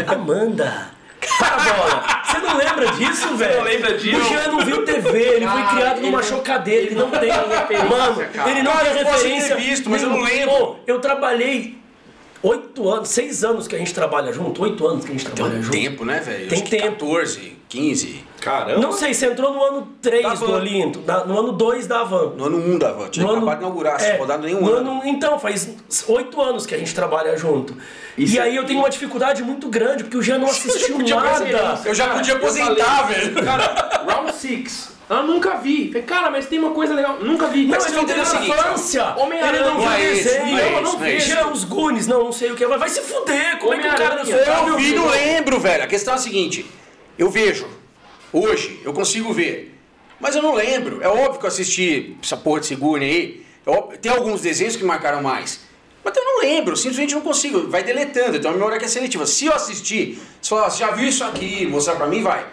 Amanda. 0.08 0.91
Para 1.38 1.56
a 1.56 1.60
bola. 1.60 2.24
Você 2.26 2.38
não 2.39 2.58
lembra 2.58 2.88
disso, 2.93 3.36
velho? 3.36 3.58
não 3.58 3.63
lembra 3.63 3.93
disso? 3.97 4.19
O 4.19 4.24
Jean 4.24 4.47
não 4.47 4.60
viu 4.65 4.84
TV, 4.84 5.19
ele 5.19 5.47
foi 5.47 5.62
Cara, 5.62 5.76
criado 5.76 5.97
ele 5.97 6.06
numa 6.08 6.17
não- 6.21 6.28
chocadeira, 6.28 6.86
ele 6.88 6.95
não 6.95 7.10
tem 7.12 7.30
referência, 7.32 7.86
Mano, 7.89 8.26
cara. 8.34 8.50
ele 8.52 8.63
não 8.63 8.71
Cara, 8.71 8.89
tem 8.89 9.02
eu 9.02 9.06
referência. 9.12 9.56
visto, 9.56 9.89
mas 9.89 10.02
eu 10.02 10.10
não 10.10 10.21
lembro. 10.21 10.50
Pô, 10.56 10.76
eu 10.88 11.00
trabalhei 11.00 11.78
oito 12.41 12.89
anos, 12.89 13.10
seis 13.10 13.43
anos 13.43 13.67
que 13.67 13.76
a 13.76 13.78
gente 13.80 13.93
trabalha 13.93 14.34
junto, 14.34 14.63
oito 14.63 14.88
anos 14.88 15.06
que 15.06 15.12
a 15.12 15.13
gente 15.13 15.26
Tem 15.26 15.36
trabalha 15.36 15.60
um 15.60 15.63
junto. 15.63 15.78
tempo, 15.78 16.04
né, 16.06 16.19
velho? 16.21 16.47
Tem 16.50 16.62
tempo. 16.63 16.88
14, 16.93 17.56
15. 17.69 18.24
Caramba. 18.41 18.82
Não 18.82 18.91
sei, 18.91 19.13
você 19.13 19.27
entrou 19.27 19.54
no 19.54 19.63
ano 19.63 19.88
3 20.01 20.23
Da 20.23 20.34
do. 20.34 20.51
Olinto, 20.51 21.01
na- 21.06 21.23
no 21.25 21.39
ano 21.39 21.51
2 21.54 21.86
da 21.88 22.04
Van. 22.04 22.34
No 22.36 22.45
ano 22.45 22.58
1 22.58 22.77
da 22.80 22.91
van. 22.91 23.08
Tinha 23.10 23.23
No 23.25 23.32
ano- 23.32 23.38
acabado 23.43 23.58
de 23.60 23.63
inaugurar, 23.65 23.99
sem 23.99 24.10
é, 24.10 24.17
rodar 24.17 24.39
nenhum 24.39 24.62
no 24.62 24.73
ano. 24.73 25.01
Então, 25.06 25.39
faz 25.39 25.69
oito 26.08 26.41
anos 26.41 26.65
que 26.65 26.73
a 26.73 26.77
gente 26.77 26.93
trabalha 26.93 27.38
junto. 27.38 27.77
Isso 28.17 28.36
e 28.36 28.39
é- 28.39 28.41
aí 28.41 28.56
eu 28.56 28.65
tenho 28.65 28.80
uma 28.80 28.89
dificuldade 28.89 29.43
muito 29.43 29.69
grande, 29.69 30.04
porque 30.04 30.17
o 30.17 30.21
Jean 30.23 30.39
não 30.39 30.47
assistiu 30.49 30.95
podia 30.97 31.15
nada. 31.15 31.82
Eu 31.86 31.93
já 31.93 32.08
podia 32.10 32.34
eu 32.34 32.38
aposentar, 32.38 33.04
velho. 33.04 33.36
Cara, 33.45 34.04
Round 34.10 34.34
6. 34.34 34.89
Eu 35.08 35.23
nunca 35.23 35.58
vi. 35.58 35.88
Falei, 35.89 36.04
cara, 36.04 36.32
mas 36.32 36.45
tem 36.47 36.58
uma 36.58 36.71
coisa 36.71 36.93
legal. 36.93 37.17
Nunca 37.19 37.45
vi. 37.47 37.63
Não, 37.65 37.71
Mas 37.71 37.86
ele 37.86 37.97
não 37.97 38.25
seguinte, 38.25 38.49
infância. 38.49 39.04
Homem-Aranha. 39.17 39.56
Ele 39.62 39.69
não 39.69 39.75
viu 39.75 39.86
Não 39.86 39.91
é 39.93 39.97
desenho. 39.99 40.45
não 40.45 40.58
é 40.58 40.73
eu 40.77 40.82
não 40.82 41.04
é 41.06 41.10
vi. 41.12 41.19
Jean, 41.19 41.47
os 41.47 41.63
Goonies, 41.65 42.08
não, 42.08 42.23
não 42.23 42.32
sei 42.32 42.49
o 42.51 42.56
que. 42.56 42.65
Vai 42.65 42.88
se 42.89 43.01
fuder. 43.01 43.60
Como 43.60 43.73
é 43.73 43.80
que 43.80 43.88
o 43.88 43.91
cara? 43.91 44.21
Eu 44.67 44.77
vi, 44.77 44.95
não 44.95 45.08
lembro, 45.10 45.60
velho. 45.60 45.84
A 45.84 45.88
questão 45.88 46.13
é 46.13 46.17
a 46.17 46.19
seguinte: 46.19 46.65
eu 47.19 47.30
vejo, 47.30 47.67
hoje, 48.34 48.80
eu 48.84 48.94
consigo 48.94 49.34
ver, 49.34 49.76
mas 50.20 50.36
eu 50.36 50.41
não 50.41 50.54
lembro. 50.54 51.02
É 51.02 51.08
óbvio 51.08 51.39
que 51.39 51.46
eu 51.46 51.50
assisti 51.50 52.15
essa 52.22 52.38
porra 52.38 52.60
de 52.60 52.67
Sigourney 52.67 53.10
aí. 53.10 53.46
É 53.65 53.98
tem 53.98 54.12
alguns 54.12 54.41
desenhos 54.41 54.76
que 54.76 54.84
marcaram 54.84 55.22
mais. 55.22 55.62
Mas 56.04 56.15
eu 56.17 56.24
não 56.24 56.41
lembro, 56.41 56.76
simplesmente 56.76 57.13
não 57.13 57.22
consigo. 57.22 57.67
Vai 57.70 57.84
deletando, 57.84 58.38
então 58.38 58.50
a 58.52 58.54
memória 58.54 58.80
que 58.80 58.86
é 58.86 58.88
seletiva. 58.88 59.26
Se 59.28 59.46
eu 59.46 59.54
assistir, 59.54 60.20
se 60.41 60.50
falar, 60.50 60.70
você 60.70 60.80
já 60.80 60.91
viu 60.91 61.08
isso 61.08 61.24
aqui, 61.24 61.65
mostrar 61.67 61.96
pra 61.96 62.08
mim, 62.08 62.24
vai. 62.24 62.46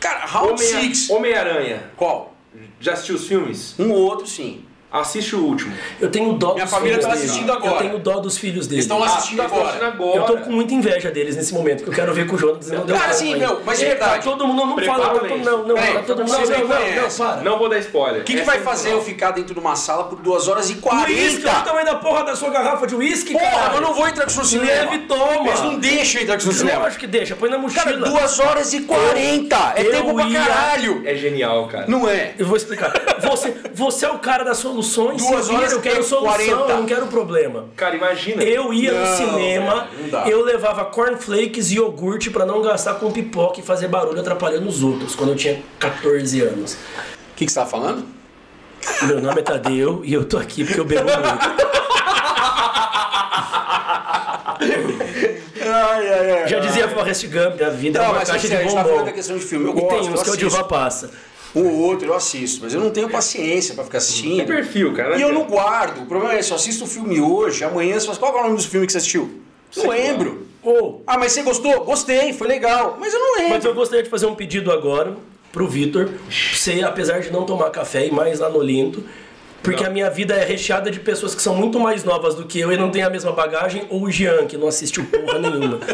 Cara, 0.00 0.26
Round 0.26 0.54
Homem- 0.54 0.94
6. 0.94 1.10
Homem-Aranha. 1.10 1.90
Qual? 1.96 2.34
Já 2.80 2.92
assistiu 2.94 3.14
os 3.14 3.26
filmes? 3.28 3.74
Um 3.78 3.90
ou 3.92 3.98
outro, 3.98 4.26
sim. 4.26 4.63
Assiste 5.00 5.34
o 5.36 5.44
último. 5.44 5.74
Eu 6.00 6.10
tenho 6.10 6.32
dó 6.34 6.54
Minha 6.54 6.64
dos 6.64 6.70
família 6.74 6.94
filhos 6.94 7.06
tá 7.06 7.14
dele. 7.14 7.24
assistindo 7.26 7.52
agora. 7.52 7.74
Eu 7.74 7.78
tenho 7.78 7.98
dó 7.98 8.20
dos 8.20 8.38
filhos 8.38 8.66
dele. 8.66 8.76
Eles 8.80 8.84
estão 8.84 9.02
assistindo 9.02 9.40
Ah, 9.40 9.44
agora. 9.44 9.68
assistindo 9.68 10.14
Eu 10.14 10.22
tô 10.24 10.36
com 10.38 10.50
muita 10.52 10.74
inveja 10.74 11.10
deles 11.10 11.36
nesse 11.36 11.52
momento, 11.54 11.82
que 11.84 11.90
eu 11.90 11.94
quero 11.94 12.12
ver 12.14 12.26
com 12.26 12.36
o 12.36 12.38
Jonas 12.38 12.70
não 12.70 12.84
deu 12.86 12.96
Cara, 12.96 13.12
sim, 13.12 13.36
meu, 13.36 13.60
mas 13.64 13.80
é 13.80 13.82
Ei, 13.82 13.88
verdade. 13.90 14.14
Tá 14.24 14.30
todo 14.30 14.46
mundo, 14.46 14.56
não, 14.56 14.66
não 14.68 14.76
Prepara 14.76 15.02
fala, 15.02 15.14
o 15.16 15.20
tá 15.28 15.36
não, 15.36 15.66
não, 15.66 15.74
Peraí, 15.74 15.92
tá 15.94 16.02
todo 16.02 16.18
mundo, 16.24 16.32
não, 16.32 16.40
não, 16.40 16.68
não, 16.68 17.02
não, 17.02 17.10
para. 17.16 17.42
Não 17.42 17.58
vou 17.58 17.68
dar 17.68 17.78
spoiler. 17.78 18.20
O 18.22 18.24
que, 18.24 18.34
que 18.36 18.42
vai 18.42 18.58
é 18.58 18.60
fazer 18.60 18.92
eu 18.92 19.02
ficar 19.02 19.30
dentro 19.32 19.54
de 19.54 19.60
uma 19.60 19.76
sala 19.76 20.04
por 20.04 20.20
2 20.20 20.48
horas 20.48 20.70
e 20.70 20.74
Uísque, 20.74 20.88
olha 20.88 21.00
o 21.00 21.04
40? 21.04 21.60
tamanho 21.64 21.86
da 21.86 21.94
porra 21.96 22.24
da 22.24 22.36
sua 22.36 22.50
garrafa 22.50 22.86
de 22.86 22.94
uísque, 22.94 23.32
Porra, 23.32 23.44
cara. 23.50 23.74
eu 23.74 23.80
não 23.80 23.94
vou 23.94 24.06
entrar 24.08 24.26
com 24.26 24.34
no 24.34 24.44
cinema. 24.44 24.70
Leve 24.70 24.98
toma. 25.00 25.48
Eles 25.48 25.60
não 25.60 25.78
deixam 25.78 26.20
eu 26.20 26.22
entrar 26.24 26.34
com 26.36 26.38
isso 26.40 26.48
no 26.48 26.52
Eu 26.54 26.58
cinema. 26.58 26.86
acho 26.86 26.98
que 26.98 27.06
deixa, 27.06 27.36
põe 27.36 27.50
na 27.50 27.58
mochila. 27.58 27.84
Cara, 27.84 27.96
2 27.96 28.38
horas 28.40 28.72
e 28.72 28.80
40! 28.82 29.72
É 29.76 29.82
eu 29.86 29.90
tempo 29.92 30.14
pra 30.14 30.30
caralho! 30.30 31.02
É 31.04 31.14
genial, 31.14 31.66
cara. 31.68 31.86
Não 31.88 32.08
é? 32.08 32.34
Eu 32.38 32.46
vou 32.46 32.56
explicar. 32.56 32.92
Você, 33.20 33.54
você 33.74 34.06
é 34.06 34.10
o 34.10 34.18
cara 34.18 34.44
das 34.44 34.58
soluções. 34.84 35.22
Duas 35.30 35.50
horas 35.50 35.72
eu 35.72 35.80
quero 35.80 36.02
solução, 36.02 36.34
40. 36.34 36.50
eu 36.50 36.68
não 36.78 36.86
quero 36.86 37.06
problema. 37.06 37.66
Cara, 37.76 37.96
imagina. 37.96 38.42
Eu 38.42 38.72
ia 38.72 38.92
no 38.92 39.00
Não, 39.06 39.16
cinema, 39.16 39.74
velho, 39.90 40.02
não 40.02 40.08
dá. 40.10 40.28
eu 40.28 40.42
levava 40.44 40.84
cornflakes 40.84 41.70
e 41.70 41.76
iogurte 41.76 42.30
pra 42.30 42.44
não 42.46 42.62
gastar 42.62 42.94
com 42.94 43.10
pipoca 43.10 43.60
e 43.60 43.62
fazer 43.62 43.88
barulho 43.88 44.20
atrapalhando 44.20 44.68
os 44.68 44.82
outros, 44.82 45.14
quando 45.14 45.30
eu 45.30 45.36
tinha 45.36 45.62
14 45.78 46.40
anos. 46.42 46.74
O 46.74 46.76
que, 47.36 47.46
que 47.46 47.52
você 47.52 47.58
tá 47.60 47.66
falando? 47.66 48.04
Meu 49.02 49.20
nome 49.20 49.40
é 49.40 49.42
Tadeu 49.42 50.02
e 50.04 50.12
eu 50.12 50.24
tô 50.24 50.36
aqui 50.36 50.62
porque 50.64 50.78
eu 50.80 50.84
bebo 50.84 51.04
muito. 51.04 51.74
Ai, 55.66 56.08
ai, 56.08 56.30
ai. 56.42 56.48
Já 56.48 56.58
dizia 56.60 56.88
Forrest 56.88 57.26
Gump, 57.26 57.60
a 57.62 57.70
vida 57.70 57.98
é 57.98 58.02
Não, 58.02 58.10
uma 58.10 58.18
mas 58.18 58.28
caixa 58.28 58.46
assim, 58.46 58.54
a 58.54 58.58
de 58.58 58.62
gente 58.64 58.74
tá 58.74 58.80
falando 58.82 58.92
bombom. 58.98 59.04
da 59.06 59.12
questão 59.12 59.36
de 59.38 59.44
filme. 59.44 59.64
Eu 59.66 59.70
E 59.70 59.80
gosto, 59.80 59.88
tem 59.88 59.98
uns 60.10 60.18
eu 60.18 60.24
que 60.24 60.30
é 60.30 60.32
o. 60.32 60.36
Dilva 60.36 60.64
passa. 60.64 61.10
Um 61.54 61.66
ou 61.68 61.78
outro 61.80 62.06
eu 62.08 62.14
assisto, 62.14 62.60
mas 62.64 62.74
eu 62.74 62.80
não 62.80 62.90
tenho 62.90 63.08
paciência 63.08 63.74
pra 63.74 63.84
ficar 63.84 63.98
assistindo. 63.98 64.40
É 64.40 64.44
perfil, 64.44 64.92
cara. 64.92 65.16
E 65.16 65.22
eu 65.22 65.32
não 65.32 65.44
guardo. 65.44 66.02
O 66.02 66.06
problema 66.06 66.34
é 66.34 66.40
esse, 66.40 66.50
eu 66.50 66.56
assisto 66.56 66.84
o 66.84 66.86
filme 66.86 67.20
hoje, 67.20 67.62
amanhã 67.62 67.94
você 67.98 68.06
fala, 68.06 68.18
qual 68.18 68.36
é 68.36 68.40
o 68.40 68.42
nome 68.44 68.56
do 68.56 68.62
filme 68.62 68.86
que 68.86 68.92
você 68.92 68.98
assistiu? 68.98 69.40
Não 69.76 69.88
lembro. 69.88 70.46
Ou, 70.62 71.02
Ah, 71.06 71.18
mas 71.18 71.32
você 71.32 71.42
gostou? 71.42 71.84
Gostei, 71.84 72.32
foi 72.32 72.48
legal. 72.48 72.96
Mas 72.98 73.12
eu 73.12 73.20
não 73.20 73.36
lembro. 73.36 73.50
mas 73.50 73.64
eu 73.64 73.74
gostaria 73.74 74.02
de 74.02 74.08
fazer 74.10 74.26
um 74.26 74.34
pedido 74.34 74.72
agora 74.72 75.14
pro 75.52 75.68
Vitor. 75.68 76.10
Você, 76.52 76.82
apesar 76.82 77.20
de 77.20 77.30
não 77.30 77.44
tomar 77.44 77.70
café 77.70 78.06
e 78.06 78.10
mais 78.10 78.40
lá 78.40 78.48
no 78.48 78.58
Olinto, 78.58 79.04
porque 79.64 79.82
Não. 79.82 79.90
a 79.90 79.92
minha 79.92 80.08
vida 80.10 80.34
é 80.34 80.44
recheada 80.44 80.90
de 80.90 81.00
pessoas 81.00 81.34
que 81.34 81.42
são 81.42 81.54
muito 81.56 81.80
mais 81.80 82.04
novas 82.04 82.34
do 82.36 82.44
que 82.44 82.60
eu 82.60 82.70
e 82.70 82.76
não 82.76 82.90
têm 82.90 83.02
a 83.02 83.10
mesma 83.10 83.32
bagagem, 83.32 83.86
ou 83.90 84.02
o 84.02 84.10
Jean, 84.10 84.46
que 84.46 84.56
não 84.56 84.68
assistiu 84.68 85.04
porra 85.06 85.38
nenhuma. 85.40 85.80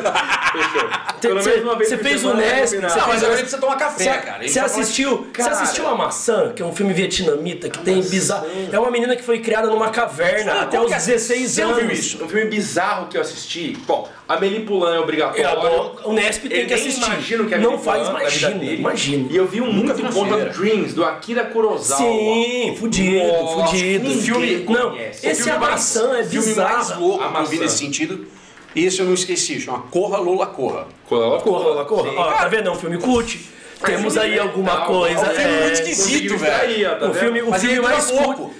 Cê- 1.20 1.28
cê 1.42 1.61
por 1.61 1.98
fez 1.98 2.24
o 2.24 2.35
Nesp, 2.35 2.64
combinar. 2.76 2.88
cê 2.90 2.98
Não, 2.98 3.09
mas 3.09 3.22
agora 3.22 3.38
precisa 3.38 3.59
tomar 3.61 3.76
café, 3.76 4.04
Você 4.04 4.11
cara. 4.26 4.48
Você 4.48 4.54
falando- 4.61 4.70
assistiu, 4.80 5.26
você 5.37 5.48
assistiu 5.50 5.87
A 5.88 5.94
Maçã, 5.94 6.52
que 6.54 6.62
é 6.62 6.64
um 6.64 6.72
filme 6.74 6.94
vietnamita 6.94 7.68
que 7.68 7.78
tem 7.80 8.00
bizarro. 8.02 8.46
É 8.72 8.78
uma 8.78 8.90
menina 8.90 9.14
que 9.14 9.22
foi 9.22 9.38
criada 9.40 9.68
numa 9.68 9.90
caverna 9.90 10.62
até 10.62 10.80
os 10.80 10.90
é? 10.90 10.94
16 10.96 11.50
Você 11.50 11.62
não 11.62 11.70
anos. 11.72 11.83
viu 11.83 11.92
isso? 11.92 12.24
Um 12.24 12.28
filme 12.28 12.46
bizarro 12.50 13.06
que 13.09 13.16
eu 13.18 13.20
assisti. 13.20 13.76
Bom, 13.87 14.09
Amélie 14.35 14.61
Poulain 14.61 14.93
é 14.93 14.97
É, 14.97 15.01
obrigatório. 15.01 15.93
o 16.05 16.12
Nesp 16.12 16.49
tem 16.49 16.61
Eu 16.61 16.66
que 16.66 16.75
assistir. 16.75 17.05
imagino 17.05 17.47
que 17.47 17.55
é 17.55 17.59
Não 17.59 17.71
Amélie 17.71 17.85
faz, 17.85 18.09
imagina, 18.09 18.64
imagina. 18.64 19.27
E 19.31 19.37
eu 19.37 19.47
vi 19.47 19.61
um 19.61 19.73
Nunca 19.73 19.95
muito 19.95 20.12
bom 20.14 20.29
da 20.29 20.37
Dreams, 20.45 20.93
do 20.95 21.05
Akira 21.05 21.45
Kurosawa. 21.45 22.01
Sim, 22.01 22.77
fudido, 22.79 23.27
Nossa, 23.27 23.66
fudido. 23.69 24.09
um 24.09 24.21
filme 24.21 24.64
Não, 24.69 24.90
conhece. 24.90 25.27
esse 25.27 25.43
filme 25.43 25.51
é 25.51 25.55
a 25.57 25.59
mais- 25.61 25.73
maçã, 25.73 26.01
é 26.19 26.23
filme 26.25 26.35
mais 26.35 26.47
bizarro. 26.47 27.01
louco 27.09 27.25
A 27.25 27.29
que 27.33 27.38
eu 27.40 27.47
vi 27.47 27.59
nesse 27.59 27.79
sentido. 27.79 28.27
Esse 28.77 29.01
eu 29.01 29.07
não 29.07 29.14
esqueci, 29.14 29.61
chama 29.61 29.81
Corra 29.90 30.19
Lola 30.19 30.47
Corra. 30.47 30.87
Corra, 31.09 31.40
Corra, 31.40 31.85
corra. 31.85 32.11
Ó, 32.16 32.33
tá 32.33 32.47
vendo? 32.47 32.69
É 32.69 32.71
um 32.71 32.77
filme 32.77 32.99
cult. 32.99 33.40
Temos 33.85 34.16
aí 34.16 34.38
alguma 34.38 34.71
é 34.71 34.79
um 34.79 34.87
coisa. 34.87 35.27
filme 35.27 35.43
é, 35.57 35.61
muito 35.62 35.73
esquisito. 35.73 36.35
Conseguiu 36.35 36.38
velho. 36.38 36.90
ó, 36.93 36.95
tá 36.97 37.09
o 37.09 37.14
filme, 37.14 37.43
o 37.43 37.53
filme 37.55 37.81
mais 37.81 38.11
pouco. 38.12 38.53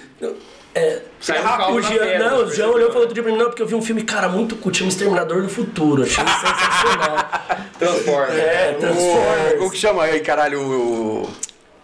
É, 0.73 1.01
Saiu 1.19 1.43
rápido, 1.43 1.75
o 1.75 1.81
Jean, 1.81 1.97
pedra, 1.99 2.29
não, 2.29 2.45
o 2.45 2.51
Jean 2.53 2.67
olhou 2.69 2.89
e 2.89 2.93
falou 2.93 3.07
do 3.07 3.21
não, 3.35 3.45
porque 3.47 3.61
eu 3.61 3.67
vi 3.67 3.75
um 3.75 3.81
filme, 3.81 4.03
cara, 4.03 4.29
muito 4.29 4.55
cult, 4.55 4.77
chama 4.77 4.89
Exterminador 4.89 5.41
do 5.41 5.49
Futuro. 5.49 6.03
Achei 6.03 6.23
sensacional. 6.23 7.17
Transforma. 7.77 8.33
É, 8.33 8.67
Como 8.67 8.79
Transformers. 8.79 9.71
que 9.71 9.77
chama 9.77 10.03
aí, 10.05 10.19
caralho, 10.21 10.61
o, 10.61 11.29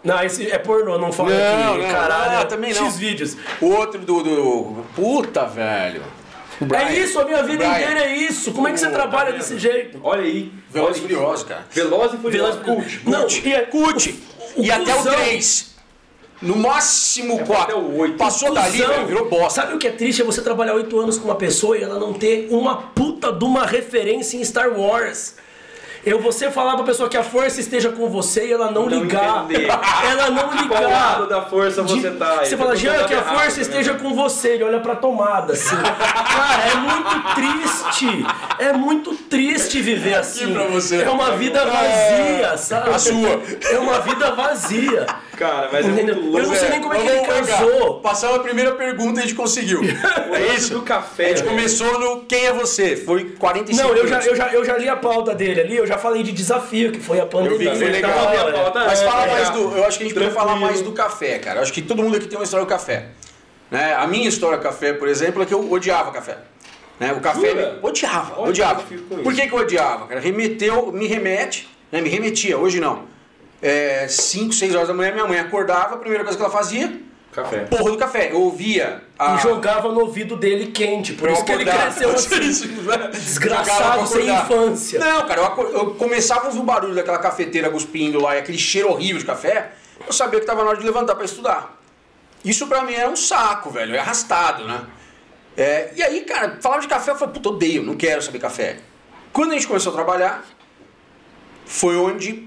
Não, 0.04 0.24
esse 0.24 0.50
é 0.50 0.58
pornô, 0.58 0.98
não 0.98 1.12
fala 1.12 1.32
Não, 1.32 1.74
aqui. 1.74 1.82
não, 1.84 1.92
Caralho, 1.92 2.40
não, 2.40 2.46
também 2.46 2.74
não. 2.74 2.86
X 2.86 2.98
vídeos. 2.98 3.36
o 3.60 3.66
outro 3.72 4.00
do, 4.00 4.24
do... 4.24 4.86
Puta, 4.96 5.46
velho. 5.46 6.02
O 6.62 6.66
Brian. 6.66 6.82
É 6.84 6.94
isso, 7.00 7.20
a 7.20 7.26
minha 7.26 7.44
vida 7.44 7.58
Brian. 7.68 7.78
inteira 7.78 8.00
é 8.06 8.16
isso. 8.16 8.52
Como 8.54 8.68
é 8.68 8.72
que 8.74 8.80
você 8.80 8.88
Pô, 8.88 8.94
trabalha 8.94 9.32
tá 9.32 9.38
desse 9.38 9.60
jeito? 9.60 10.00
Olha 10.02 10.24
aí. 10.24 10.52
Veloz 10.72 10.98
e. 10.98 11.02
Furioso, 11.02 11.46
cara. 11.46 11.66
Veloz 11.70 12.14
e 12.14 12.18
Furioso. 12.18 12.60
Veloz- 12.62 12.66
Cult. 12.66 13.02
Não, 13.06 13.22
Cult. 13.22 13.42
e 13.48 13.54
é- 13.54 13.62
Cult. 13.62 14.24
o 14.56 14.64
E 14.64 14.72
até 14.72 14.94
o 14.94 14.98
cuzão- 14.98 15.14
3. 15.14 15.76
No 16.42 16.56
máximo 16.56 17.40
É, 17.40 17.44
4. 17.44 17.64
até 17.64 17.76
o 17.76 17.98
oito. 17.98 18.16
Passou 18.18 18.54
dali, 18.54 18.78
velho, 18.78 19.06
virou 19.08 19.28
bosta. 19.30 19.62
Sabe 19.62 19.74
o 19.74 19.78
que 19.80 19.88
é 19.88 19.92
triste? 19.92 20.22
É 20.22 20.26
você 20.26 20.42
trabalhar 20.42 20.74
oito 20.76 21.00
anos 21.00 21.18
com 21.18 21.26
uma 21.26 21.36
pessoa 21.36 21.78
e 21.78 21.84
ela 21.84 21.98
não 22.00 22.14
ter 22.14 22.48
uma 22.52 22.76
puta 22.76 23.32
de 23.32 23.44
uma 23.44 23.66
referência 23.66 24.38
em 24.38 24.44
Star 24.46 24.70
Wars. 24.78 25.36
Eu 26.06 26.22
você 26.22 26.50
falar 26.50 26.76
pra 26.76 26.86
pessoa 26.86 27.10
que 27.10 27.18
a 27.18 27.24
força 27.24 27.60
esteja 27.60 27.90
com 27.90 28.08
você 28.08 28.48
e 28.48 28.54
ela 28.54 28.72
não, 28.72 28.88
Não 28.88 29.02
ligar. 29.02 29.44
entender. 29.44 29.68
Ela 30.10 30.30
não 30.30 30.48
Qual 30.68 30.82
lado 30.84 31.24
ligar. 31.24 31.28
da 31.28 31.42
força 31.42 31.84
De- 31.84 32.00
você 32.00 32.12
tá 32.12 32.40
aí? 32.40 32.46
Você 32.46 32.56
fala, 32.56 32.70
Tá 32.70 32.76
Jean, 32.78 33.04
que 33.06 33.14
a 33.14 33.24
força 33.24 33.56
né? 33.58 33.62
esteja 33.64 33.94
com 33.96 34.14
você. 34.14 34.50
Ele 34.52 34.64
olha 34.64 34.80
pra 34.80 34.96
tomada, 34.96 35.52
assim. 35.52 35.76
Cara, 35.76 36.64
é 36.72 36.76
muito 36.76 37.36
triste. 37.36 38.26
É 38.60 38.72
muito 38.74 39.16
triste 39.16 39.82
viver 39.82 40.14
assim. 40.14 40.54
pra 40.54 40.64
você. 40.68 41.02
É 41.02 41.10
uma 41.10 41.32
vida 41.32 41.66
vazia, 41.66 42.58
sabe? 42.58 42.90
A 42.92 43.00
sua. 43.00 43.42
É 43.70 43.78
uma 43.80 44.00
vida 44.00 44.32
vazia. 44.32 45.06
Cara, 45.38 45.70
mas 45.72 45.86
é 45.86 45.90
muito 45.90 46.10
Eu 46.12 46.22
louco. 46.22 46.40
não 46.48 46.56
sei 46.56 46.70
nem 46.70 46.82
como 46.82 46.94
é 46.94 47.00
que 47.00 47.08
ele 47.08 47.22
casou. 47.22 48.00
Passamos 48.00 48.38
a 48.38 48.40
primeira 48.40 48.72
pergunta 48.74 49.20
e 49.20 49.24
a 49.24 49.26
gente 49.28 49.36
conseguiu. 49.36 49.82
É 50.34 50.54
isso? 50.56 50.74
do 50.74 50.82
café. 50.82 51.26
A 51.26 51.28
gente 51.30 51.38
velho. 51.44 51.50
começou 51.52 52.00
no 52.00 52.22
Quem 52.26 52.46
é 52.46 52.54
você? 52.54 52.96
Foi 52.98 53.24
45 53.38 53.82
Não, 53.88 53.96
eu 53.96 54.08
já, 54.08 54.18
minutos. 54.20 54.28
eu, 54.28 54.36
já, 54.36 54.54
eu 54.54 54.66
já 54.66 54.78
li 54.78 54.90
a 54.90 54.96
pauta 54.96 55.34
dele 55.34 55.62
ali, 55.62 55.78
eu 55.78 55.86
já 55.88 55.98
falei 55.98 56.22
de 56.24 56.32
desafio, 56.32 56.92
que 56.92 57.00
foi 57.00 57.20
a 57.20 57.26
pandemia. 57.26 57.54
Eu 57.54 57.60
vi 57.60 57.70
que 57.70 57.76
foi 57.76 57.90
legal. 57.90 58.12
tal, 58.14 58.34
Eu 58.50 58.54
pauta. 58.54 58.80
Mas 58.86 59.02
É, 59.02 59.06
fala 59.06 59.26
é, 59.26 59.32
mais 59.32 59.50
é. 59.50 59.52
do. 59.52 59.60
Eu 59.78 59.86
acho 59.86 59.98
que 59.98 60.04
a 60.04 60.08
gente 60.08 60.14
poderia 60.14 60.34
falar 60.34 60.56
mais 60.56 60.82
do 60.82 60.92
café, 60.92 61.40
cara. 61.40 61.60
Eu 61.60 61.64
acho 61.64 61.74
que 61.74 61.82
todo 61.82 62.02
mundo 62.04 62.18
aqui 62.18 62.28
tem 62.28 62.38
uma 62.38 62.44
história 62.44 62.66
do 62.66 62.70
café. 62.70 63.06
Né? 63.72 63.94
A 63.96 64.08
minha 64.08 64.28
história 64.28 64.58
do 64.58 64.64
café, 64.64 64.94
por 64.94 65.08
exemplo, 65.08 65.42
é 65.42 65.46
que 65.46 65.54
eu 65.54 65.72
odiava 65.72 66.12
café. 66.12 66.38
Né? 67.00 67.14
O 67.14 67.20
café. 67.20 67.50
Jura? 67.50 67.74
Me... 67.82 67.88
Odiava, 67.88 68.34
Olha, 68.40 68.50
odiava. 68.50 68.84
eu 68.92 69.18
Por 69.20 69.34
que, 69.34 69.48
que 69.48 69.54
eu 69.54 69.60
odiava, 69.60 70.08
cara? 70.08 70.20
Remeteu, 70.20 70.92
me 70.92 71.06
remete, 71.08 71.70
né? 71.92 72.02
Me 72.02 72.10
remetia, 72.10 72.58
hoje 72.58 72.80
não. 72.80 73.04
5, 74.08 74.54
6 74.54 74.76
horas 74.76 74.88
da 74.88 74.94
manhã, 74.94 75.12
minha 75.12 75.28
mãe 75.28 75.40
acordava, 75.40 75.96
a 75.96 75.98
primeira 75.98 76.24
coisa 76.24 76.38
que 76.38 76.44
ela 76.44 76.52
fazia, 76.52 77.02
Café. 77.34 77.60
porra 77.66 77.92
do 77.92 77.98
café. 77.98 78.32
Eu 78.32 78.42
ouvia 78.42 79.04
a. 79.18 79.36
E 79.36 79.40
jogava 79.40 79.92
no 79.92 80.00
ouvido 80.02 80.36
dele 80.36 80.68
quente, 80.68 81.14
por 81.14 81.30
eu 81.30 81.34
isso 81.36 81.46
que 81.46 81.52
ele 81.52 81.66
cresceu 81.66 82.10
assim. 82.14 82.76
Jogava 82.76 83.08
Desgraçado, 83.10 84.08
sem 84.08 84.30
infância. 84.30 85.00
Não, 85.00 85.28
cara, 85.28 85.42
eu, 85.42 85.72
eu 85.74 85.96
começava 85.96 86.42
a 86.42 86.46
ouvir 86.48 86.60
o 86.60 86.64
barulho 86.64 86.96
daquela 86.96 87.20
cafeteira 87.20 87.70
cuspindo 87.70 88.22
lá 88.22 88.36
e 88.36 88.40
aquele 88.40 88.58
cheiro 88.58 88.90
horrível 88.90 89.20
de 89.20 89.26
café, 89.26 89.72
eu 90.06 90.14
sabia 90.14 90.40
que 90.40 90.46
tava 90.46 90.64
na 90.64 90.70
hora 90.70 90.78
de 90.78 90.86
levantar 90.86 91.16
pra 91.16 91.26
estudar. 91.26 91.78
Isso 92.44 92.68
pra 92.68 92.84
mim 92.84 92.94
era 92.94 93.10
um 93.10 93.16
saco, 93.16 93.70
velho, 93.70 93.96
é 93.96 94.00
arrastado, 94.00 94.66
né? 94.66 94.82
É, 95.56 95.92
e 95.96 96.04
aí, 96.04 96.22
cara, 96.22 96.58
falava 96.62 96.82
de 96.82 96.88
café, 96.88 97.12
eu 97.12 97.16
falei, 97.16 97.34
puta, 97.34 97.50
odeio, 97.50 97.82
não 97.82 97.96
quero 97.96 98.22
saber 98.22 98.38
café. 98.40 98.78
Quando 99.34 99.52
a 99.52 99.54
gente 99.56 99.68
começou 99.68 99.92
a 99.92 99.96
trabalhar, 99.96 100.46
foi 101.66 101.98
onde 101.98 102.47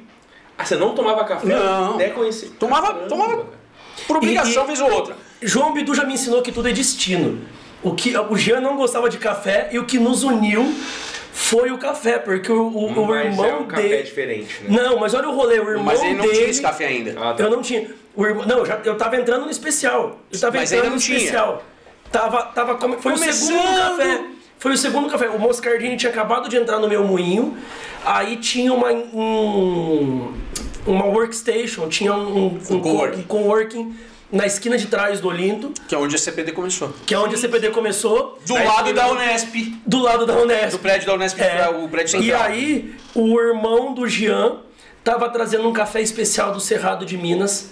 Ah, 0.60 0.64
você 0.64 0.76
não 0.76 0.94
tomava 0.94 1.24
café? 1.24 1.46
Não. 1.46 1.94
Até 1.94 2.10
conhecer. 2.10 2.50
tomava, 2.58 2.88
Caramba, 2.88 3.08
tomava 3.08 3.46
por 4.06 4.16
obrigação, 4.18 4.64
E- 4.64 4.66
vez 4.66 4.80
ou 4.80 4.90
outra. 4.90 5.16
João 5.42 5.72
Bidu 5.72 5.94
já 5.94 6.04
me 6.04 6.14
ensinou 6.14 6.42
que 6.42 6.52
tudo 6.52 6.68
é 6.68 6.72
destino. 6.72 7.40
O, 7.82 7.94
que, 7.94 8.14
o 8.16 8.36
Jean 8.36 8.60
não 8.60 8.76
gostava 8.76 9.08
de 9.08 9.16
café 9.16 9.70
e 9.72 9.78
o 9.78 9.86
que 9.86 9.98
nos 9.98 10.22
uniu 10.22 10.74
foi 11.32 11.70
o 11.70 11.78
café, 11.78 12.18
porque 12.18 12.52
o, 12.52 12.60
o, 12.66 12.86
o 12.88 13.06
Mas 13.06 13.24
irmão 13.26 13.44
é 13.46 13.54
um 13.54 13.64
café 13.64 13.82
dele. 13.88 14.02
diferente, 14.02 14.62
né? 14.64 14.82
Não, 14.82 14.98
mas 14.98 15.14
olha 15.14 15.28
o 15.30 15.34
rolê, 15.34 15.58
o 15.58 15.68
irmão 15.70 15.84
Mas 15.84 16.02
ele 16.02 16.12
não 16.14 16.22
dele. 16.24 16.34
tinha 16.36 16.48
esse 16.50 16.60
café 16.60 16.86
ainda. 16.86 17.14
Ah, 17.18 17.32
tá. 17.32 17.42
Eu 17.42 17.48
não 17.50 17.62
tinha. 17.62 17.88
O 18.14 18.26
irmão, 18.26 18.44
não, 18.46 18.66
já, 18.66 18.78
eu 18.84 18.98
tava 18.98 19.16
entrando 19.16 19.44
no 19.46 19.50
especial. 19.50 20.18
Eu 20.30 20.38
tava 20.38 20.58
Mas 20.58 20.70
entrando 20.72 20.82
ainda 20.82 20.90
no 20.90 20.96
não 20.96 21.02
tinha. 21.02 21.16
especial. 21.16 21.62
Tava, 22.12 22.42
tava 22.42 22.74
come- 22.74 22.98
foi 22.98 23.12
o 23.12 23.14
Começando. 23.14 23.46
segundo 23.56 23.76
café. 23.78 24.20
Foi 24.58 24.72
o 24.72 24.76
segundo 24.76 25.08
café. 25.10 25.28
O 25.30 25.38
Moscardini 25.38 25.96
tinha 25.96 26.10
acabado 26.12 26.48
de 26.50 26.56
entrar 26.58 26.78
no 26.78 26.86
meu 26.88 27.02
moinho. 27.04 27.56
Aí 28.04 28.36
tinha 28.36 28.74
uma 28.74 28.90
um, 28.92 30.34
uma 30.86 31.04
workstation, 31.06 31.88
tinha 31.88 32.12
um, 32.12 32.46
um, 32.46 32.58
Um 32.70 32.80
coworking. 32.80 33.22
coworking 33.22 33.96
na 34.32 34.46
esquina 34.46 34.78
de 34.78 34.86
trás 34.86 35.18
do 35.20 35.28
Olinto, 35.28 35.72
Que 35.88 35.94
é 35.94 35.98
onde 35.98 36.14
a 36.14 36.18
CPD 36.18 36.52
começou. 36.52 36.92
que 37.04 37.12
é 37.14 37.18
onde 37.18 37.34
a 37.34 37.38
CPD 37.38 37.70
começou. 37.70 38.38
Do 38.46 38.56
Aí 38.56 38.66
lado 38.66 38.92
da 38.92 39.08
Unesp. 39.10 39.54
Do 39.86 39.98
lado 40.00 40.24
da 40.24 40.34
Unesp. 40.36 40.70
Do 40.70 40.78
prédio 40.78 41.06
da 41.08 41.14
Unesp, 41.14 41.38
É. 41.40 41.68
o 41.68 41.88
prédio 41.88 42.18
E 42.20 42.22
central. 42.24 42.42
aí, 42.44 42.94
o 43.14 43.40
irmão 43.40 43.92
do 43.92 44.06
Jean 44.08 44.58
tava 45.02 45.28
trazendo 45.30 45.68
um 45.68 45.72
café 45.72 46.00
especial 46.00 46.52
do 46.52 46.60
Cerrado 46.60 47.04
de 47.04 47.16
Minas 47.16 47.70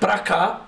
pra 0.00 0.18
cá. 0.18 0.62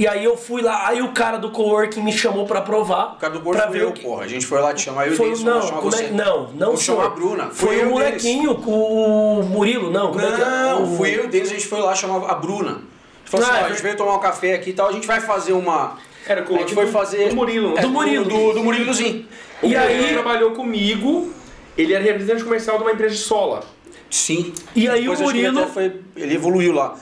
E 0.00 0.08
aí 0.08 0.24
eu 0.24 0.34
fui 0.34 0.62
lá, 0.62 0.88
aí 0.88 1.02
o 1.02 1.08
cara 1.12 1.36
do 1.36 1.50
coworking 1.50 2.00
me 2.00 2.10
chamou 2.10 2.46
pra 2.46 2.62
provar. 2.62 3.16
O 3.16 3.16
cara 3.16 3.34
do 3.34 3.40
pra 3.42 3.64
foi 3.64 3.70
ver 3.72 3.82
eu, 3.82 3.88
o 3.90 3.92
que... 3.92 4.00
porra. 4.02 4.24
A 4.24 4.28
gente 4.28 4.46
foi 4.46 4.58
lá 4.58 4.72
te 4.72 4.80
chamar, 4.80 5.06
eu 5.06 5.14
Foi, 5.14 5.26
e 5.28 5.32
o 5.32 5.32
Denis, 5.34 5.44
não, 5.44 5.60
como 5.72 5.82
você. 5.92 6.04
é, 6.04 6.10
não, 6.10 6.48
não, 6.54 6.66
Vamos 6.68 6.80
chamar 6.82 7.04
a. 7.04 7.08
Bruna. 7.10 7.50
Foi 7.50 7.82
eu 7.82 7.88
o 7.88 7.90
molequinho 7.90 8.54
com 8.54 9.40
o 9.40 9.42
Murilo, 9.44 9.90
não. 9.90 10.08
é 10.08 10.12
que 10.12 10.40
é? 10.40 10.46
Não, 10.46 10.84
O- 10.84 10.96
fui 10.96 11.10
eu 11.14 11.24
e 11.24 11.26
o 11.26 11.28
Denis, 11.28 11.50
a 11.50 11.52
gente 11.52 11.66
foi 11.66 11.80
lá 11.82 11.94
chamar 11.94 12.30
a 12.30 12.34
Bruna. 12.34 12.70
A 12.70 12.74
gente 12.76 13.30
falou 13.30 13.46
Ah, 13.46 13.50
assim, 13.50 13.58
ó, 13.58 13.62
é 13.62 13.66
a 13.66 13.68
gente 13.72 13.82
veio 13.82 13.96
tomar 13.98 14.14
um 14.16 14.20
café 14.20 14.54
aqui 14.54 14.70
e 14.70 14.72
tal, 14.72 14.88
a 14.88 14.92
gente 14.92 15.06
vai 15.06 15.20
fazer 15.20 15.52
uma... 15.52 15.98
Era 16.26 16.40
com 16.44 16.54
a 16.56 16.58
gente 16.60 16.72
foi 16.72 16.86
do- 16.86 16.92
fazer. 16.92 17.28
do 17.28 17.36
Murilo, 17.36 17.74
né? 17.74 17.80
É, 17.80 17.82
Do 17.82 17.90
Murilo. 17.90 18.24
Do, 18.24 18.52
do 18.54 18.64
Murilozinho. 18.64 19.26
O 19.62 19.66
E 19.66 19.76
Murilo 19.76 20.04
aí- 20.06 20.12
trabalhou 20.14 20.52
comigo, 20.52 21.30
ele 21.76 21.92
era 21.92 22.02
representante 22.02 22.42
comercial 22.42 22.78
de 22.78 22.84
uma 22.84 22.92
empresa 22.92 23.14
de 23.14 23.20
sola. 23.20 23.64
Sim. 24.08 24.54
E 24.74 24.88
aí 24.88 25.00
Depois 25.02 25.20
o 25.20 25.24
ele 25.24 25.50
Murilo- 25.50 25.66
foi- 25.68 25.92
ele 26.16 26.34
evoluiu 26.34 26.72
lá. 26.72 26.94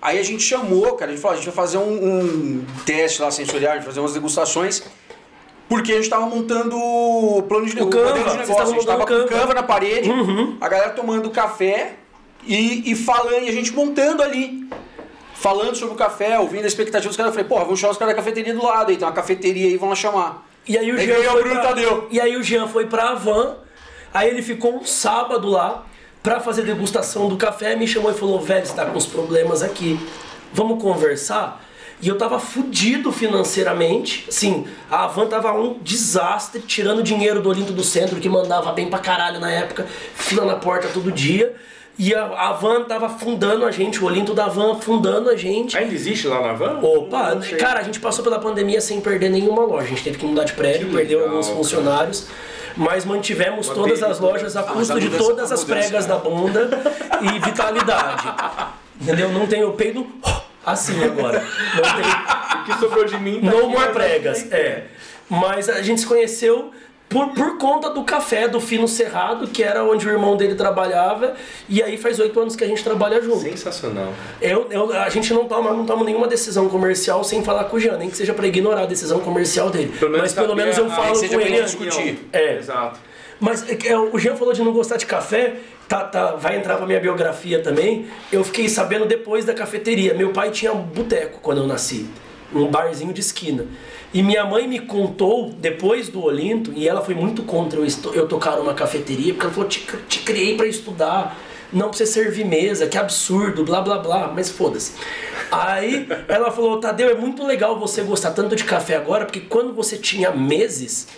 Aí 0.00 0.18
a 0.18 0.22
gente 0.22 0.42
chamou, 0.42 0.94
cara, 0.94 1.10
a 1.10 1.14
gente 1.14 1.22
falou, 1.22 1.34
a 1.34 1.36
gente 1.36 1.46
vai 1.46 1.54
fazer 1.54 1.78
um, 1.78 1.82
um 1.90 2.66
teste 2.84 3.20
lá 3.22 3.30
sensorial, 3.30 3.72
a 3.72 3.74
gente 3.76 3.84
vai 3.84 3.92
fazer 3.92 4.00
umas 4.00 4.12
degustações. 4.12 4.82
Porque 5.68 5.92
a 5.92 5.96
gente 5.96 6.08
tava 6.08 6.26
montando 6.26 6.76
o 6.78 7.42
plano 7.48 7.66
de, 7.66 7.76
O 7.80 7.86
o 7.86 7.90
Canva, 7.90 8.12
de 8.12 8.20
vocês 8.20 8.48
negócio. 8.48 8.62
A 8.62 8.66
gente 8.76 8.86
tava 8.86 9.04
com 9.06 9.24
Canva 9.26 9.52
na 9.54 9.62
parede, 9.64 10.08
Uhum. 10.08 10.56
a 10.60 10.68
galera 10.68 10.90
tomando 10.90 11.28
café 11.30 11.94
e, 12.46 12.92
e 12.92 12.94
falando, 12.94 13.42
e 13.42 13.48
a 13.48 13.52
gente 13.52 13.72
montando 13.72 14.22
ali. 14.22 14.68
Falando 15.34 15.74
sobre 15.74 15.94
o 15.94 15.98
café, 15.98 16.38
ouvindo 16.38 16.64
a 16.64 16.68
expectativa 16.68 17.08
dos 17.08 17.16
caras. 17.16 17.30
Eu 17.30 17.34
falei, 17.34 17.48
porra, 17.48 17.64
vamos 17.64 17.80
chamar 17.80 17.92
os 17.92 17.98
caras 17.98 18.14
da 18.14 18.20
cafeteria 18.22 18.54
do 18.54 18.64
lado 18.64 18.90
aí, 18.90 18.96
tem 18.96 19.06
uma 19.06 19.12
cafeteria 19.12 19.66
aí, 19.66 19.76
vamos 19.76 19.90
lá 19.90 20.10
chamar. 20.10 20.46
E 20.68 20.78
aí 20.78 20.90
o 20.92 20.96
Jean 20.98 21.30
foi 21.32 21.42
pra... 21.42 21.74
E 22.10 22.20
aí 22.20 22.36
o 22.36 22.42
Jean 22.42 22.68
foi 22.68 22.86
pra 22.86 23.10
Havan, 23.10 23.56
aí 24.14 24.28
ele 24.30 24.42
ficou 24.42 24.74
um 24.76 24.84
sábado 24.84 25.48
lá 25.48 25.84
pra 26.26 26.40
fazer 26.40 26.62
degustação 26.62 27.28
do 27.28 27.36
café, 27.36 27.76
me 27.76 27.86
chamou 27.86 28.10
e 28.10 28.14
falou, 28.14 28.40
velho, 28.40 28.66
você 28.66 28.74
tá 28.74 28.84
com 28.84 28.98
uns 28.98 29.06
problemas 29.06 29.62
aqui, 29.62 29.96
vamos 30.52 30.82
conversar? 30.82 31.64
E 32.02 32.08
eu 32.08 32.18
tava 32.18 32.40
fudido 32.40 33.12
financeiramente, 33.12 34.24
assim, 34.28 34.66
a 34.90 35.04
Havan 35.04 35.28
tava 35.28 35.52
um 35.52 35.78
desastre, 35.78 36.60
tirando 36.62 37.00
dinheiro 37.00 37.40
do 37.40 37.48
Olinto 37.48 37.72
do 37.72 37.84
Centro, 37.84 38.18
que 38.18 38.28
mandava 38.28 38.72
bem 38.72 38.90
pra 38.90 38.98
caralho 38.98 39.38
na 39.38 39.52
época, 39.52 39.86
fila 40.16 40.44
na 40.44 40.56
porta 40.56 40.88
todo 40.92 41.12
dia, 41.12 41.54
e 41.96 42.12
a 42.12 42.24
a 42.24 42.48
Havan 42.48 42.82
tava 42.82 43.08
fundando 43.08 43.64
a 43.64 43.70
gente, 43.70 44.02
o 44.02 44.06
Olinto 44.06 44.34
da 44.34 44.46
Havan 44.46 44.80
fundando 44.80 45.30
a 45.30 45.36
gente. 45.36 45.78
Ainda 45.78 45.94
existe 45.94 46.26
lá 46.26 46.42
na 46.42 46.54
van? 46.54 46.80
Opa, 46.82 47.38
cara, 47.56 47.78
a 47.78 47.82
gente 47.84 48.00
passou 48.00 48.24
pela 48.24 48.40
pandemia 48.40 48.80
sem 48.80 49.00
perder 49.00 49.30
nenhuma 49.30 49.62
loja. 49.62 49.84
A 49.84 49.88
gente 49.90 50.02
teve 50.02 50.18
que 50.18 50.26
mudar 50.26 50.42
de 50.42 50.54
prédio, 50.54 50.88
Que 50.88 50.96
perdeu 50.96 51.20
legal, 51.20 51.36
alguns 51.36 51.70
cara. 51.70 52.10
Mas 52.76 53.04
mantivemos 53.04 53.68
todas 53.68 54.02
as 54.02 54.18
lojas 54.20 54.56
a 54.56 54.60
Ah, 54.60 54.64
custo 54.64 55.00
de 55.00 55.10
todas 55.10 55.50
as 55.52 55.64
pregas 55.64 56.06
cara. 56.06 56.06
da 56.06 56.16
bunda 56.18 56.68
e 57.22 57.38
vitalidade. 57.38 58.22
Entendeu? 59.00 59.30
Não 59.30 59.46
tem 59.46 59.64
o 59.64 59.72
peido 59.72 60.06
assim 60.64 61.02
agora. 61.04 61.40
Não 61.74 61.82
tem 61.82 62.60
O 62.60 62.64
que 62.64 62.80
sobrou 62.80 63.04
de 63.04 63.16
mim 63.18 63.40
tá 63.40 63.50
no 63.50 63.58
aqui, 63.58 63.66
more 63.68 63.74
mas- 63.86 63.92
pregas, 63.94 64.52
é. 64.52 64.84
Mas 65.28 65.68
a 65.68 65.82
gente 65.82 66.00
se 66.00 66.06
conheceu 66.06 66.72
por, 67.08 67.28
por 67.34 67.56
conta 67.58 67.88
do 67.90 68.02
café 68.04 68.48
do 68.48 68.60
Fino 68.60 68.88
Cerrado, 68.88 69.46
que 69.46 69.62
era 69.62 69.84
onde 69.84 70.06
o 70.06 70.10
irmão 70.10 70.36
dele 70.36 70.54
trabalhava, 70.54 71.34
e 71.68 71.82
aí 71.82 71.96
faz 71.96 72.18
oito 72.18 72.38
anos 72.40 72.56
que 72.56 72.64
a 72.64 72.66
gente 72.66 72.82
trabalha 72.82 73.20
junto. 73.22 73.40
Sensacional. 73.42 74.12
Eu, 74.40 74.66
eu- 74.70 74.92
a 74.92 75.08
gente 75.08 75.32
não 75.32 75.44
toma, 75.46 75.72
não 75.72 75.86
toma 75.86 76.04
nenhuma 76.04 76.26
decisão 76.26 76.68
comercial 76.68 77.22
sem 77.22 77.42
falar 77.44 77.64
com 77.64 77.76
o 77.76 77.80
Jean, 77.80 77.96
nem 77.96 78.10
que 78.10 78.16
seja 78.16 78.34
pra 78.34 78.46
ignorar 78.46 78.82
a 78.82 78.86
decisão 78.86 79.20
comercial 79.20 79.70
dele. 79.70 79.94
Pelo 79.98 80.18
Mas 80.18 80.32
pelo 80.32 80.54
menos 80.56 80.76
eu 80.76 80.90
falo 80.90 81.16
com 81.18 81.40
ele. 81.40 81.62
discutir. 81.62 82.28
É. 82.32 82.56
Exato. 82.58 82.98
Mas 83.38 83.68
é 83.68 83.76
é, 83.88 83.98
o 83.98 84.18
Jean 84.18 84.34
falou 84.34 84.52
de 84.54 84.62
não 84.62 84.72
gostar 84.72 84.96
de 84.96 85.04
café, 85.06 85.56
tá, 85.86 86.00
tá, 86.04 86.32
vai 86.36 86.56
entrar 86.56 86.76
pra 86.76 86.86
minha 86.86 86.98
biografia 86.98 87.62
também. 87.62 88.06
Eu 88.32 88.42
fiquei 88.42 88.68
sabendo 88.68 89.04
depois 89.06 89.44
da 89.44 89.52
cafeteria. 89.54 90.14
Meu 90.14 90.30
pai 90.32 90.50
tinha 90.50 90.72
um 90.72 90.80
boteco 90.82 91.38
quando 91.42 91.58
eu 91.58 91.66
nasci, 91.66 92.06
um 92.54 92.66
barzinho 92.66 93.12
de 93.12 93.20
esquina. 93.20 93.66
E 94.14 94.22
minha 94.22 94.44
mãe 94.44 94.66
me 94.66 94.78
contou 94.78 95.50
depois 95.50 96.08
do 96.08 96.22
Olinto, 96.22 96.72
e 96.74 96.88
ela 96.88 97.02
foi 97.02 97.14
muito 97.14 97.42
contra 97.42 97.80
eu, 97.80 97.86
eu 98.14 98.28
tocar 98.28 98.56
numa 98.56 98.74
cafeteria, 98.74 99.32
porque 99.34 99.46
ela 99.46 99.54
falou: 99.54 99.68
te, 99.68 99.86
te 100.08 100.20
criei 100.20 100.56
pra 100.56 100.66
estudar. 100.66 101.36
Não 101.72 101.88
pra 101.88 101.98
você 101.98 102.06
servir 102.06 102.44
mesa, 102.44 102.86
que 102.86 102.96
absurdo, 102.96 103.64
blá 103.64 103.80
blá 103.80 103.98
blá, 103.98 104.32
mas 104.32 104.48
foda-se. 104.48 104.92
Aí 105.50 106.08
ela 106.28 106.50
falou: 106.50 106.78
Tadeu, 106.78 107.10
é 107.10 107.14
muito 107.14 107.44
legal 107.44 107.78
você 107.78 108.02
gostar 108.02 108.30
tanto 108.30 108.54
de 108.54 108.64
café 108.64 108.96
agora, 108.96 109.24
porque 109.24 109.40
quando 109.40 109.74
você 109.74 109.96
tinha 109.96 110.30
meses, 110.30 111.08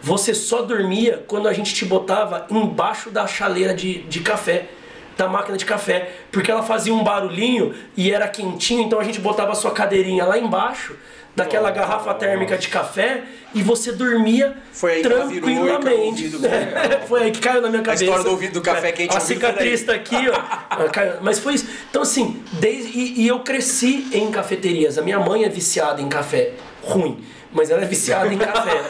você 0.00 0.32
só 0.32 0.62
dormia 0.62 1.24
quando 1.26 1.48
a 1.48 1.52
gente 1.52 1.74
te 1.74 1.84
botava 1.84 2.46
embaixo 2.48 3.10
da 3.10 3.26
chaleira 3.26 3.74
de, 3.74 4.02
de 4.02 4.20
café, 4.20 4.68
da 5.16 5.28
máquina 5.28 5.56
de 5.56 5.64
café, 5.64 6.12
porque 6.30 6.50
ela 6.50 6.62
fazia 6.62 6.94
um 6.94 7.02
barulhinho 7.02 7.74
e 7.96 8.12
era 8.12 8.28
quentinho, 8.28 8.82
então 8.82 9.00
a 9.00 9.04
gente 9.04 9.20
botava 9.20 9.52
a 9.52 9.54
sua 9.56 9.72
cadeirinha 9.72 10.24
lá 10.24 10.38
embaixo 10.38 10.94
daquela 11.36 11.70
garrafa 11.70 12.14
térmica 12.14 12.56
de 12.56 12.68
café 12.68 13.22
e 13.54 13.62
você 13.62 13.92
dormia 13.92 14.56
Foi 14.72 14.92
aí 14.94 15.02
ela 15.02 15.26
virou 15.26 15.50
tranquilamente. 15.50 16.24
ouvido. 16.24 16.40
Foi 17.06 17.22
aí 17.24 17.30
que 17.30 17.40
caiu 17.40 17.60
na 17.60 17.68
minha 17.68 17.82
cabeça. 17.82 18.04
história 18.04 18.24
do 18.24 18.30
ouvido 18.30 18.54
do 18.54 18.62
café 18.62 18.90
quente 18.90 19.14
A 19.14 19.20
cicatriz 19.20 19.84
tá 19.84 19.92
aqui, 19.92 20.16
ó. 20.30 20.34
Ah, 20.70 20.88
caiu. 20.88 21.14
Mas 21.20 21.38
foi 21.38 21.54
isso. 21.54 21.66
Então, 21.88 22.02
assim, 22.02 22.42
desde, 22.54 22.98
e, 22.98 23.22
e 23.22 23.28
eu 23.28 23.40
cresci 23.40 24.08
em 24.12 24.30
cafeterias. 24.30 24.98
A 24.98 25.02
minha 25.02 25.20
mãe 25.20 25.44
é 25.44 25.48
viciada 25.48 26.02
em 26.02 26.08
café. 26.08 26.52
Ruim. 26.82 27.22
Mas 27.56 27.70
ela 27.70 27.82
é 27.82 27.86
viciada 27.86 28.32
em 28.32 28.36
café. 28.38 28.82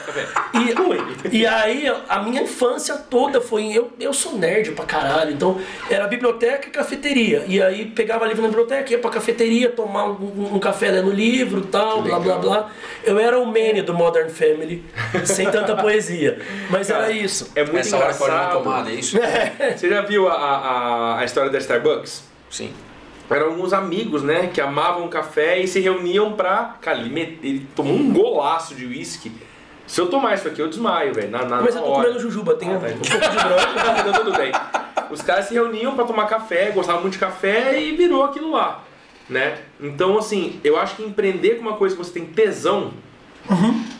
E, 1.30 1.38
e 1.38 1.46
aí, 1.46 1.86
a 2.08 2.20
minha 2.22 2.42
infância 2.42 2.96
toda 2.96 3.40
foi. 3.40 3.72
Eu, 3.72 3.92
eu 4.00 4.12
sou 4.12 4.36
nerd 4.36 4.72
pra 4.72 4.84
caralho. 4.84 5.30
Então, 5.30 5.60
era 5.88 6.08
biblioteca 6.08 6.66
e 6.66 6.70
cafeteria. 6.70 7.44
E 7.46 7.62
aí, 7.62 7.86
pegava 7.86 8.26
livro 8.26 8.42
na 8.42 8.48
biblioteca, 8.48 8.90
ia 8.92 8.98
pra 8.98 9.10
cafeteria, 9.10 9.70
tomar 9.70 10.06
um, 10.06 10.54
um 10.54 10.58
café 10.58 10.90
lendo 10.90 11.12
livro 11.12 11.60
e 11.60 11.66
tal, 11.66 12.02
blá 12.02 12.18
blá 12.18 12.38
blá. 12.38 12.70
Eu 13.04 13.18
era 13.20 13.38
o 13.38 13.46
Manny 13.46 13.82
do 13.82 13.94
Modern 13.94 14.28
Family, 14.30 14.84
sem 15.24 15.48
tanta 15.48 15.76
poesia. 15.80 16.40
Mas 16.68 16.90
era 16.90 17.12
isso. 17.12 17.52
É 17.54 17.62
muito 17.62 17.78
Essa 17.78 17.96
hora 17.96 18.12
engraçado. 18.12 18.52
tomada, 18.52 18.90
é 18.90 18.94
isso? 18.94 19.16
Você 19.76 19.88
já 19.88 20.02
viu 20.02 20.28
a, 20.28 20.34
a, 20.34 21.18
a 21.20 21.24
história 21.24 21.50
da 21.50 21.58
Starbucks? 21.58 22.24
Sim. 22.50 22.72
Eram 23.28 23.46
alguns 23.46 23.72
amigos, 23.72 24.22
né, 24.22 24.48
que 24.52 24.60
amavam 24.60 25.08
café 25.08 25.58
e 25.60 25.66
se 25.66 25.80
reuniam 25.80 26.32
pra. 26.34 26.76
Cara, 26.80 26.98
ele, 27.00 27.10
met- 27.10 27.38
ele 27.42 27.66
tomou 27.74 27.94
um 27.94 28.12
golaço 28.12 28.74
de 28.74 28.86
uísque. 28.86 29.32
Se 29.86 30.00
eu 30.00 30.06
tomar 30.08 30.34
isso 30.34 30.46
aqui, 30.48 30.60
eu 30.60 30.68
desmaio, 30.68 31.12
velho. 31.14 31.30
Na, 31.30 31.44
na 31.44 31.60
Mas 31.62 31.74
eu 31.76 31.82
tô 31.82 31.88
hora. 31.88 32.02
comendo 32.08 32.20
jujuba, 32.20 32.54
tem 32.54 32.68
Ah, 32.68 32.72
um 32.72 32.78
velho. 32.78 32.98
pouco 32.98 33.12
de 33.12 33.36
droga. 33.36 34.00
Então 34.00 34.12
tudo 34.24 34.32
bem. 34.36 34.52
Os 35.10 35.22
caras 35.22 35.46
se 35.46 35.54
reuniam 35.54 35.94
pra 35.94 36.04
tomar 36.04 36.26
café, 36.26 36.70
gostavam 36.70 37.02
muito 37.02 37.14
de 37.14 37.18
café 37.20 37.80
e 37.80 37.92
virou 37.96 38.24
aquilo 38.24 38.50
lá, 38.50 38.82
né? 39.28 39.58
Então, 39.80 40.18
assim, 40.18 40.60
eu 40.64 40.76
acho 40.78 40.96
que 40.96 41.02
empreender 41.04 41.56
com 41.56 41.62
uma 41.62 41.74
coisa 41.76 41.94
que 41.96 42.02
você 42.02 42.12
tem 42.12 42.26
tesão, 42.26 42.92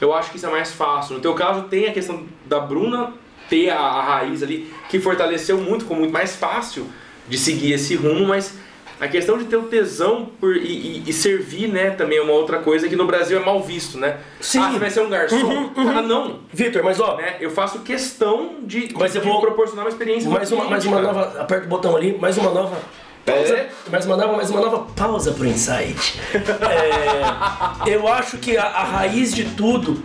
eu 0.01 0.12
acho 0.14 0.31
que 0.31 0.37
isso 0.37 0.47
é 0.47 0.51
mais 0.51 0.72
fácil. 0.72 1.14
No 1.14 1.20
teu 1.20 1.35
caso, 1.35 1.62
tem 1.64 1.87
a 1.87 1.93
questão 1.93 2.24
da 2.45 2.59
Bruna 2.59 3.12
ter 3.49 3.70
a, 3.70 3.79
a 3.79 4.03
raiz 4.03 4.43
ali, 4.43 4.72
que 4.89 4.99
fortaleceu 4.99 5.59
muito, 5.59 5.83
ficou 5.83 5.97
muito 5.97 6.12
mais 6.12 6.35
fácil 6.35 6.89
de 7.29 7.39
seguir 7.39 7.72
esse 7.72 7.95
rumo, 7.95 8.27
mas 8.27 8.55
a 9.01 9.07
questão 9.09 9.36
de 9.36 9.44
ter 9.44 9.57
o 9.57 9.64
tesão 9.64 10.28
por, 10.40 10.57
e, 10.57 10.61
e- 10.61 11.03
e 11.07 11.12
servir, 11.12 11.68
né, 11.68 11.90
também 11.90 12.18
é 12.18 12.22
uma 12.22 12.32
outra 12.32 12.59
coisa 12.61 12.88
que 12.88 12.97
no 12.97 13.07
Brasil 13.07 13.38
é 13.40 13.44
mal 13.44 13.62
visto, 13.62 13.99
né? 13.99 14.18
Sim. 14.40 14.59
Ah, 14.61 14.70
você 14.72 14.78
vai 14.78 14.90
ser 14.90 15.01
um 15.01 15.09
garçom? 15.11 15.68
Cara, 15.74 16.03
não. 16.03 16.40
Vitor, 16.53 16.82
mas 16.82 16.99
ó, 17.01 17.16
Né? 17.16 17.36
Eu 17.40 17.51
faço 17.51 17.80
questão 17.80 18.55
de, 18.62 18.88
Mas 18.99 19.14
eu 19.14 19.20
de 19.22 19.28
vou- 19.28 19.40
proporcionar 19.40 19.84
uma 19.84 19.90
experiência 19.90 20.30
mais 20.30 20.51
uma, 20.51 20.64
mais 20.64 20.84
uma 20.84 20.97
cara. 21.01 21.07
nova. 21.12 21.40
Aperta 21.40 21.66
o 21.66 21.68
botão 21.68 21.94
ali, 21.97 22.16
mais 22.18 22.36
uma 22.38 22.51
nova. 22.51 22.76
Pausa. 23.24 23.57
É? 23.57 23.68
Mais 23.90 24.07
uma 24.07 24.16
nova, 24.16 24.36
mais 24.36 24.51
uma 24.51 24.61
nova 24.61 24.86
pausa 24.94 25.32
pro 25.32 25.44
insight. 25.47 26.20
É, 26.32 27.90
eu 27.94 28.07
acho 28.09 28.38
que 28.38 28.57
a, 28.57 28.64
a 28.64 28.84
raiz 28.84 29.34
de 29.34 29.44
tudo 29.51 30.01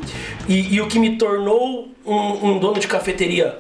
e, 0.48 0.74
e 0.76 0.82
o 0.82 0.88
que 0.88 0.98
me 1.00 1.18
tornou 1.18 1.90
um, 2.06 2.16
um 2.50 2.60
dono 2.60 2.80
de 2.80 2.88
cafeteria 2.88 3.60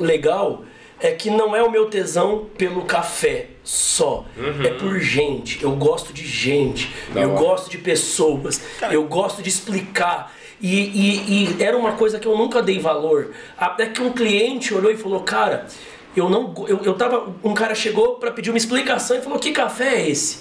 legal 0.00 0.64
é 0.98 1.10
que 1.12 1.28
não 1.30 1.54
é 1.54 1.62
o 1.62 1.70
meu 1.70 1.86
tesão 1.90 2.46
pelo 2.56 2.82
café 2.82 3.48
só. 3.64 4.24
É 4.64 4.70
por 4.70 4.98
gente. 5.00 5.62
Eu 5.62 5.72
gosto 5.72 6.12
de 6.12 6.26
gente. 6.26 6.90
Da 7.14 7.22
eu 7.22 7.30
hora. 7.30 7.38
gosto 7.40 7.70
de 7.70 7.78
pessoas. 7.78 8.60
Eu 8.90 9.04
gosto 9.04 9.42
de 9.42 9.48
explicar. 9.48 10.34
E, 10.60 10.76
e- 10.78 11.56
e 11.58 11.62
era 11.62 11.76
uma 11.76 11.92
coisa 11.92 12.18
que 12.18 12.26
eu 12.26 12.36
nunca 12.36 12.62
dei 12.62 12.78
valor. 12.78 13.32
Até 13.58 13.86
que 13.86 14.00
um 14.00 14.12
cliente 14.12 14.72
olhou 14.74 14.90
e 14.92 14.96
falou, 14.96 15.20
cara, 15.20 15.66
eu 16.16 16.28
não. 16.30 16.54
Eu, 16.68 16.80
eu 16.84 16.94
tava. 16.94 17.34
Um 17.42 17.54
cara 17.54 17.74
chegou 17.74 18.14
para 18.16 18.30
pedir 18.30 18.50
uma 18.50 18.58
explicação 18.58 19.16
e 19.16 19.20
falou, 19.22 19.38
que 19.38 19.50
café 19.52 19.96
é 19.96 20.08
esse? 20.10 20.40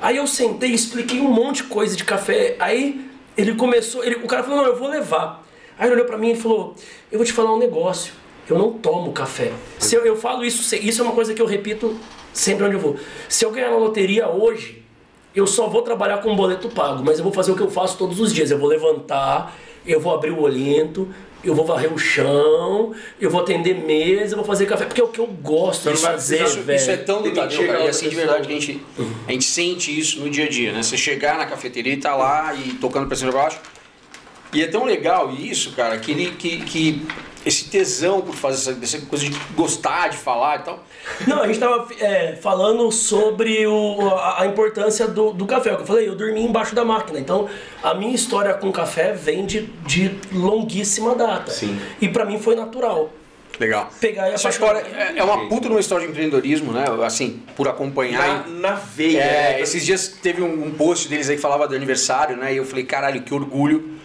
Aí 0.00 0.16
eu 0.16 0.26
sentei 0.26 0.70
e 0.70 0.74
expliquei 0.74 1.20
um 1.20 1.28
monte 1.30 1.56
de 1.56 1.64
coisa 1.64 1.96
de 1.96 2.04
café. 2.04 2.54
Aí 2.60 3.04
ele 3.36 3.54
começou. 3.54 4.04
Ele, 4.04 4.16
o 4.16 4.26
cara 4.28 4.42
falou, 4.44 4.58
não, 4.58 4.66
eu 4.66 4.76
vou 4.76 4.88
levar. 4.88 5.44
Aí 5.78 5.86
ele 5.86 5.94
olhou 5.94 6.06
pra 6.06 6.16
mim 6.18 6.32
e 6.32 6.36
falou, 6.36 6.74
eu 7.10 7.18
vou 7.18 7.26
te 7.26 7.32
falar 7.32 7.52
um 7.54 7.58
negócio. 7.58 8.12
Eu 8.48 8.56
não 8.58 8.72
tomo 8.72 9.12
café. 9.12 9.52
Se 9.78 9.94
eu, 9.94 10.06
eu 10.06 10.16
falo 10.16 10.44
isso, 10.44 10.74
isso 10.76 11.00
é 11.02 11.04
uma 11.04 11.12
coisa 11.12 11.34
que 11.34 11.42
eu 11.42 11.46
repito 11.46 11.98
sempre 12.38 12.64
onde 12.64 12.74
eu 12.74 12.80
vou. 12.80 12.96
Se 13.28 13.44
eu 13.44 13.50
ganhar 13.50 13.70
na 13.70 13.76
loteria 13.76 14.28
hoje, 14.28 14.82
eu 15.34 15.46
só 15.46 15.66
vou 15.68 15.82
trabalhar 15.82 16.18
com 16.18 16.30
um 16.30 16.36
boleto 16.36 16.68
pago, 16.68 17.02
mas 17.04 17.18
eu 17.18 17.24
vou 17.24 17.32
fazer 17.32 17.52
o 17.52 17.56
que 17.56 17.62
eu 17.62 17.70
faço 17.70 17.96
todos 17.98 18.20
os 18.20 18.32
dias. 18.32 18.50
Eu 18.50 18.58
vou 18.58 18.68
levantar, 18.68 19.56
eu 19.86 20.00
vou 20.00 20.14
abrir 20.14 20.30
o 20.30 20.40
olhinto, 20.40 21.08
eu 21.44 21.54
vou 21.54 21.64
varrer 21.64 21.92
o 21.92 21.98
chão, 21.98 22.92
eu 23.20 23.30
vou 23.30 23.40
atender 23.40 23.74
mesa, 23.74 24.32
eu 24.34 24.36
vou 24.36 24.44
fazer 24.44 24.66
café, 24.66 24.84
porque 24.84 25.00
é 25.00 25.04
o 25.04 25.08
que 25.08 25.20
eu 25.20 25.26
gosto 25.26 25.90
de 25.90 25.96
fazer, 25.98 26.38
precisar- 26.38 26.62
velho. 26.62 26.76
Isso 26.76 26.90
é 26.90 26.96
tão 26.96 27.22
do 27.22 27.30
Tadeu, 27.32 27.66
cara. 27.66 27.84
E 27.84 27.88
assim, 27.88 28.08
de 28.08 28.16
verdade, 28.16 28.46
que 28.46 28.52
a 28.52 28.60
gente, 28.60 28.82
a 29.26 29.32
gente 29.32 29.44
sente 29.44 29.96
isso 29.98 30.20
no 30.20 30.28
dia 30.30 30.46
a 30.46 30.48
dia, 30.48 30.72
né? 30.72 30.82
Você 30.82 30.96
chegar 30.96 31.36
na 31.38 31.46
cafeteria 31.46 31.92
e 31.92 31.96
tá 31.98 32.14
lá 32.16 32.54
e 32.54 32.72
tocando 32.74 33.06
pra 33.06 33.16
cima 33.16 33.30
e 33.30 33.32
pra 33.32 33.42
baixo. 33.42 33.60
E 34.52 34.62
é 34.62 34.66
tão 34.66 34.84
legal 34.84 35.30
isso, 35.32 35.72
cara, 35.72 35.98
que 35.98 36.10
ele, 36.10 36.30
que, 36.32 36.58
que 36.62 37.06
esse 37.44 37.64
tesão 37.66 38.20
por 38.20 38.34
fazer 38.34 38.72
essa, 38.72 38.84
essa 38.84 39.06
coisa 39.06 39.24
de 39.24 39.38
gostar 39.54 40.08
de 40.08 40.16
falar 40.16 40.60
e 40.60 40.62
tal. 40.62 40.84
Não, 41.26 41.42
a 41.42 41.46
gente 41.46 41.58
tava 41.58 41.86
é, 42.00 42.36
falando 42.36 42.90
sobre 42.90 43.66
o, 43.66 44.08
a, 44.16 44.42
a 44.42 44.46
importância 44.46 45.06
do, 45.06 45.32
do 45.32 45.46
café. 45.46 45.70
Eu 45.72 45.86
falei, 45.86 46.08
eu 46.08 46.14
dormi 46.14 46.42
embaixo 46.42 46.74
da 46.74 46.84
máquina. 46.84 47.18
Então, 47.18 47.48
a 47.82 47.94
minha 47.94 48.14
história 48.14 48.54
com 48.54 48.72
café 48.72 49.12
vem 49.12 49.46
de, 49.46 49.62
de 49.86 50.18
longuíssima 50.32 51.14
data. 51.14 51.50
Sim. 51.50 51.78
E 52.00 52.08
pra 52.08 52.24
mim 52.24 52.38
foi 52.38 52.54
natural. 52.54 53.10
Legal. 53.58 53.90
Pegar 54.00 54.30
e 54.30 54.34
Essa 54.34 54.50
história 54.50 54.78
é, 54.78 55.18
é 55.18 55.24
uma 55.24 55.48
puta 55.48 55.68
numa 55.68 55.80
história 55.80 56.06
de 56.06 56.12
empreendedorismo, 56.12 56.72
né? 56.72 56.84
Assim, 57.04 57.42
por 57.56 57.66
acompanhar. 57.66 58.46
Na, 58.46 58.70
na 58.70 58.74
veia. 58.74 59.18
É, 59.18 59.52
né? 59.54 59.60
esses 59.60 59.84
dias 59.84 60.08
teve 60.22 60.42
um, 60.42 60.66
um 60.66 60.70
post 60.70 61.08
deles 61.08 61.28
aí 61.28 61.36
que 61.36 61.42
falava 61.42 61.66
do 61.66 61.74
aniversário, 61.74 62.36
né? 62.36 62.52
E 62.54 62.56
eu 62.58 62.64
falei, 62.64 62.84
caralho, 62.84 63.22
que 63.22 63.34
orgulho 63.34 63.97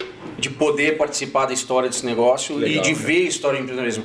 de 0.43 0.49
poder 0.49 0.97
participar 0.97 1.45
da 1.45 1.53
história 1.53 1.87
desse 1.87 2.05
negócio 2.05 2.57
e 2.57 2.59
Legal, 2.59 2.83
de 2.83 2.91
né? 2.91 2.95
ver 2.99 3.25
a 3.25 3.29
história 3.29 3.57
do 3.57 3.63
empreendedorismo. 3.63 4.03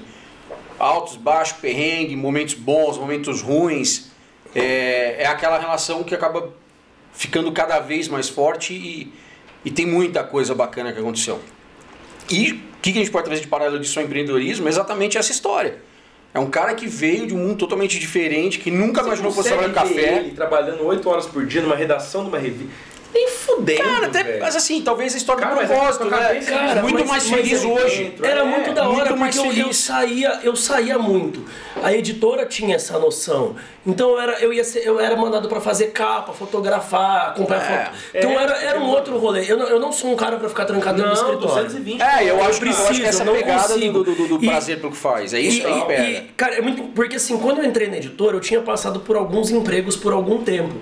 Altos, 0.79 1.17
baixos, 1.17 1.59
perrengue, 1.59 2.15
momentos 2.15 2.55
bons, 2.55 2.97
momentos 2.97 3.43
ruins. 3.43 4.13
É, 4.55 5.25
é 5.25 5.27
aquela 5.27 5.59
relação 5.59 6.05
que 6.05 6.15
acaba 6.15 6.55
ficando 7.13 7.51
cada 7.51 7.81
vez 7.81 8.07
mais 8.07 8.29
forte 8.29 8.73
e, 8.73 9.13
e 9.65 9.71
tem 9.73 9.85
muita 9.85 10.23
coisa 10.23 10.55
bacana 10.55 10.93
que 10.93 11.01
aconteceu. 11.01 11.41
E 12.31 12.53
o 12.53 12.61
que 12.81 12.93
que 12.93 12.99
a 12.99 13.03
gente 13.03 13.11
pode 13.11 13.25
trazer 13.25 13.43
de 13.43 13.49
paralelo 13.49 13.81
disso 13.81 13.99
ao 13.99 14.05
empreendedorismo? 14.05 14.69
É 14.69 14.71
exatamente 14.71 15.19
essa 15.19 15.33
história. 15.33 15.79
É 16.33 16.39
um 16.39 16.49
cara 16.49 16.73
que 16.73 16.87
veio 16.87 17.27
de 17.27 17.35
um 17.35 17.39
mundo 17.39 17.57
totalmente 17.57 17.99
diferente, 17.99 18.61
que 18.61 18.71
nunca 18.71 19.01
Você 19.01 19.09
imaginou 19.09 19.33
que 19.33 19.37
fosse 19.37 19.49
trabalhar 19.49 19.69
ver 19.69 19.75
café. 19.75 20.19
Ele 20.19 20.31
trabalhando 20.31 20.85
8 20.85 21.09
horas 21.11 21.27
por 21.27 21.45
dia 21.45 21.63
numa 21.63 21.75
redação 21.75 22.23
de 22.23 22.29
uma 22.29 22.39
revista. 22.39 22.73
Nem 23.15 23.29
fudendo. 23.29 23.83
Cara, 23.83 24.07
até, 24.07 24.23
velho. 24.23 24.41
mas 24.41 24.55
assim, 24.55 24.83
talvez 24.83 25.15
a 25.15 25.17
história 25.17 25.43
Cara, 25.43 25.55
do 25.55 25.61
é 25.63 25.67
propósito, 25.67 26.05
né? 26.05 26.41
Cara, 26.47 26.83
muito 26.83 26.99
mas- 26.99 27.09
mais 27.09 27.31
mas 27.31 27.41
feliz 27.41 27.65
hoje. 27.65 28.05
dentro, 28.05 28.27
Era 28.27 28.41
É, 28.41 28.45
muito 28.45 28.73
da 28.75 28.89
hora 28.89 29.17
muito 29.17 29.37
porque 29.41 29.61
eu, 29.61 29.67
eu 29.67 29.73
saía, 29.73 30.41
eu 30.43 30.55
saía 30.55 30.99
muito. 30.99 31.43
A 31.83 31.93
editora 31.93 32.45
tinha 32.45 32.77
essa 32.77 32.99
noção. 32.99 33.57
Então 33.87 34.11
eu 34.11 34.21
era, 34.21 34.33
eu 34.41 34.53
ia 34.53 34.63
ser- 34.63 34.87
eu 34.87 35.01
era 35.01 35.17
mandado 35.17 35.49
pra 35.49 35.61
fazer 35.61 35.87
capa, 35.87 36.33
fotografar, 36.35 37.29
acompanhar 37.31 37.63
É. 37.63 37.85
foto. 37.87 37.97
Então 38.15 38.31
É, 38.33 38.43
era, 38.43 38.63
era 38.63 38.79
um 38.81 38.89
é. 38.89 38.95
outro 38.97 39.17
rolê. 39.19 39.51
Eu 39.51 39.57
não, 39.57 39.67
eu 39.67 39.81
não 39.81 39.91
sou 39.91 40.11
um 40.13 40.17
cara 40.17 40.37
pra 40.37 40.49
ficar 40.49 40.67
trancado 40.67 41.01
Não, 41.01 41.13
escritório. 41.13 41.39
220. 41.49 42.03
É, 42.03 42.31
eu 42.31 42.43
acho, 42.45 42.61
que, 42.61 42.67
eu 42.67 42.71
acho 42.71 42.79
que 42.81 42.87
preciso, 42.89 43.07
essa 43.09 43.25
não 43.25 43.33
pegada 43.35 43.63
consigo. 43.75 44.05
do, 44.05 44.15
do, 44.15 44.29
do 44.39 44.45
E- 44.45 44.49
prazer 44.49 44.81
pelo 44.81 44.93
que 44.93 44.99
faz. 44.99 45.33
É 45.33 45.41
isso 45.41 45.63
E- 45.63 45.67
aí, 45.67 45.79
e- 45.79 45.85
pega. 45.87 46.03
e, 46.03 46.21
cara, 46.37 46.57
é 46.57 46.61
muito. 46.61 46.83
Porque 46.95 47.17
assim, 47.17 47.39
quando 47.39 47.59
eu 47.61 47.65
entrei 47.65 47.89
na 47.89 47.97
editora, 47.97 48.37
eu 48.37 48.41
tinha 48.41 48.61
passado 48.61 49.01
por 49.01 49.17
alguns 49.17 49.51
empregos 49.51 49.97
por 49.97 50.13
algum 50.13 50.43
tempo. 50.43 50.75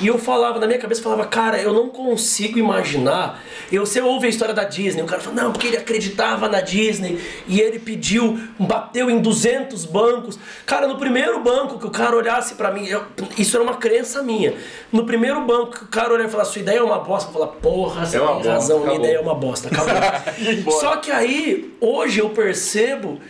E 0.00 0.06
eu 0.06 0.18
falava, 0.18 0.58
na 0.58 0.66
minha 0.66 0.78
cabeça, 0.78 1.02
falava, 1.02 1.26
cara, 1.26 1.60
eu 1.60 1.74
não 1.74 1.88
consigo 1.90 2.58
imaginar. 2.58 3.42
Eu, 3.70 3.84
você 3.84 4.00
ouve 4.00 4.26
a 4.26 4.30
história 4.30 4.54
da 4.54 4.64
Disney, 4.64 5.02
o 5.02 5.06
cara 5.06 5.20
fala, 5.20 5.36
não, 5.42 5.52
porque 5.52 5.66
ele 5.66 5.76
acreditava 5.76 6.48
na 6.48 6.60
Disney 6.62 7.20
e 7.46 7.60
ele 7.60 7.78
pediu, 7.78 8.38
bateu 8.58 9.10
em 9.10 9.20
200 9.20 9.84
bancos. 9.84 10.38
Cara, 10.64 10.88
no 10.88 10.96
primeiro 10.96 11.40
banco 11.40 11.78
que 11.78 11.86
o 11.86 11.90
cara 11.90 12.16
olhasse 12.16 12.54
pra 12.54 12.70
mim, 12.70 12.86
eu- 12.86 13.04
isso 13.36 13.56
era 13.56 13.62
uma 13.62 13.76
crença 13.76 14.22
minha. 14.22 14.54
No 14.90 15.04
primeiro 15.04 15.42
banco 15.44 15.72
que 15.78 15.84
o 15.84 15.88
cara 15.88 16.14
olhar 16.14 16.26
e 16.26 16.30
falar, 16.30 16.46
sua 16.46 16.62
ideia 16.62 16.78
é 16.78 16.82
uma 16.82 16.98
bosta, 17.00 17.28
eu 17.28 17.32
falar, 17.34 17.48
porra, 17.48 18.06
você 18.06 18.16
É 18.16 18.20
uma 18.20 18.28
tem 18.28 18.36
bosta, 18.36 18.52
razão, 18.52 18.80
minha 18.80 18.94
ideia 18.94 19.16
é 19.16 19.20
uma 19.20 19.34
bosta, 19.34 19.68
acabou. 19.68 20.72
Só 20.80 20.96
que 20.96 21.10
aí, 21.10 21.74
hoje 21.80 22.20
eu 22.20 22.30
percebo 22.30 23.20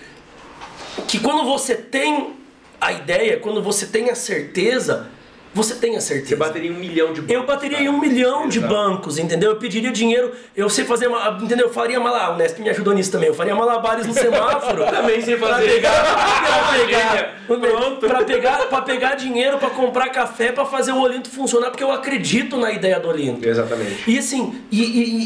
que 1.08 1.18
quando 1.18 1.44
você 1.44 1.74
tem 1.74 2.34
a 2.80 2.92
ideia, 2.92 3.38
quando 3.38 3.60
você 3.62 3.86
tem 3.86 4.08
a 4.10 4.14
certeza, 4.14 5.08
você 5.52 5.74
tem 5.74 5.96
a 5.96 6.00
certeza. 6.00 6.28
Você 6.30 6.36
bateria 6.36 6.70
um 6.70 6.76
milhão 6.76 7.12
de 7.12 7.22
Eu 7.32 7.44
bateria 7.44 7.80
em 7.80 7.88
um 7.88 7.98
milhão 7.98 8.48
de 8.48 8.58
Exato. 8.58 8.72
bancos, 8.72 9.18
entendeu? 9.18 9.50
Eu 9.50 9.56
pediria 9.56 9.90
dinheiro, 9.90 10.32
eu 10.56 10.68
sei 10.70 10.84
fazer, 10.84 11.08
entendeu? 11.42 11.66
Eu 11.66 11.72
faria 11.72 11.98
malabar, 11.98 12.34
o 12.34 12.36
Nesp 12.36 12.60
me 12.60 12.70
ajudou 12.70 12.94
nisso 12.94 13.10
também, 13.10 13.28
eu 13.28 13.34
faria 13.34 13.54
malabares 13.54 14.06
no 14.06 14.12
semáforo. 14.14 14.84
Também 14.90 15.20
sei 15.22 15.36
Pra 15.36 15.48
fazer. 15.48 15.70
pegar, 15.70 15.90
pra 16.46 16.78
pegar, 16.78 17.44
Pronto. 17.46 18.06
pra 18.06 18.22
pegar, 18.24 18.58
pra 18.68 18.82
pegar 18.82 19.14
dinheiro, 19.16 19.58
pra 19.58 19.70
comprar 19.70 20.08
café, 20.10 20.52
pra 20.52 20.64
fazer 20.64 20.92
o 20.92 21.00
Olinto 21.00 21.28
funcionar, 21.30 21.70
porque 21.70 21.82
eu 21.82 21.90
acredito 21.90 22.56
na 22.56 22.70
ideia 22.70 23.00
do 23.00 23.08
Olinto. 23.08 23.46
Exatamente. 23.48 24.08
E 24.08 24.18
assim, 24.18 24.60
e, 24.70 24.82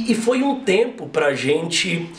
e- 0.09 0.13
e 0.13 0.15
foi 0.15 0.43
um 0.43 0.61
tempo 0.61 1.07
pra 1.09 1.35
gente 1.35 2.11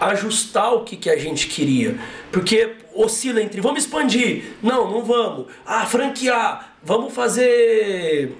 ajustar 0.00 0.74
o 0.74 0.80
que, 0.84 0.96
que 0.96 1.08
a 1.08 1.16
gente 1.16 1.46
queria. 1.46 1.96
Porque 2.30 2.74
oscila 2.94 3.40
entre 3.42 3.60
vamos 3.60 3.84
expandir, 3.84 4.52
não, 4.62 4.90
não 4.90 5.02
vamos. 5.02 5.46
Ah, 5.64 5.86
franquear, 5.86 6.73
vamos 6.84 7.12
fazer. 7.14 8.32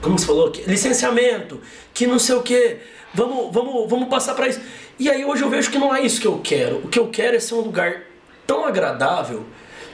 Como 0.00 0.18
você 0.18 0.26
falou? 0.26 0.52
Licenciamento, 0.66 1.60
que 1.92 2.06
não 2.06 2.18
sei 2.18 2.34
o 2.34 2.42
que. 2.42 2.76
Vamos, 3.14 3.52
vamos, 3.52 3.88
vamos 3.90 4.08
passar 4.08 4.34
pra 4.34 4.48
isso. 4.48 4.60
E 4.98 5.08
aí 5.10 5.24
hoje 5.24 5.42
eu 5.42 5.50
vejo 5.50 5.70
que 5.70 5.78
não 5.78 5.94
é 5.94 6.00
isso 6.02 6.20
que 6.20 6.26
eu 6.26 6.38
quero. 6.42 6.76
O 6.78 6.88
que 6.88 6.98
eu 6.98 7.08
quero 7.08 7.36
é 7.36 7.40
ser 7.40 7.54
um 7.54 7.60
lugar 7.60 8.02
tão 8.46 8.64
agradável 8.64 9.44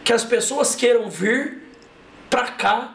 que 0.05 0.13
as 0.13 0.25
pessoas 0.25 0.75
queiram 0.75 1.09
vir 1.11 1.63
pra 2.31 2.45
cá 2.49 2.93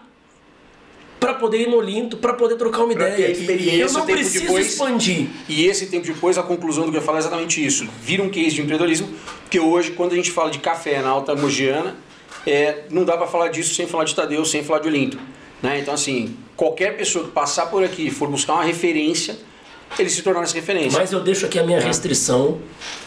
pra 1.19 1.33
poder 1.35 1.61
ir 1.61 1.69
no 1.69 1.77
Olinto, 1.77 2.17
pra 2.17 2.33
poder 2.33 2.55
trocar 2.55 2.79
uma 2.83 2.93
Pra 2.93 3.05
ter 3.05 3.13
ideia. 3.13 3.27
a 3.27 3.31
experiência, 3.31 3.81
eu 3.83 3.91
não 3.93 4.05
preciso 4.07 4.45
depois- 4.45 4.67
expandir. 4.71 5.27
E 5.47 5.65
esse 5.65 5.85
tempo 5.87 6.05
depois, 6.07 6.37
a 6.37 6.43
conclusão 6.43 6.85
do 6.85 6.91
que 6.91 6.97
eu 6.97 7.01
falo 7.01 7.17
é 7.17 7.19
exatamente 7.19 7.63
isso. 7.63 7.87
Vira 8.01 8.23
um 8.23 8.29
case 8.29 8.51
de 8.55 8.61
empreendedorismo, 8.61 9.07
porque 9.41 9.59
hoje, 9.59 9.91
quando 9.91 10.13
a 10.13 10.15
gente 10.15 10.31
fala 10.31 10.49
de 10.49 10.57
café 10.59 10.99
na 11.01 11.09
Alta 11.09 11.35
Mogiana, 11.35 11.95
é, 12.45 12.83
não 12.89 13.03
dá 13.03 13.17
para 13.17 13.27
falar 13.27 13.49
disso 13.49 13.73
sem 13.73 13.87
falar 13.87 14.03
de 14.03 14.15
Tadeu, 14.15 14.43
sem 14.45 14.63
falar 14.63 14.79
de 14.79 14.87
Olinto. 14.87 15.19
Né? 15.61 15.79
Então, 15.79 15.93
assim, 15.93 16.35
qualquer 16.55 16.97
pessoa 16.97 17.25
que 17.25 17.31
passar 17.31 17.67
por 17.67 17.83
aqui 17.83 18.07
e 18.07 18.11
for 18.11 18.29
buscar 18.29 18.53
uma 18.53 18.63
referência, 18.63 19.37
ele 19.99 20.09
se 20.09 20.21
tornar 20.21 20.43
essa 20.43 20.53
referência. 20.55 20.97
Mas 20.99 21.11
eu 21.11 21.19
deixo 21.19 21.45
aqui 21.45 21.59
a 21.59 21.63
minha 21.63 21.79
restrição 21.79 22.59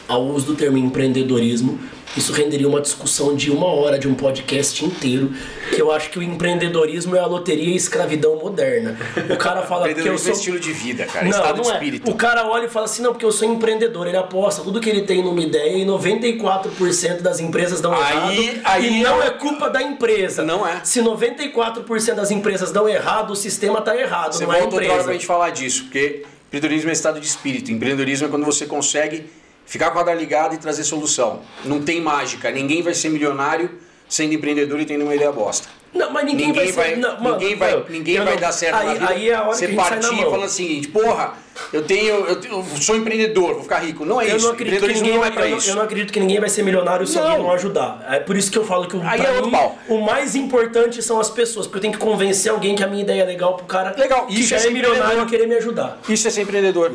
ao 0.06 0.22
uso 0.24 0.46
do 0.46 0.54
termo 0.54 0.76
empreendedorismo. 0.78 1.78
Isso 2.16 2.32
renderia 2.32 2.68
uma 2.68 2.80
discussão 2.80 3.34
de 3.34 3.50
uma 3.50 3.66
hora 3.66 3.98
de 3.98 4.06
um 4.06 4.14
podcast 4.14 4.84
inteiro. 4.84 5.32
Que 5.74 5.82
eu 5.82 5.90
acho 5.90 6.10
que 6.10 6.18
o 6.18 6.22
empreendedorismo 6.22 7.16
é 7.16 7.18
a 7.18 7.26
loteria 7.26 7.72
e 7.72 7.74
escravidão 7.74 8.36
moderna. 8.36 8.96
O 9.28 9.36
cara 9.36 9.62
fala 9.66 9.92
que 9.92 10.00
eu 10.06 10.14
é 10.14 10.18
sou. 10.18 10.30
estilo 10.32 10.60
de 10.60 10.72
vida, 10.72 11.06
cara. 11.06 11.24
Não, 11.24 11.30
estado 11.32 11.56
não 11.56 11.62
de 11.64 11.70
é. 11.70 11.72
espírito. 11.72 12.08
O 12.08 12.14
cara 12.14 12.46
olha 12.48 12.66
e 12.66 12.68
fala 12.68 12.84
assim, 12.84 13.02
não, 13.02 13.10
porque 13.12 13.24
eu 13.24 13.32
sou 13.32 13.48
empreendedor, 13.48 14.06
ele 14.06 14.16
aposta 14.16 14.62
tudo 14.62 14.80
que 14.80 14.88
ele 14.88 15.02
tem 15.02 15.24
numa 15.24 15.40
ideia 15.40 15.76
e 15.76 15.84
94% 15.84 17.20
das 17.20 17.40
empresas 17.40 17.80
dão 17.80 17.92
Aí- 17.92 18.46
errado. 18.46 18.60
aí 18.64 19.00
e 19.00 19.02
não 19.02 19.20
é- 19.20 19.26
é 19.26 19.30
culpa 19.30 19.68
da 19.68 19.82
empresa. 19.82 20.44
Não 20.44 20.64
é. 20.66 20.82
Se 20.84 21.00
94% 21.02 22.14
das 22.14 22.30
empresas 22.30 22.70
dão 22.70 22.88
errado, 22.88 23.32
o 23.32 23.36
sistema 23.36 23.80
tá 23.80 23.96
errado, 23.96 24.34
Você 24.34 24.44
não 24.44 24.52
é 24.52 24.58
a 24.58 24.60
volta 24.60 24.74
outra 24.76 24.76
hora 24.78 24.86
empresa. 24.86 25.04
pra 25.04 25.12
gente 25.14 25.26
falar 25.26 25.50
disso, 25.50 25.84
porque 25.84 26.22
empreendedorismo 26.54 26.90
é 26.90 26.92
estado 26.92 27.20
de 27.20 27.26
espírito. 27.26 27.72
Empreendedorismo 27.72 28.28
é 28.28 28.30
quando 28.30 28.44
você 28.44 28.64
consegue 28.64 29.28
ficar 29.66 29.90
com 29.90 29.98
a 29.98 30.14
ligado 30.14 30.54
e 30.54 30.58
trazer 30.58 30.84
solução. 30.84 31.42
Não 31.64 31.82
tem 31.82 32.00
mágica. 32.00 32.48
Ninguém 32.50 32.80
vai 32.80 32.94
ser 32.94 33.08
milionário 33.08 33.70
sendo 34.08 34.34
empreendedor 34.34 34.80
e 34.80 34.84
tendo 34.84 35.02
uma 35.04 35.14
ideia 35.14 35.32
bosta. 35.32 35.68
Não, 35.92 36.10
mas 36.10 36.24
ninguém, 36.24 36.48
Ninguém 36.48 36.72
vai, 36.72 36.72
vai, 36.72 36.90
ser, 36.90 36.96
não, 36.96 37.20
mano, 37.20 37.36
ninguém 37.38 37.54
vai, 37.56 37.70
não, 37.76 37.84
ninguém 37.88 38.14
eu 38.16 38.24
vai 38.24 38.34
não- 38.34 38.40
dar 38.40 38.50
certo 38.50 38.74
aí, 38.78 38.86
na 38.86 38.92
vida. 38.94 39.08
Aí 39.10 39.30
é 39.30 39.34
a 39.34 39.42
hora 39.42 39.54
você 39.54 39.68
que 39.68 39.74
partir 39.76 40.12
e 40.12 40.22
falar 40.22 40.46
o 40.46 40.48
seguinte, 40.48 40.88
porra, 40.88 41.34
eu 41.72 41.84
tenho, 41.84 42.14
eu, 42.26 42.40
eu 42.42 42.64
sou 42.80 42.96
empreendedor, 42.96 43.54
vou 43.54 43.62
ficar 43.62 43.78
rico. 43.78 44.04
Não 44.04 44.20
é 44.20 44.28
Eu 44.28 44.36
isso. 44.36 44.46
não, 44.46 44.54
acredito 44.54 44.80
que 44.88 44.92
ninguém 44.92 45.18
vai, 45.20 45.28
é 45.28 45.30
pra 45.30 45.44
eu, 45.44 45.50
não, 45.50 45.58
isso. 45.58 45.70
eu 45.70 45.76
não 45.76 45.82
acredito 45.82 46.12
que 46.12 46.18
ninguém 46.18 46.40
vai 46.40 46.48
ser 46.48 46.64
milionário 46.64 47.06
se 47.06 47.14
Não. 47.14 47.22
alguém 47.28 47.38
não 47.44 47.52
ajudar. 47.52 48.04
É 48.10 48.18
por 48.18 48.36
isso 48.36 48.50
que 48.50 48.58
eu 48.58 48.64
falo 48.64 48.88
que 48.88 48.96
o, 48.96 49.02
Aí 49.06 49.20
é 49.24 49.30
outro 49.30 49.46
mim, 49.46 49.52
pau. 49.52 49.78
o 49.88 49.98
mais 50.00 50.34
importante 50.34 51.00
são 51.00 51.20
as 51.20 51.30
pessoas, 51.30 51.66
porque 51.68 51.78
eu 51.78 51.82
tenho 51.82 51.92
que 51.92 52.00
convencer 52.00 52.50
alguém 52.50 52.74
que 52.74 52.82
a 52.82 52.88
minha 52.88 53.02
ideia 53.04 53.22
é 53.22 53.26
legal 53.26 53.54
pro 53.54 53.64
cara 53.66 53.94
Legal, 53.96 54.26
que 54.26 54.34
isso 54.40 54.48
já 54.48 54.56
é 54.56 54.58
é 54.58 54.62
ser 54.62 54.70
milionário 54.70 55.24
querer 55.26 55.46
me 55.46 55.54
ajudar. 55.54 56.00
Isso 56.08 56.26
é 56.26 56.30
ser 56.32 56.40
empreendedor. 56.42 56.90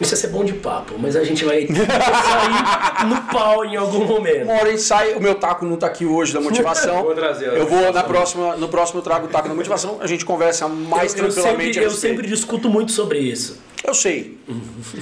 Isso 0.00 0.14
é 0.14 0.16
ser 0.16 0.28
bom 0.28 0.44
de 0.44 0.52
papo, 0.54 0.94
mas 0.98 1.14
a 1.14 1.22
gente 1.22 1.44
vai 1.44 1.66
sair 1.68 3.06
no 3.08 3.22
pau 3.32 3.64
em 3.64 3.76
algum 3.76 4.04
momento. 4.04 4.44
Uma 4.44 4.54
hora 4.54 4.68
a 4.68 4.70
gente 4.70 4.82
sai, 4.82 5.14
o 5.14 5.20
meu 5.20 5.34
taco 5.36 5.64
não 5.64 5.76
tá 5.76 5.86
aqui 5.86 6.04
hoje 6.04 6.32
da 6.32 6.40
motivação. 6.40 7.02
Vou 7.04 7.14
trazer 7.14 7.46
eu 7.52 7.66
vou 7.66 7.92
na 7.92 8.02
próxima, 8.02 8.56
no 8.56 8.68
próximo 8.68 8.98
eu 8.98 9.04
trago 9.04 9.26
o 9.26 9.28
taco 9.28 9.48
da 9.48 9.54
motivação, 9.54 9.98
a 10.00 10.06
gente 10.06 10.24
conversa 10.24 10.66
mais 10.68 11.14
eu, 11.14 11.24
eu 11.26 11.32
tranquilamente. 11.32 11.74
sempre, 11.74 11.84
eu 11.84 11.90
sempre 11.90 12.26
discuto 12.26 12.68
muito 12.68 12.90
sobre 12.90 13.18
isso. 13.20 13.60
Eu 13.84 13.94
sei. 13.94 14.38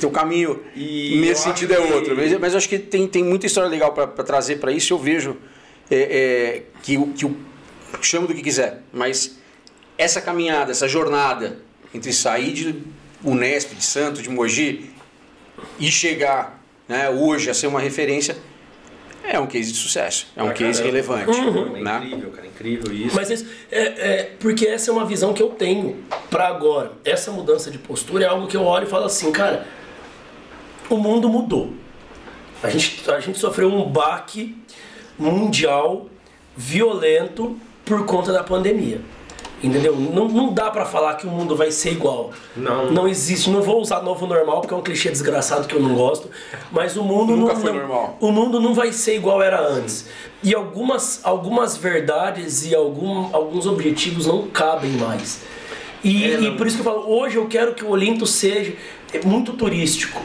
Teu 0.00 0.10
caminho 0.10 0.60
E 0.74 1.18
nesse 1.20 1.42
sentido 1.42 1.72
é 1.74 1.76
que- 1.76 1.92
outro. 1.92 2.16
Mas, 2.16 2.38
mas 2.38 2.52
eu 2.52 2.58
acho 2.58 2.68
que 2.68 2.78
tem, 2.78 3.06
tem 3.06 3.22
muita 3.22 3.46
história 3.46 3.68
legal 3.68 3.92
para 3.92 4.06
trazer 4.24 4.56
para 4.56 4.72
isso. 4.72 4.92
Eu 4.92 4.98
vejo 4.98 5.36
é, 5.90 5.96
é, 5.96 6.62
que, 6.82 6.96
o, 6.96 7.08
que 7.08 7.26
o. 7.26 7.36
Chama 8.00 8.26
do 8.26 8.34
que 8.34 8.42
quiser. 8.42 8.82
Mas 8.92 9.38
essa 9.98 10.20
caminhada, 10.20 10.70
essa 10.72 10.88
jornada 10.88 11.58
entre 11.92 12.12
sair 12.12 12.52
de 12.52 12.82
Unesp, 13.24 13.74
de 13.74 13.84
Santo, 13.84 14.22
de 14.22 14.28
Mogi 14.30 14.90
e 15.78 15.90
chegar 15.90 16.60
né, 16.88 17.08
hoje 17.10 17.50
a 17.50 17.54
ser 17.54 17.66
uma 17.66 17.80
referência 17.80 18.36
é 19.22 19.38
um 19.38 19.46
case 19.46 19.70
de 19.70 19.78
sucesso. 19.78 20.26
É 20.34 20.42
um 20.42 20.46
Pra 20.46 20.54
case 20.54 20.82
caramba. 20.82 20.96
relevante. 21.16 21.38
É 21.78 21.82
Né? 21.82 21.96
incrível, 22.06 22.30
cara, 22.30 22.46
incrível 22.46 22.92
isso. 22.92 23.14
Mas 23.14 23.30
isso, 23.30 23.46
é, 23.70 23.82
é, 23.82 24.22
porque 24.40 24.66
essa 24.66 24.90
é 24.90 24.92
uma 24.92 25.04
visão 25.04 25.32
que 25.32 25.42
eu 25.42 25.50
tenho 25.50 26.02
pra 26.30 26.48
agora. 26.48 26.92
Essa 27.04 27.30
mudança 27.30 27.70
de 27.70 27.78
postura 27.78 28.24
é 28.24 28.28
algo 28.28 28.46
que 28.48 28.56
eu 28.56 28.64
olho 28.64 28.86
e 28.86 28.90
falo 28.90 29.04
assim, 29.04 29.30
cara, 29.30 29.66
o 30.88 30.96
mundo 30.96 31.28
mudou. 31.28 31.72
A 32.62 32.68
gente, 32.70 33.08
a 33.10 33.20
gente 33.20 33.38
sofreu 33.38 33.72
um 33.72 33.88
baque 33.88 34.56
mundial 35.18 36.08
violento 36.56 37.58
por 37.84 38.04
conta 38.06 38.32
da 38.32 38.42
pandemia. 38.42 39.00
Entendeu? 39.62 39.94
Não, 39.94 40.26
não 40.26 40.52
dá 40.54 40.70
pra 40.70 40.86
falar 40.86 41.14
que 41.16 41.26
o 41.26 41.30
mundo 41.30 41.54
vai 41.54 41.70
ser 41.70 41.92
igual. 41.92 42.30
Não. 42.56 42.90
Não 42.90 43.06
existe. 43.06 43.50
Não 43.50 43.60
vou 43.60 43.80
usar 43.80 44.00
novo 44.02 44.26
normal, 44.26 44.60
porque 44.62 44.72
é 44.72 44.76
um 44.76 44.80
clichê 44.82 45.10
desgraçado 45.10 45.68
que 45.68 45.74
eu 45.74 45.80
não 45.80 45.94
gosto. 45.94 46.30
Mas 46.72 46.96
o 46.96 47.02
mundo 47.04 47.36
Nunca 47.36 47.52
não, 47.54 47.60
foi 47.60 47.72
não- 47.72 47.78
normal. 47.80 48.16
O 48.20 48.32
mundo 48.32 48.58
não 48.58 48.72
vai 48.74 48.90
ser 48.92 49.16
igual 49.16 49.42
era 49.42 49.60
antes. 49.60 50.06
E 50.42 50.54
algumas, 50.54 51.20
algumas 51.22 51.76
verdades 51.76 52.64
e 52.64 52.74
algum, 52.74 53.28
alguns 53.34 53.66
objetivos 53.66 54.26
não 54.26 54.46
cabem 54.48 54.92
mais. 54.92 55.40
E, 56.02 56.24
É, 56.24 56.40
e 56.40 56.56
por 56.56 56.66
isso 56.66 56.76
que 56.76 56.80
eu 56.80 56.90
falo, 56.92 57.06
hoje 57.12 57.36
eu 57.36 57.46
quero 57.46 57.74
que 57.74 57.84
o 57.84 57.90
Olinto 57.90 58.26
seja 58.26 58.72
muito 59.26 59.52
turístico. 59.52 60.22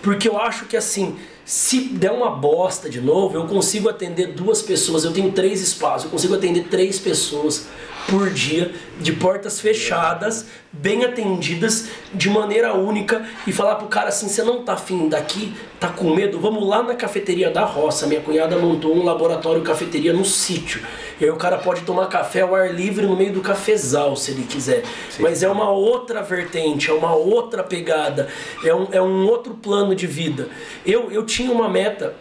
Porque 0.00 0.26
eu 0.26 0.40
acho 0.40 0.64
que 0.64 0.76
assim, 0.78 1.16
se 1.44 1.80
der 1.80 2.12
uma 2.12 2.30
bosta 2.30 2.88
de 2.88 3.02
novo, 3.02 3.36
eu 3.36 3.44
consigo 3.46 3.90
atender 3.90 4.28
duas 4.28 4.62
pessoas. 4.62 5.04
Eu 5.04 5.12
tenho 5.12 5.30
três 5.32 5.60
espaços, 5.60 6.04
eu 6.04 6.10
consigo 6.10 6.34
atender 6.34 6.68
três 6.70 6.98
pessoas 6.98 7.66
por 8.08 8.30
dia, 8.30 8.72
de 8.98 9.12
portas 9.12 9.60
fechadas, 9.60 10.46
bem 10.72 11.04
atendidas, 11.04 11.90
de 12.12 12.30
maneira 12.30 12.72
única, 12.72 13.28
e 13.46 13.52
falar 13.52 13.74
pro 13.74 13.86
cara 13.86 14.08
assim: 14.08 14.28
você 14.28 14.42
não 14.42 14.64
tá 14.64 14.72
afim 14.72 15.08
daqui, 15.10 15.54
tá 15.78 15.88
com 15.88 16.14
medo? 16.14 16.40
Vamos 16.40 16.66
lá 16.66 16.82
na 16.82 16.94
cafeteria 16.94 17.50
da 17.50 17.66
roça. 17.66 18.06
Minha 18.06 18.22
cunhada 18.22 18.56
montou 18.56 18.96
um 18.96 19.04
laboratório 19.04 19.60
cafeteria 19.62 20.14
no 20.14 20.24
sítio. 20.24 20.80
E 21.20 21.24
aí 21.24 21.30
o 21.30 21.36
cara 21.36 21.58
pode 21.58 21.82
tomar 21.82 22.06
café 22.06 22.40
ao 22.40 22.54
ar 22.54 22.74
livre 22.74 23.04
no 23.06 23.14
meio 23.14 23.32
do 23.32 23.42
cafezal, 23.42 24.16
se 24.16 24.30
ele 24.30 24.44
quiser. 24.44 24.82
Mas 25.18 25.42
é 25.42 25.48
uma 25.48 25.70
outra 25.70 26.22
vertente, 26.22 26.90
é 26.90 26.94
uma 26.94 27.14
outra 27.14 27.62
pegada, 27.62 28.28
é 28.64 28.74
um, 28.74 28.88
é 28.90 29.02
um 29.02 29.26
outro 29.26 29.52
plano 29.54 29.94
de 29.94 30.06
vida. 30.06 30.48
Eu, 30.86 31.10
eu 31.12 31.26
tinha 31.26 31.52
uma 31.52 31.68
meta 31.68 32.14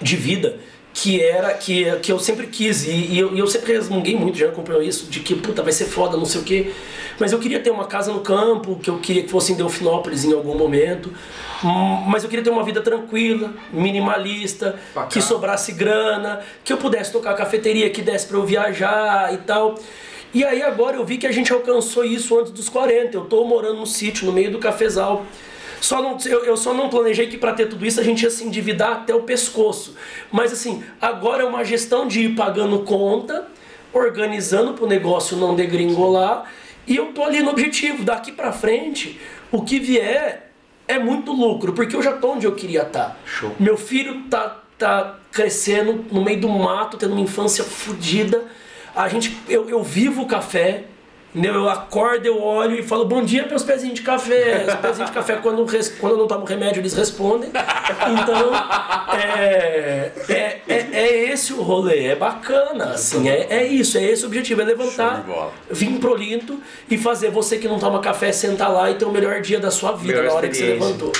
de 0.00 0.16
vida 0.16 0.58
que 0.94 1.20
era 1.20 1.52
que, 1.52 1.90
que 1.96 2.12
eu 2.12 2.20
sempre 2.20 2.46
quis 2.46 2.86
e, 2.86 2.92
e 2.92 3.18
eu, 3.18 3.36
eu 3.36 3.46
sempre 3.48 3.72
resmunguei 3.72 4.16
muito, 4.16 4.38
já 4.38 4.46
acompanhou 4.46 4.80
isso, 4.80 5.06
de 5.06 5.18
que 5.18 5.34
puta 5.34 5.60
vai 5.60 5.72
ser 5.72 5.86
foda, 5.86 6.16
não 6.16 6.24
sei 6.24 6.40
o 6.40 6.44
quê. 6.44 6.72
Mas 7.18 7.32
eu 7.32 7.38
queria 7.40 7.58
ter 7.58 7.70
uma 7.70 7.84
casa 7.84 8.12
no 8.12 8.20
campo, 8.20 8.78
que 8.80 8.88
eu 8.88 8.98
queria 8.98 9.24
que 9.24 9.28
fosse 9.28 9.52
em 9.52 9.56
Delfinópolis 9.56 10.24
em 10.24 10.32
algum 10.32 10.56
momento. 10.56 11.12
Mas 12.06 12.22
eu 12.22 12.30
queria 12.30 12.44
ter 12.44 12.50
uma 12.50 12.62
vida 12.62 12.80
tranquila, 12.80 13.52
minimalista, 13.72 14.78
Pacata. 14.94 15.12
que 15.12 15.20
sobrasse 15.20 15.72
grana, 15.72 16.40
que 16.62 16.72
eu 16.72 16.76
pudesse 16.76 17.10
tocar 17.10 17.34
cafeteria, 17.34 17.90
que 17.90 18.02
desse 18.02 18.26
pra 18.26 18.36
eu 18.36 18.44
viajar 18.44 19.34
e 19.34 19.38
tal. 19.38 19.76
E 20.32 20.44
aí 20.44 20.62
agora 20.62 20.96
eu 20.96 21.04
vi 21.04 21.16
que 21.16 21.26
a 21.26 21.32
gente 21.32 21.52
alcançou 21.52 22.04
isso 22.04 22.38
antes 22.38 22.52
dos 22.52 22.68
40. 22.68 23.16
Eu 23.16 23.24
tô 23.24 23.44
morando 23.44 23.78
no 23.78 23.86
sítio, 23.86 24.26
no 24.26 24.32
meio 24.32 24.50
do 24.50 24.58
cafezal. 24.58 25.24
Só 25.84 26.00
não, 26.00 26.16
eu, 26.24 26.46
eu 26.46 26.56
só 26.56 26.72
não 26.72 26.88
planejei 26.88 27.26
que 27.26 27.36
para 27.36 27.52
ter 27.52 27.66
tudo 27.66 27.84
isso 27.84 28.00
a 28.00 28.02
gente 28.02 28.22
ia 28.22 28.30
se 28.30 28.42
endividar 28.42 28.92
até 28.92 29.14
o 29.14 29.20
pescoço. 29.20 29.94
Mas 30.32 30.50
assim, 30.50 30.82
agora 30.98 31.42
é 31.42 31.46
uma 31.46 31.62
gestão 31.62 32.08
de 32.08 32.22
ir 32.22 32.34
pagando 32.34 32.78
conta, 32.84 33.46
organizando 33.92 34.72
para 34.72 34.84
o 34.86 34.88
negócio 34.88 35.36
não 35.36 35.54
degringolar. 35.54 36.50
E 36.86 36.96
eu 36.96 37.12
tô 37.12 37.22
ali 37.22 37.42
no 37.42 37.50
objetivo. 37.50 38.02
Daqui 38.02 38.32
para 38.32 38.50
frente, 38.50 39.20
o 39.52 39.62
que 39.62 39.78
vier 39.78 40.52
é 40.88 40.98
muito 40.98 41.32
lucro, 41.32 41.74
porque 41.74 41.94
eu 41.94 42.00
já 42.00 42.14
tô 42.14 42.32
onde 42.32 42.46
eu 42.46 42.54
queria 42.54 42.84
estar. 42.84 43.20
Show. 43.26 43.54
Meu 43.60 43.76
filho 43.76 44.22
tá, 44.30 44.62
tá 44.78 45.18
crescendo 45.30 46.02
no 46.10 46.24
meio 46.24 46.40
do 46.40 46.48
mato, 46.48 46.96
tendo 46.96 47.12
uma 47.12 47.20
infância 47.20 47.62
fodida. 47.62 48.46
A 48.96 49.06
gente, 49.06 49.36
eu, 49.46 49.68
eu 49.68 49.82
vivo 49.82 50.22
o 50.22 50.26
café. 50.26 50.84
Entendeu? 51.34 51.54
Eu 51.54 51.68
acordo, 51.68 52.24
eu 52.24 52.40
olho 52.40 52.78
e 52.78 52.82
falo 52.82 53.04
bom 53.04 53.22
dia 53.22 53.44
para 53.44 53.56
os 53.56 53.62
pezinhos 53.62 53.96
de 53.96 54.02
café. 54.02 54.66
Os 54.68 54.74
pezinhos 54.74 55.10
de 55.10 55.14
café, 55.14 55.36
quando, 55.36 55.66
quando 56.00 56.12
eu 56.12 56.18
não 56.18 56.26
tomo 56.26 56.44
remédio, 56.44 56.80
eles 56.80 56.94
respondem. 56.94 57.50
Então, 57.50 58.52
é, 59.18 60.12
é, 60.28 60.60
é, 60.68 60.88
é 60.92 61.32
esse 61.32 61.52
o 61.52 61.62
rolê. 61.62 62.06
É 62.06 62.14
bacana, 62.14 62.92
assim. 62.92 63.28
É, 63.28 63.46
é 63.50 63.66
isso, 63.66 63.98
é 63.98 64.04
esse 64.04 64.22
o 64.24 64.26
objetivo. 64.26 64.62
É 64.62 64.64
levantar, 64.64 65.24
vir 65.70 65.98
pro 65.98 66.14
Linto 66.14 66.60
e 66.88 66.96
fazer 66.96 67.30
você 67.30 67.58
que 67.58 67.66
não 67.66 67.78
toma 67.78 68.00
café 68.00 68.30
sentar 68.30 68.72
lá 68.72 68.90
e 68.90 68.94
ter 68.94 69.04
o 69.04 69.10
melhor 69.10 69.40
dia 69.40 69.58
da 69.58 69.70
sua 69.70 69.92
vida 69.92 70.14
Melhor 70.14 70.28
na 70.28 70.34
hora 70.34 70.48
que 70.48 70.56
você 70.56 70.66
levantou. 70.66 71.12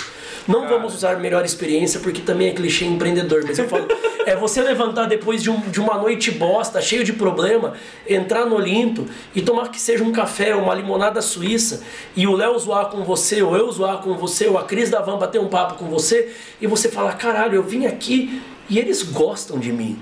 Não 0.46 0.68
vamos 0.68 0.94
usar 0.94 1.18
melhor 1.18 1.44
experiência 1.44 2.00
porque 2.00 2.20
também 2.20 2.48
é 2.48 2.52
clichê 2.52 2.84
empreendedor, 2.84 3.42
mas 3.46 3.58
eu 3.58 3.66
falo, 3.68 3.86
é 4.26 4.36
você 4.36 4.60
levantar 4.60 5.06
depois 5.06 5.42
de, 5.42 5.50
um- 5.50 5.60
de 5.70 5.80
uma 5.80 5.96
noite 5.96 6.30
bosta, 6.30 6.82
cheio 6.82 7.02
de 7.02 7.12
problema, 7.14 7.72
entrar 8.06 8.44
no 8.44 8.56
Olinto 8.56 9.06
e 9.34 9.40
tomar 9.40 9.68
que 9.70 9.80
seja 9.80 10.04
um 10.04 10.12
café, 10.12 10.54
uma 10.54 10.74
limonada 10.74 11.22
suíça, 11.22 11.82
e 12.14 12.26
o 12.26 12.32
Léo 12.36 12.58
zoar 12.58 12.86
com 12.86 13.02
você, 13.04 13.42
ou 13.42 13.56
eu 13.56 13.70
zoar 13.72 13.98
com 13.98 14.14
você, 14.14 14.46
ou 14.46 14.58
a 14.58 14.64
Cris 14.64 14.90
da 14.90 15.00
Van 15.00 15.16
bater 15.18 15.40
um 15.40 15.48
papo 15.48 15.74
com 15.74 15.86
você, 15.88 16.30
e 16.60 16.66
você 16.66 16.88
falar, 16.90 17.14
caralho, 17.14 17.54
eu 17.54 17.62
vim 17.62 17.86
aqui 17.86 18.42
e 18.68 18.78
eles 18.78 19.02
gostam 19.02 19.58
de 19.58 19.72
mim. 19.72 19.98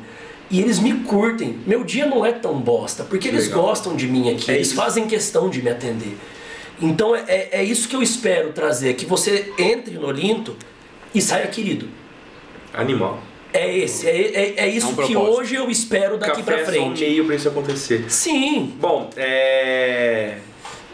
E 0.51 0.61
eles 0.61 0.79
me 0.79 0.93
curtem. 1.05 1.59
Meu 1.67 1.83
dia 1.83 2.05
não 2.05 2.27
é 2.27 2.33
tão 2.33 2.55
bosta, 2.61 3.05
porque 3.05 3.29
eles 3.29 3.47
Legal. 3.47 3.63
gostam 3.63 3.97
de 3.97 4.07
mim 4.07 4.29
aqui. 4.35 4.51
É 4.51 4.55
eles 4.57 4.67
isso. 4.67 4.77
fazem 4.77 5.07
questão 5.07 5.49
de 5.49 5.63
me 5.63 5.71
atender. 5.71 6.15
Então 6.83 7.15
é, 7.15 7.25
é, 7.29 7.49
é 7.53 7.65
isso 7.65 7.89
que 7.89 7.95
eu 7.97 8.03
espero 8.03 8.53
trazer, 8.53 8.95
que 8.95 9.07
você 9.07 9.53
entre 9.59 9.95
no 9.95 10.07
Olinto 10.09 10.57
e 11.15 11.21
saia 11.23 11.47
querido. 11.47 11.89
Animal. 12.75 13.23
É 13.55 13.77
esse, 13.77 14.09
é, 14.09 14.31
é, 14.35 14.55
é 14.65 14.69
isso 14.69 14.87
É 14.87 14.89
um 14.89 14.95
que 14.95 15.13
propósito. 15.13 15.21
hoje 15.39 15.55
eu 15.57 15.71
espero 15.71 16.17
daqui 16.17 16.43
Café 16.43 16.43
pra 16.43 16.61
é 16.61 16.65
só 16.65 16.71
um 16.71 16.75
frente. 16.87 17.01
meio 17.05 17.25
pra 17.27 17.35
isso 17.37 17.49
acontecer. 17.49 18.05
Sim, 18.09 18.73
Bom, 18.81 19.11
é... 19.17 20.39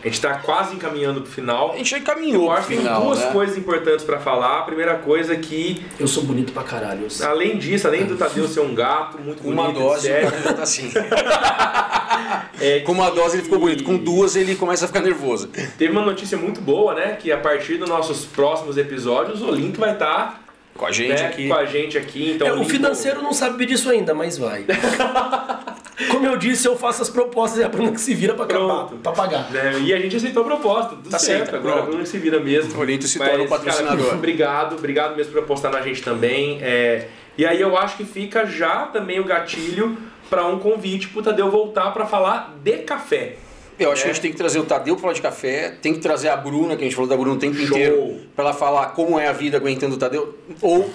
A 0.02 0.06
gente 0.06 0.20
tá 0.20 0.34
quase 0.34 0.74
encaminhando 0.76 1.22
pro 1.22 1.30
final. 1.30 1.72
A 1.72 1.76
gente 1.76 1.90
já 1.90 1.98
encaminhou 1.98 2.44
Eu 2.44 2.52
acho 2.52 2.68
que 2.68 2.76
tem 2.76 2.84
duas 2.86 3.18
né? 3.18 3.30
coisas 3.32 3.58
importantes 3.58 4.04
pra 4.04 4.20
falar. 4.20 4.60
A 4.60 4.62
primeira 4.62 4.94
coisa 4.98 5.34
é 5.34 5.36
que, 5.36 5.84
eu 5.98 6.06
sou 6.06 6.22
bonito 6.22 6.52
pra 6.52 6.62
caralho. 6.62 7.02
eu 7.04 7.10
sei. 7.10 7.26
além 7.26 7.58
disso, 7.58 7.86
além 7.88 8.04
do 8.06 8.16
Tadeu 8.16 8.46
ser 8.46 8.60
um 8.60 8.74
gato 8.74 9.18
muito 9.18 9.42
Com 9.42 9.50
uma 9.50 9.64
bonito, 9.64 9.80
dose, 9.80 10.08
o 10.08 10.14
etc, 10.16 10.54
tá 10.56 10.62
assim. 10.62 10.90
é 12.60 12.80
Com 12.80 12.92
uma 12.92 13.10
dose 13.10 13.36
ele 13.36 13.42
ficou 13.44 13.58
bonito, 13.58 13.84
com 13.84 13.96
duas 13.96 14.36
ele 14.36 14.54
começa 14.54 14.84
a 14.84 14.88
ficar 14.88 15.00
nervoso. 15.00 15.48
Teve 15.48 15.90
uma 15.90 16.02
notícia 16.02 16.38
muito 16.38 16.60
boa, 16.60 16.94
né? 16.94 17.16
Que 17.20 17.32
a 17.32 17.38
partir 17.38 17.76
dos 17.76 17.88
nossos 17.88 18.24
próximos 18.24 18.76
episódios, 18.76 19.42
o 19.42 19.50
Link 19.50 19.78
vai 19.78 19.92
estar 19.94 20.42
Com 20.76 20.86
a 20.86 20.92
gente 20.92 21.22
aqui. 21.22 21.48
com 21.48 21.54
a 21.54 21.64
gente 21.64 21.98
aqui. 21.98 22.32
Então, 22.36 22.46
É, 22.46 22.52
o 22.54 22.64
financeiro 22.64 23.20
não 23.22 23.32
sabe 23.32 23.66
disso 23.66 23.90
ainda, 23.90 24.14
mas 24.14 24.38
vai. 24.38 24.64
Como 26.10 26.26
eu 26.26 26.36
disse, 26.36 26.66
eu 26.68 26.76
faço 26.76 27.02
as 27.02 27.10
propostas 27.10 27.58
e 27.60 27.64
a 27.64 27.68
Bruna 27.68 27.90
que 27.92 28.00
se 28.00 28.14
vira 28.14 28.34
pra, 28.34 28.44
acabar, 28.44 28.84
pra 29.02 29.12
pagar. 29.12 29.50
né, 29.50 29.80
E 29.80 29.92
a 29.92 29.98
gente 29.98 30.16
aceitou 30.16 30.42
a 30.42 30.46
proposta, 30.46 30.90
tudo 30.90 31.10
Tá 31.10 31.18
certo. 31.18 31.38
certo, 31.50 31.56
Agora 31.56 31.74
pronto. 31.76 31.86
a 31.88 31.90
Bruna 31.90 32.06
se 32.06 32.18
vira 32.18 32.38
mesmo. 32.38 32.76
O 32.76 32.80
Olinto 32.80 33.06
se 33.08 33.18
torna 33.18 33.42
um 33.42 33.48
patrocinador. 33.48 34.04
Cara, 34.04 34.16
obrigado, 34.16 34.76
obrigado 34.76 35.16
mesmo 35.16 35.32
por 35.32 35.42
apostar 35.42 35.72
na 35.72 35.80
gente 35.82 36.02
também. 36.02 36.58
É, 36.62 37.08
e 37.36 37.44
aí 37.44 37.60
eu 37.60 37.76
acho 37.76 37.96
que 37.96 38.04
fica 38.04 38.46
já 38.46 38.86
também 38.86 39.18
o 39.18 39.24
gatilho 39.24 39.96
para 40.30 40.46
um 40.46 40.58
convite 40.58 41.08
pro 41.08 41.22
Tadeu 41.22 41.50
voltar 41.50 41.90
para 41.92 42.06
falar 42.06 42.54
de 42.62 42.78
café. 42.78 43.36
Eu 43.78 43.92
acho 43.92 44.02
que 44.02 44.08
É. 44.08 44.10
a 44.10 44.14
gente 44.14 44.22
tem 44.22 44.30
que 44.32 44.36
trazer 44.36 44.58
o 44.58 44.64
Tadeu 44.64 44.94
pra 44.96 45.02
falar 45.02 45.14
de 45.14 45.22
café, 45.22 45.70
tem 45.80 45.94
que 45.94 46.00
trazer 46.00 46.28
a 46.28 46.36
Bruna, 46.36 46.76
que 46.76 46.82
a 46.82 46.84
gente 46.84 46.94
falou 46.96 47.08
da 47.08 47.16
Bruna 47.16 47.34
o 47.34 47.38
tempo 47.38 47.54
Show. 47.56 47.64
inteiro, 47.66 48.20
pra 48.34 48.44
ela 48.46 48.52
falar 48.54 48.86
como 48.86 49.18
é 49.18 49.28
a 49.28 49.32
vida 49.32 49.56
aguentando 49.56 49.94
o 49.94 49.98
Tadeu, 49.98 50.36
ou 50.60 50.90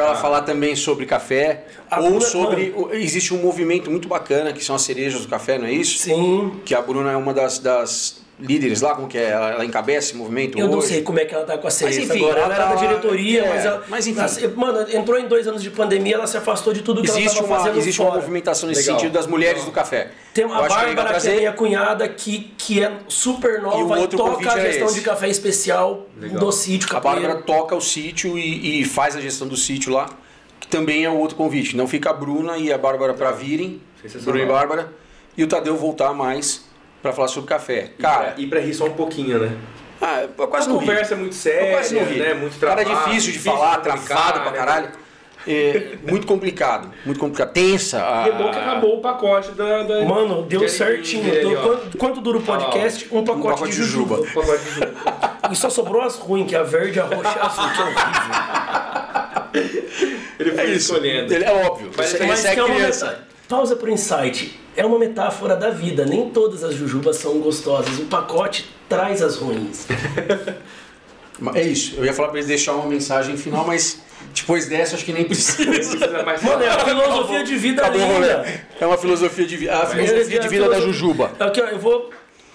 pra 0.00 0.08
ela 0.10 0.18
Ah. 0.18 0.20
falar 0.22 0.40
também 0.42 0.74
sobre 0.74 1.06
café, 1.06 1.64
A 1.90 2.00
ou 2.00 2.10
Bruna- 2.10 2.20
sobre. 2.26 2.74
Existe 2.92 3.34
um 3.34 3.38
movimento 3.38 3.90
muito 3.90 4.08
bacana 4.08 4.52
que 4.52 4.64
são 4.64 4.74
as 4.74 4.82
cerejas 4.82 5.20
do 5.22 5.28
café, 5.28 5.58
não 5.58 5.66
é 5.66 5.72
isso? 5.72 5.98
Sim, 5.98 6.60
Que 6.64 6.74
a 6.74 6.80
Bruna 6.80 7.12
é 7.12 7.16
uma 7.16 7.34
das, 7.34 7.58
das 7.58 8.20
líderes 8.38 8.80
lá, 8.80 8.94
como 8.94 9.06
que 9.06 9.18
é? 9.18 9.28
Ela, 9.30 9.50
ela 9.50 9.64
encabeça 9.66 10.08
esse 10.08 10.16
movimento 10.16 10.58
eu 10.58 10.66
não 10.66 10.78
hoje. 10.78 10.88
sei 10.88 11.02
como 11.02 11.18
é 11.20 11.26
que 11.26 11.34
ela 11.34 11.44
tá 11.44 11.58
com 11.58 11.68
a 11.68 11.70
cereja 11.70 12.00
enfim, 12.02 12.24
agora. 12.24 12.40
Ela, 12.40 12.44
ela 12.46 12.54
era 12.54 12.64
tá 12.64 12.68
da 12.70 12.74
lá- 12.80 12.86
diretoria, 12.86 13.44
é, 13.44 13.48
mas 13.50 13.64
ela. 13.66 13.84
mas 13.88 14.06
enfim. 14.06 14.18
ela 14.18 14.28
se- 14.28 14.48
mano, 14.48 14.86
entrou 14.90 15.18
em 15.18 15.28
dois 15.28 15.46
anos 15.46 15.62
de 15.62 15.70
pandemia, 15.70 16.14
ela 16.14 16.26
se 16.26 16.38
afastou 16.38 16.72
de 16.72 16.80
tudo 16.80 17.02
que 17.02 17.08
Existe, 17.10 17.26
ela 17.26 17.34
tava 17.36 17.46
uma, 17.48 17.56
fazendo 17.58 17.78
existe 17.78 18.00
uma 18.00 18.08
fora. 18.08 18.20
movimentação 18.20 18.68
nesse 18.68 18.80
Legal. 18.82 18.98
sentido 18.98 19.12
das 19.12 19.26
mulheres 19.26 19.56
Legal. 19.58 19.70
do 19.70 19.74
café. 19.74 20.10
Tem 20.32 20.44
Eu 20.44 20.54
a 20.54 20.58
acho 20.60 20.68
que 20.68 20.72
é 20.84 20.86
legal 20.86 21.04
Bárbara, 21.04 21.20
que 21.20 21.28
é 21.28 21.36
minha 21.36 21.52
cunhada, 21.52 22.08
que, 22.08 22.52
que 22.56 22.82
é 22.84 22.92
super 23.08 23.54
E 23.54 23.58
o 23.58 23.62
nova 23.62 23.98
e, 23.98 24.00
outro 24.00 24.16
toca 24.16 24.30
convite 24.32 24.48
a 24.48 24.58
é 24.58 24.66
gestão 24.70 24.86
esse. 24.86 24.94
de 24.94 25.00
café 25.00 25.28
especial 25.28 26.06
Legal. 26.16 26.38
do 26.38 26.52
sítio 26.52 26.96
A. 26.96 27.00
Bárbara 27.00 27.36
toca 27.42 27.74
o 27.74 27.80
sítio 27.80 28.38
e, 28.38 28.80
e 28.80 28.84
faz 28.84 29.16
a 29.16 29.20
gestão 29.20 29.48
do 29.48 29.56
sítio 29.56 29.92
lá, 29.92 30.08
que 30.60 30.68
também 30.68 31.04
é 31.04 31.10
o 31.10 31.16
outro 31.16 31.36
convite. 31.36 31.76
Não 31.76 31.88
fica 31.88 32.10
a 32.10 32.12
Bruna 32.12 32.56
e 32.58 32.72
a 32.72 32.78
Bárbara 32.78 33.12
para 33.14 33.32
virem. 33.32 33.80
Bruna 34.22 34.40
e 34.42 34.46
Bárbara, 34.46 34.92
e 35.36 35.42
o 35.42 35.48
Tadeu 35.48 35.76
voltar 35.76 36.12
mais 36.14 36.64
para 37.02 37.12
falar 37.12 37.28
sobre 37.28 37.48
café. 37.48 37.90
E 37.98 38.02
Cara, 38.02 38.30
pra- 38.32 38.34
e 38.40 38.46
pra 38.46 38.60
rir 38.60 38.72
só 38.74 38.84
um 38.86 38.92
pouquinho, 38.92 39.38
né? 39.38 39.56
ah, 40.00 40.22
eu 40.38 40.46
quase 40.48 40.66
a 40.66 40.72
não 40.72 40.78
ri. 40.78 40.86
conversa 40.86 41.14
é 41.14 41.16
muito 41.16 41.32
Eu 41.32 41.38
séria, 41.38 41.70
quase 41.72 41.94
não 41.94 42.04
ri. 42.04 42.18
né? 42.20 42.34
Muito 42.34 42.58
Cara, 42.60 42.82
é 42.82 42.84
difícil 42.84 43.32
de 43.32 43.38
falar, 43.40 43.78
travado 43.78 44.40
pra 44.40 44.50
né? 44.52 44.56
caralho. 44.56 44.88
É, 45.46 45.96
muito 46.08 46.26
complicado, 46.26 46.90
muito 47.04 47.18
complicado. 47.18 47.52
Tensa. 47.52 48.02
a- 48.02 48.26
E 48.26 48.30
é 48.30 48.32
bom 48.32 48.50
que 48.50 48.58
acabou 48.58 48.98
o 48.98 49.00
pacote 49.00 49.52
da. 49.52 49.82
da 49.84 50.04
Mano, 50.04 50.42
deu 50.42 50.60
de 50.60 50.68
certinho. 50.70 51.30
Deu- 51.32 51.56
quanto, 51.62 51.98
quanto 51.98 52.20
dura 52.20 52.38
o 52.38 52.42
podcast? 52.42 53.08
Um 53.10 53.24
pacote, 53.24 53.54
pacote 53.54 53.70
de 53.70 53.76
de 53.76 53.82
jujuba. 53.82 54.16
juba. 54.16 54.28
O 54.28 54.32
pacote 54.34 54.64
de 54.64 54.70
jugo. 54.70 54.86
E 55.50 55.56
só 55.56 55.70
sobrou 55.70 56.02
as 56.02 56.16
ruins, 56.16 56.46
que 56.48 56.54
é 56.54 56.58
a 56.58 56.62
verde, 56.62 57.00
a 57.00 57.04
roxa 57.04 57.34
e 57.36 57.40
a 57.40 57.46
azul, 57.46 57.64
que 57.72 57.80
é 57.80 57.84
horrível. 57.84 58.04
Ele 60.38 60.50
foi 60.52 60.60
É 60.60 60.64
isso. 60.66 60.92
escolhendo. 60.94 61.34
Ele 61.34 61.44
é 61.44 61.52
óbvio. 61.66 61.90
Mas- 61.96 62.14
Esse- 62.14 62.24
mas 62.26 62.38
esse 62.38 62.48
é 62.48 62.54
que 62.54 62.60
é 62.60 62.64
uma 62.64 62.74
criança. 62.74 63.06
meta- 63.06 63.30
Pausa 63.48 63.74
pro 63.76 63.90
insight. 63.90 64.58
É 64.76 64.86
uma 64.86 64.98
metáfora 64.98 65.56
da 65.56 65.70
vida. 65.70 66.06
Nem 66.06 66.30
todas 66.30 66.62
as 66.62 66.74
jujubas 66.74 67.16
são 67.16 67.40
gostosas. 67.40 67.98
O 67.98 68.04
pacote 68.04 68.70
traz 68.88 69.20
as 69.22 69.36
ruins. 69.36 69.86
É 71.54 71.62
isso, 71.62 71.94
eu 71.96 72.04
ia 72.04 72.12
falar 72.12 72.28
pra 72.28 72.38
eles 72.38 72.48
deixar 72.48 72.72
uma 72.74 72.86
mensagem 72.86 73.36
final, 73.36 73.64
mas 73.66 74.00
depois 74.34 74.66
dessa 74.66 74.94
acho 74.96 75.04
que 75.04 75.12
nem 75.12 75.24
precisa. 75.24 75.64
Mano, 76.42 76.62
é 76.62 76.68
a 76.68 76.78
falar. 76.78 76.84
filosofia 76.84 77.44
de 77.44 77.56
vida 77.56 77.82
Acabou 77.82 78.00
linda. 78.14 78.62
É 78.80 78.86
uma 78.86 78.98
filosofia 78.98 79.46
de 79.46 79.56
vida. 79.56 79.76
A 79.78 79.86
filosofia 79.86 80.40
de 80.40 80.48
vida 80.48 80.68
da 80.68 80.80
Jujuba. 80.80 81.32
Aqui, 81.40 81.60
ó, 81.60 81.66
eu 81.66 81.78
vou. 81.78 82.10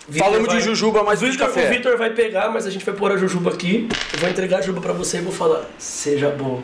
Vitor 0.08 0.28
Falamos 0.28 0.50
de 0.50 0.56
vai- 0.58 0.64
Jujuba, 0.64 1.04
mas 1.04 1.20
o 1.24 1.26
de 1.26 1.32
Vitor, 1.32 1.48
café. 1.48 1.66
o 1.66 1.70
Vitor 1.72 1.98
vai 1.98 2.12
pegar, 2.12 2.50
mas 2.52 2.68
a 2.68 2.70
gente 2.70 2.86
vai 2.86 2.94
pôr 2.94 3.12
a 3.12 3.18
Jujuba 3.18 3.50
aqui. 3.50 3.90
Eu 4.14 4.20
vou 4.20 4.30
entregar 4.30 4.60
a 4.60 4.62
Jujuba 4.62 4.80
pra 4.80 4.94
você 4.94 5.18
e 5.18 5.22
vou 5.22 5.34
falar, 5.34 5.66
seja 5.80 6.30
bom. 6.30 6.62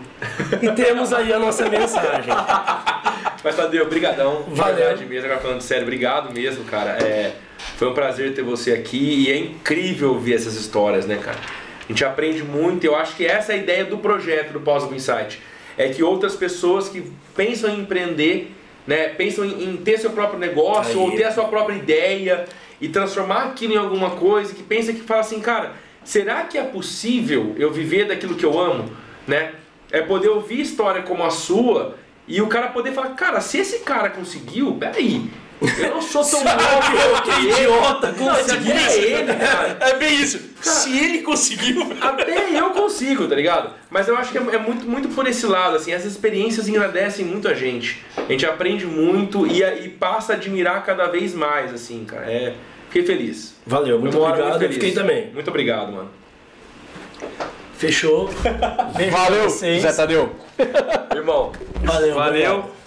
E 0.61 0.69
temos 0.73 1.11
aí 1.11 1.33
a 1.33 1.39
nossa 1.39 1.67
mensagem. 1.67 2.31
Mas 3.43 3.55
Tadeu, 3.55 3.89
brigadão. 3.89 4.43
De 4.47 4.53
Valeu. 4.53 4.75
verdade 4.75 5.05
mesmo, 5.05 5.25
agora 5.25 5.41
falando 5.41 5.61
sério, 5.61 5.81
obrigado 5.81 6.31
mesmo, 6.31 6.63
cara. 6.65 6.91
É, 7.03 7.33
foi 7.77 7.89
um 7.89 7.93
prazer 7.95 8.35
ter 8.35 8.43
você 8.43 8.71
aqui 8.73 9.25
e 9.25 9.31
é 9.31 9.37
incrível 9.37 10.11
ouvir 10.13 10.35
essas 10.35 10.53
histórias, 10.53 11.07
né, 11.07 11.17
cara? 11.17 11.39
A 11.83 11.87
gente 11.87 12.03
aprende 12.05 12.43
muito 12.43 12.85
eu 12.85 12.95
acho 12.95 13.15
que 13.15 13.25
essa 13.25 13.53
é 13.53 13.55
a 13.55 13.57
ideia 13.57 13.85
do 13.85 13.97
projeto 13.97 14.53
do 14.53 14.59
Pós 14.59 14.83
Insight. 14.91 15.41
É 15.77 15.89
que 15.89 16.03
outras 16.03 16.35
pessoas 16.35 16.89
que 16.89 17.11
pensam 17.35 17.69
em 17.69 17.81
empreender, 17.81 18.53
né, 18.85 19.09
pensam 19.09 19.45
em, 19.45 19.63
em 19.63 19.77
ter 19.77 19.97
seu 19.97 20.11
próprio 20.11 20.39
negócio 20.39 20.99
Aí. 20.99 21.05
ou 21.05 21.11
ter 21.11 21.23
a 21.23 21.31
sua 21.31 21.45
própria 21.45 21.75
ideia 21.75 22.45
e 22.79 22.89
transformar 22.89 23.43
aquilo 23.45 23.73
em 23.73 23.77
alguma 23.77 24.11
coisa, 24.11 24.53
que 24.53 24.63
pensa 24.63 24.91
que 24.91 25.01
fala 25.01 25.21
assim, 25.21 25.39
cara, 25.39 25.73
será 26.03 26.43
que 26.43 26.57
é 26.57 26.63
possível 26.63 27.55
eu 27.57 27.71
viver 27.71 28.05
daquilo 28.05 28.35
que 28.35 28.45
eu 28.45 28.59
amo, 28.59 28.91
né? 29.27 29.53
É 29.91 30.01
poder 30.01 30.29
ouvir 30.29 30.61
história 30.61 31.01
como 31.01 31.23
a 31.23 31.29
sua 31.29 31.95
e 32.27 32.41
o 32.41 32.47
cara 32.47 32.69
poder 32.69 32.93
falar, 32.93 33.09
cara, 33.09 33.41
se 33.41 33.57
esse 33.57 33.79
cara 33.79 34.09
conseguiu, 34.09 34.75
peraí, 34.75 35.29
eu 35.61 35.89
não 35.91 36.01
sou 36.01 36.23
tão 36.23 36.39
louco 36.39 37.21
que 37.23 37.47
idiota 37.49 38.13
conseguiu 38.13 38.75
isso. 38.75 38.99
ele, 38.99 39.33
cara. 39.35 39.77
É 39.79 39.95
bem 39.95 40.15
isso. 40.19 40.41
Se 40.59 40.97
ele 40.97 41.21
conseguiu. 41.21 41.93
Até 42.01 42.59
eu 42.59 42.71
consigo, 42.71 43.27
tá 43.27 43.35
ligado? 43.35 43.71
Mas 43.89 44.07
eu 44.07 44.17
acho 44.17 44.31
que 44.31 44.37
é, 44.39 44.41
é 44.41 44.57
muito, 44.57 44.87
muito 44.87 45.09
por 45.09 45.27
esse 45.27 45.45
lado, 45.45 45.75
assim, 45.75 45.91
essas 45.91 46.11
experiências 46.11 46.67
engrandecem 46.67 47.23
muito 47.23 47.47
a 47.47 47.53
gente. 47.53 48.03
A 48.17 48.31
gente 48.31 48.45
aprende 48.45 48.87
muito 48.87 49.45
e, 49.45 49.61
e 49.63 49.89
passa 49.89 50.33
a 50.33 50.35
admirar 50.35 50.83
cada 50.83 51.07
vez 51.07 51.33
mais, 51.33 51.71
assim, 51.73 52.05
cara. 52.05 52.25
É, 52.31 52.55
fiquei 52.89 53.03
feliz. 53.03 53.55
Valeu, 53.65 53.99
muito 53.99 54.19
hora 54.19 54.33
obrigado. 54.33 54.53
Eu 54.53 54.59
feliz. 54.59 54.75
fiquei 54.75 54.91
também. 54.93 55.31
Muito 55.31 55.47
obrigado, 55.49 55.91
mano. 55.91 56.09
Fechou. 57.77 58.29
Beijo 58.95 59.11
pra 59.11 59.23
Valeu, 59.23 59.43
vocês. 59.43 59.81
Zé 59.81 59.93
Tadeu. 59.93 60.35
Irmão, 61.15 61.51
Valeu. 61.83 62.15
valeu. 62.15 62.80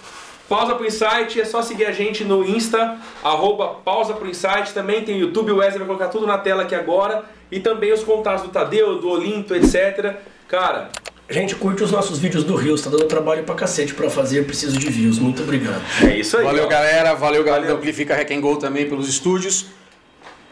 Pausa 0.47 0.75
pro 0.75 0.85
Insight, 0.85 1.41
é 1.41 1.45
só 1.45 1.61
seguir 1.61 1.85
a 1.85 1.91
gente 1.91 2.23
no 2.23 2.45
Insta, 2.45 2.97
arroba 3.23 3.67
pausa 3.83 4.13
pro 4.13 4.29
Insight. 4.29 4.73
Também 4.73 5.03
tem 5.03 5.15
o 5.15 5.19
YouTube, 5.19 5.51
o 5.51 5.57
Wesley 5.57 5.79
vai 5.79 5.87
colocar 5.87 6.07
tudo 6.09 6.27
na 6.27 6.37
tela 6.37 6.63
aqui 6.63 6.75
agora. 6.75 7.25
E 7.51 7.59
também 7.59 7.91
os 7.91 8.03
contatos 8.03 8.43
do 8.43 8.49
Tadeu, 8.49 8.99
do 8.99 9.09
Olinto, 9.09 9.55
etc. 9.55 10.17
Cara, 10.47 10.89
Gente, 11.27 11.55
curte 11.55 11.83
os 11.83 11.91
nossos 11.91 12.19
vídeos 12.19 12.43
do 12.43 12.55
Rios. 12.55 12.81
Tá 12.83 12.89
dando 12.91 13.05
trabalho 13.05 13.43
pra 13.43 13.55
cacete 13.55 13.95
pra 13.95 14.11
fazer. 14.11 14.39
Eu 14.39 14.45
preciso 14.45 14.77
de 14.77 14.87
views. 14.89 15.17
Muito 15.17 15.41
obrigado. 15.41 15.81
é 16.03 16.19
isso 16.19 16.37
aí. 16.37 16.43
Valeu, 16.43 16.65
ó. 16.65 16.67
galera. 16.67 17.15
Valeu, 17.15 17.43
galera 17.43 17.63
Valeu. 17.63 17.75
do 17.75 17.79
Amplifica 17.79 18.15
Hack 18.15 18.29
and 18.29 18.41
Go 18.41 18.57
também 18.57 18.87
pelos 18.87 19.09
estúdios. 19.09 19.65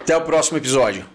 Até 0.01 0.17
o 0.17 0.21
próximo 0.21 0.57
episódio. 0.57 1.05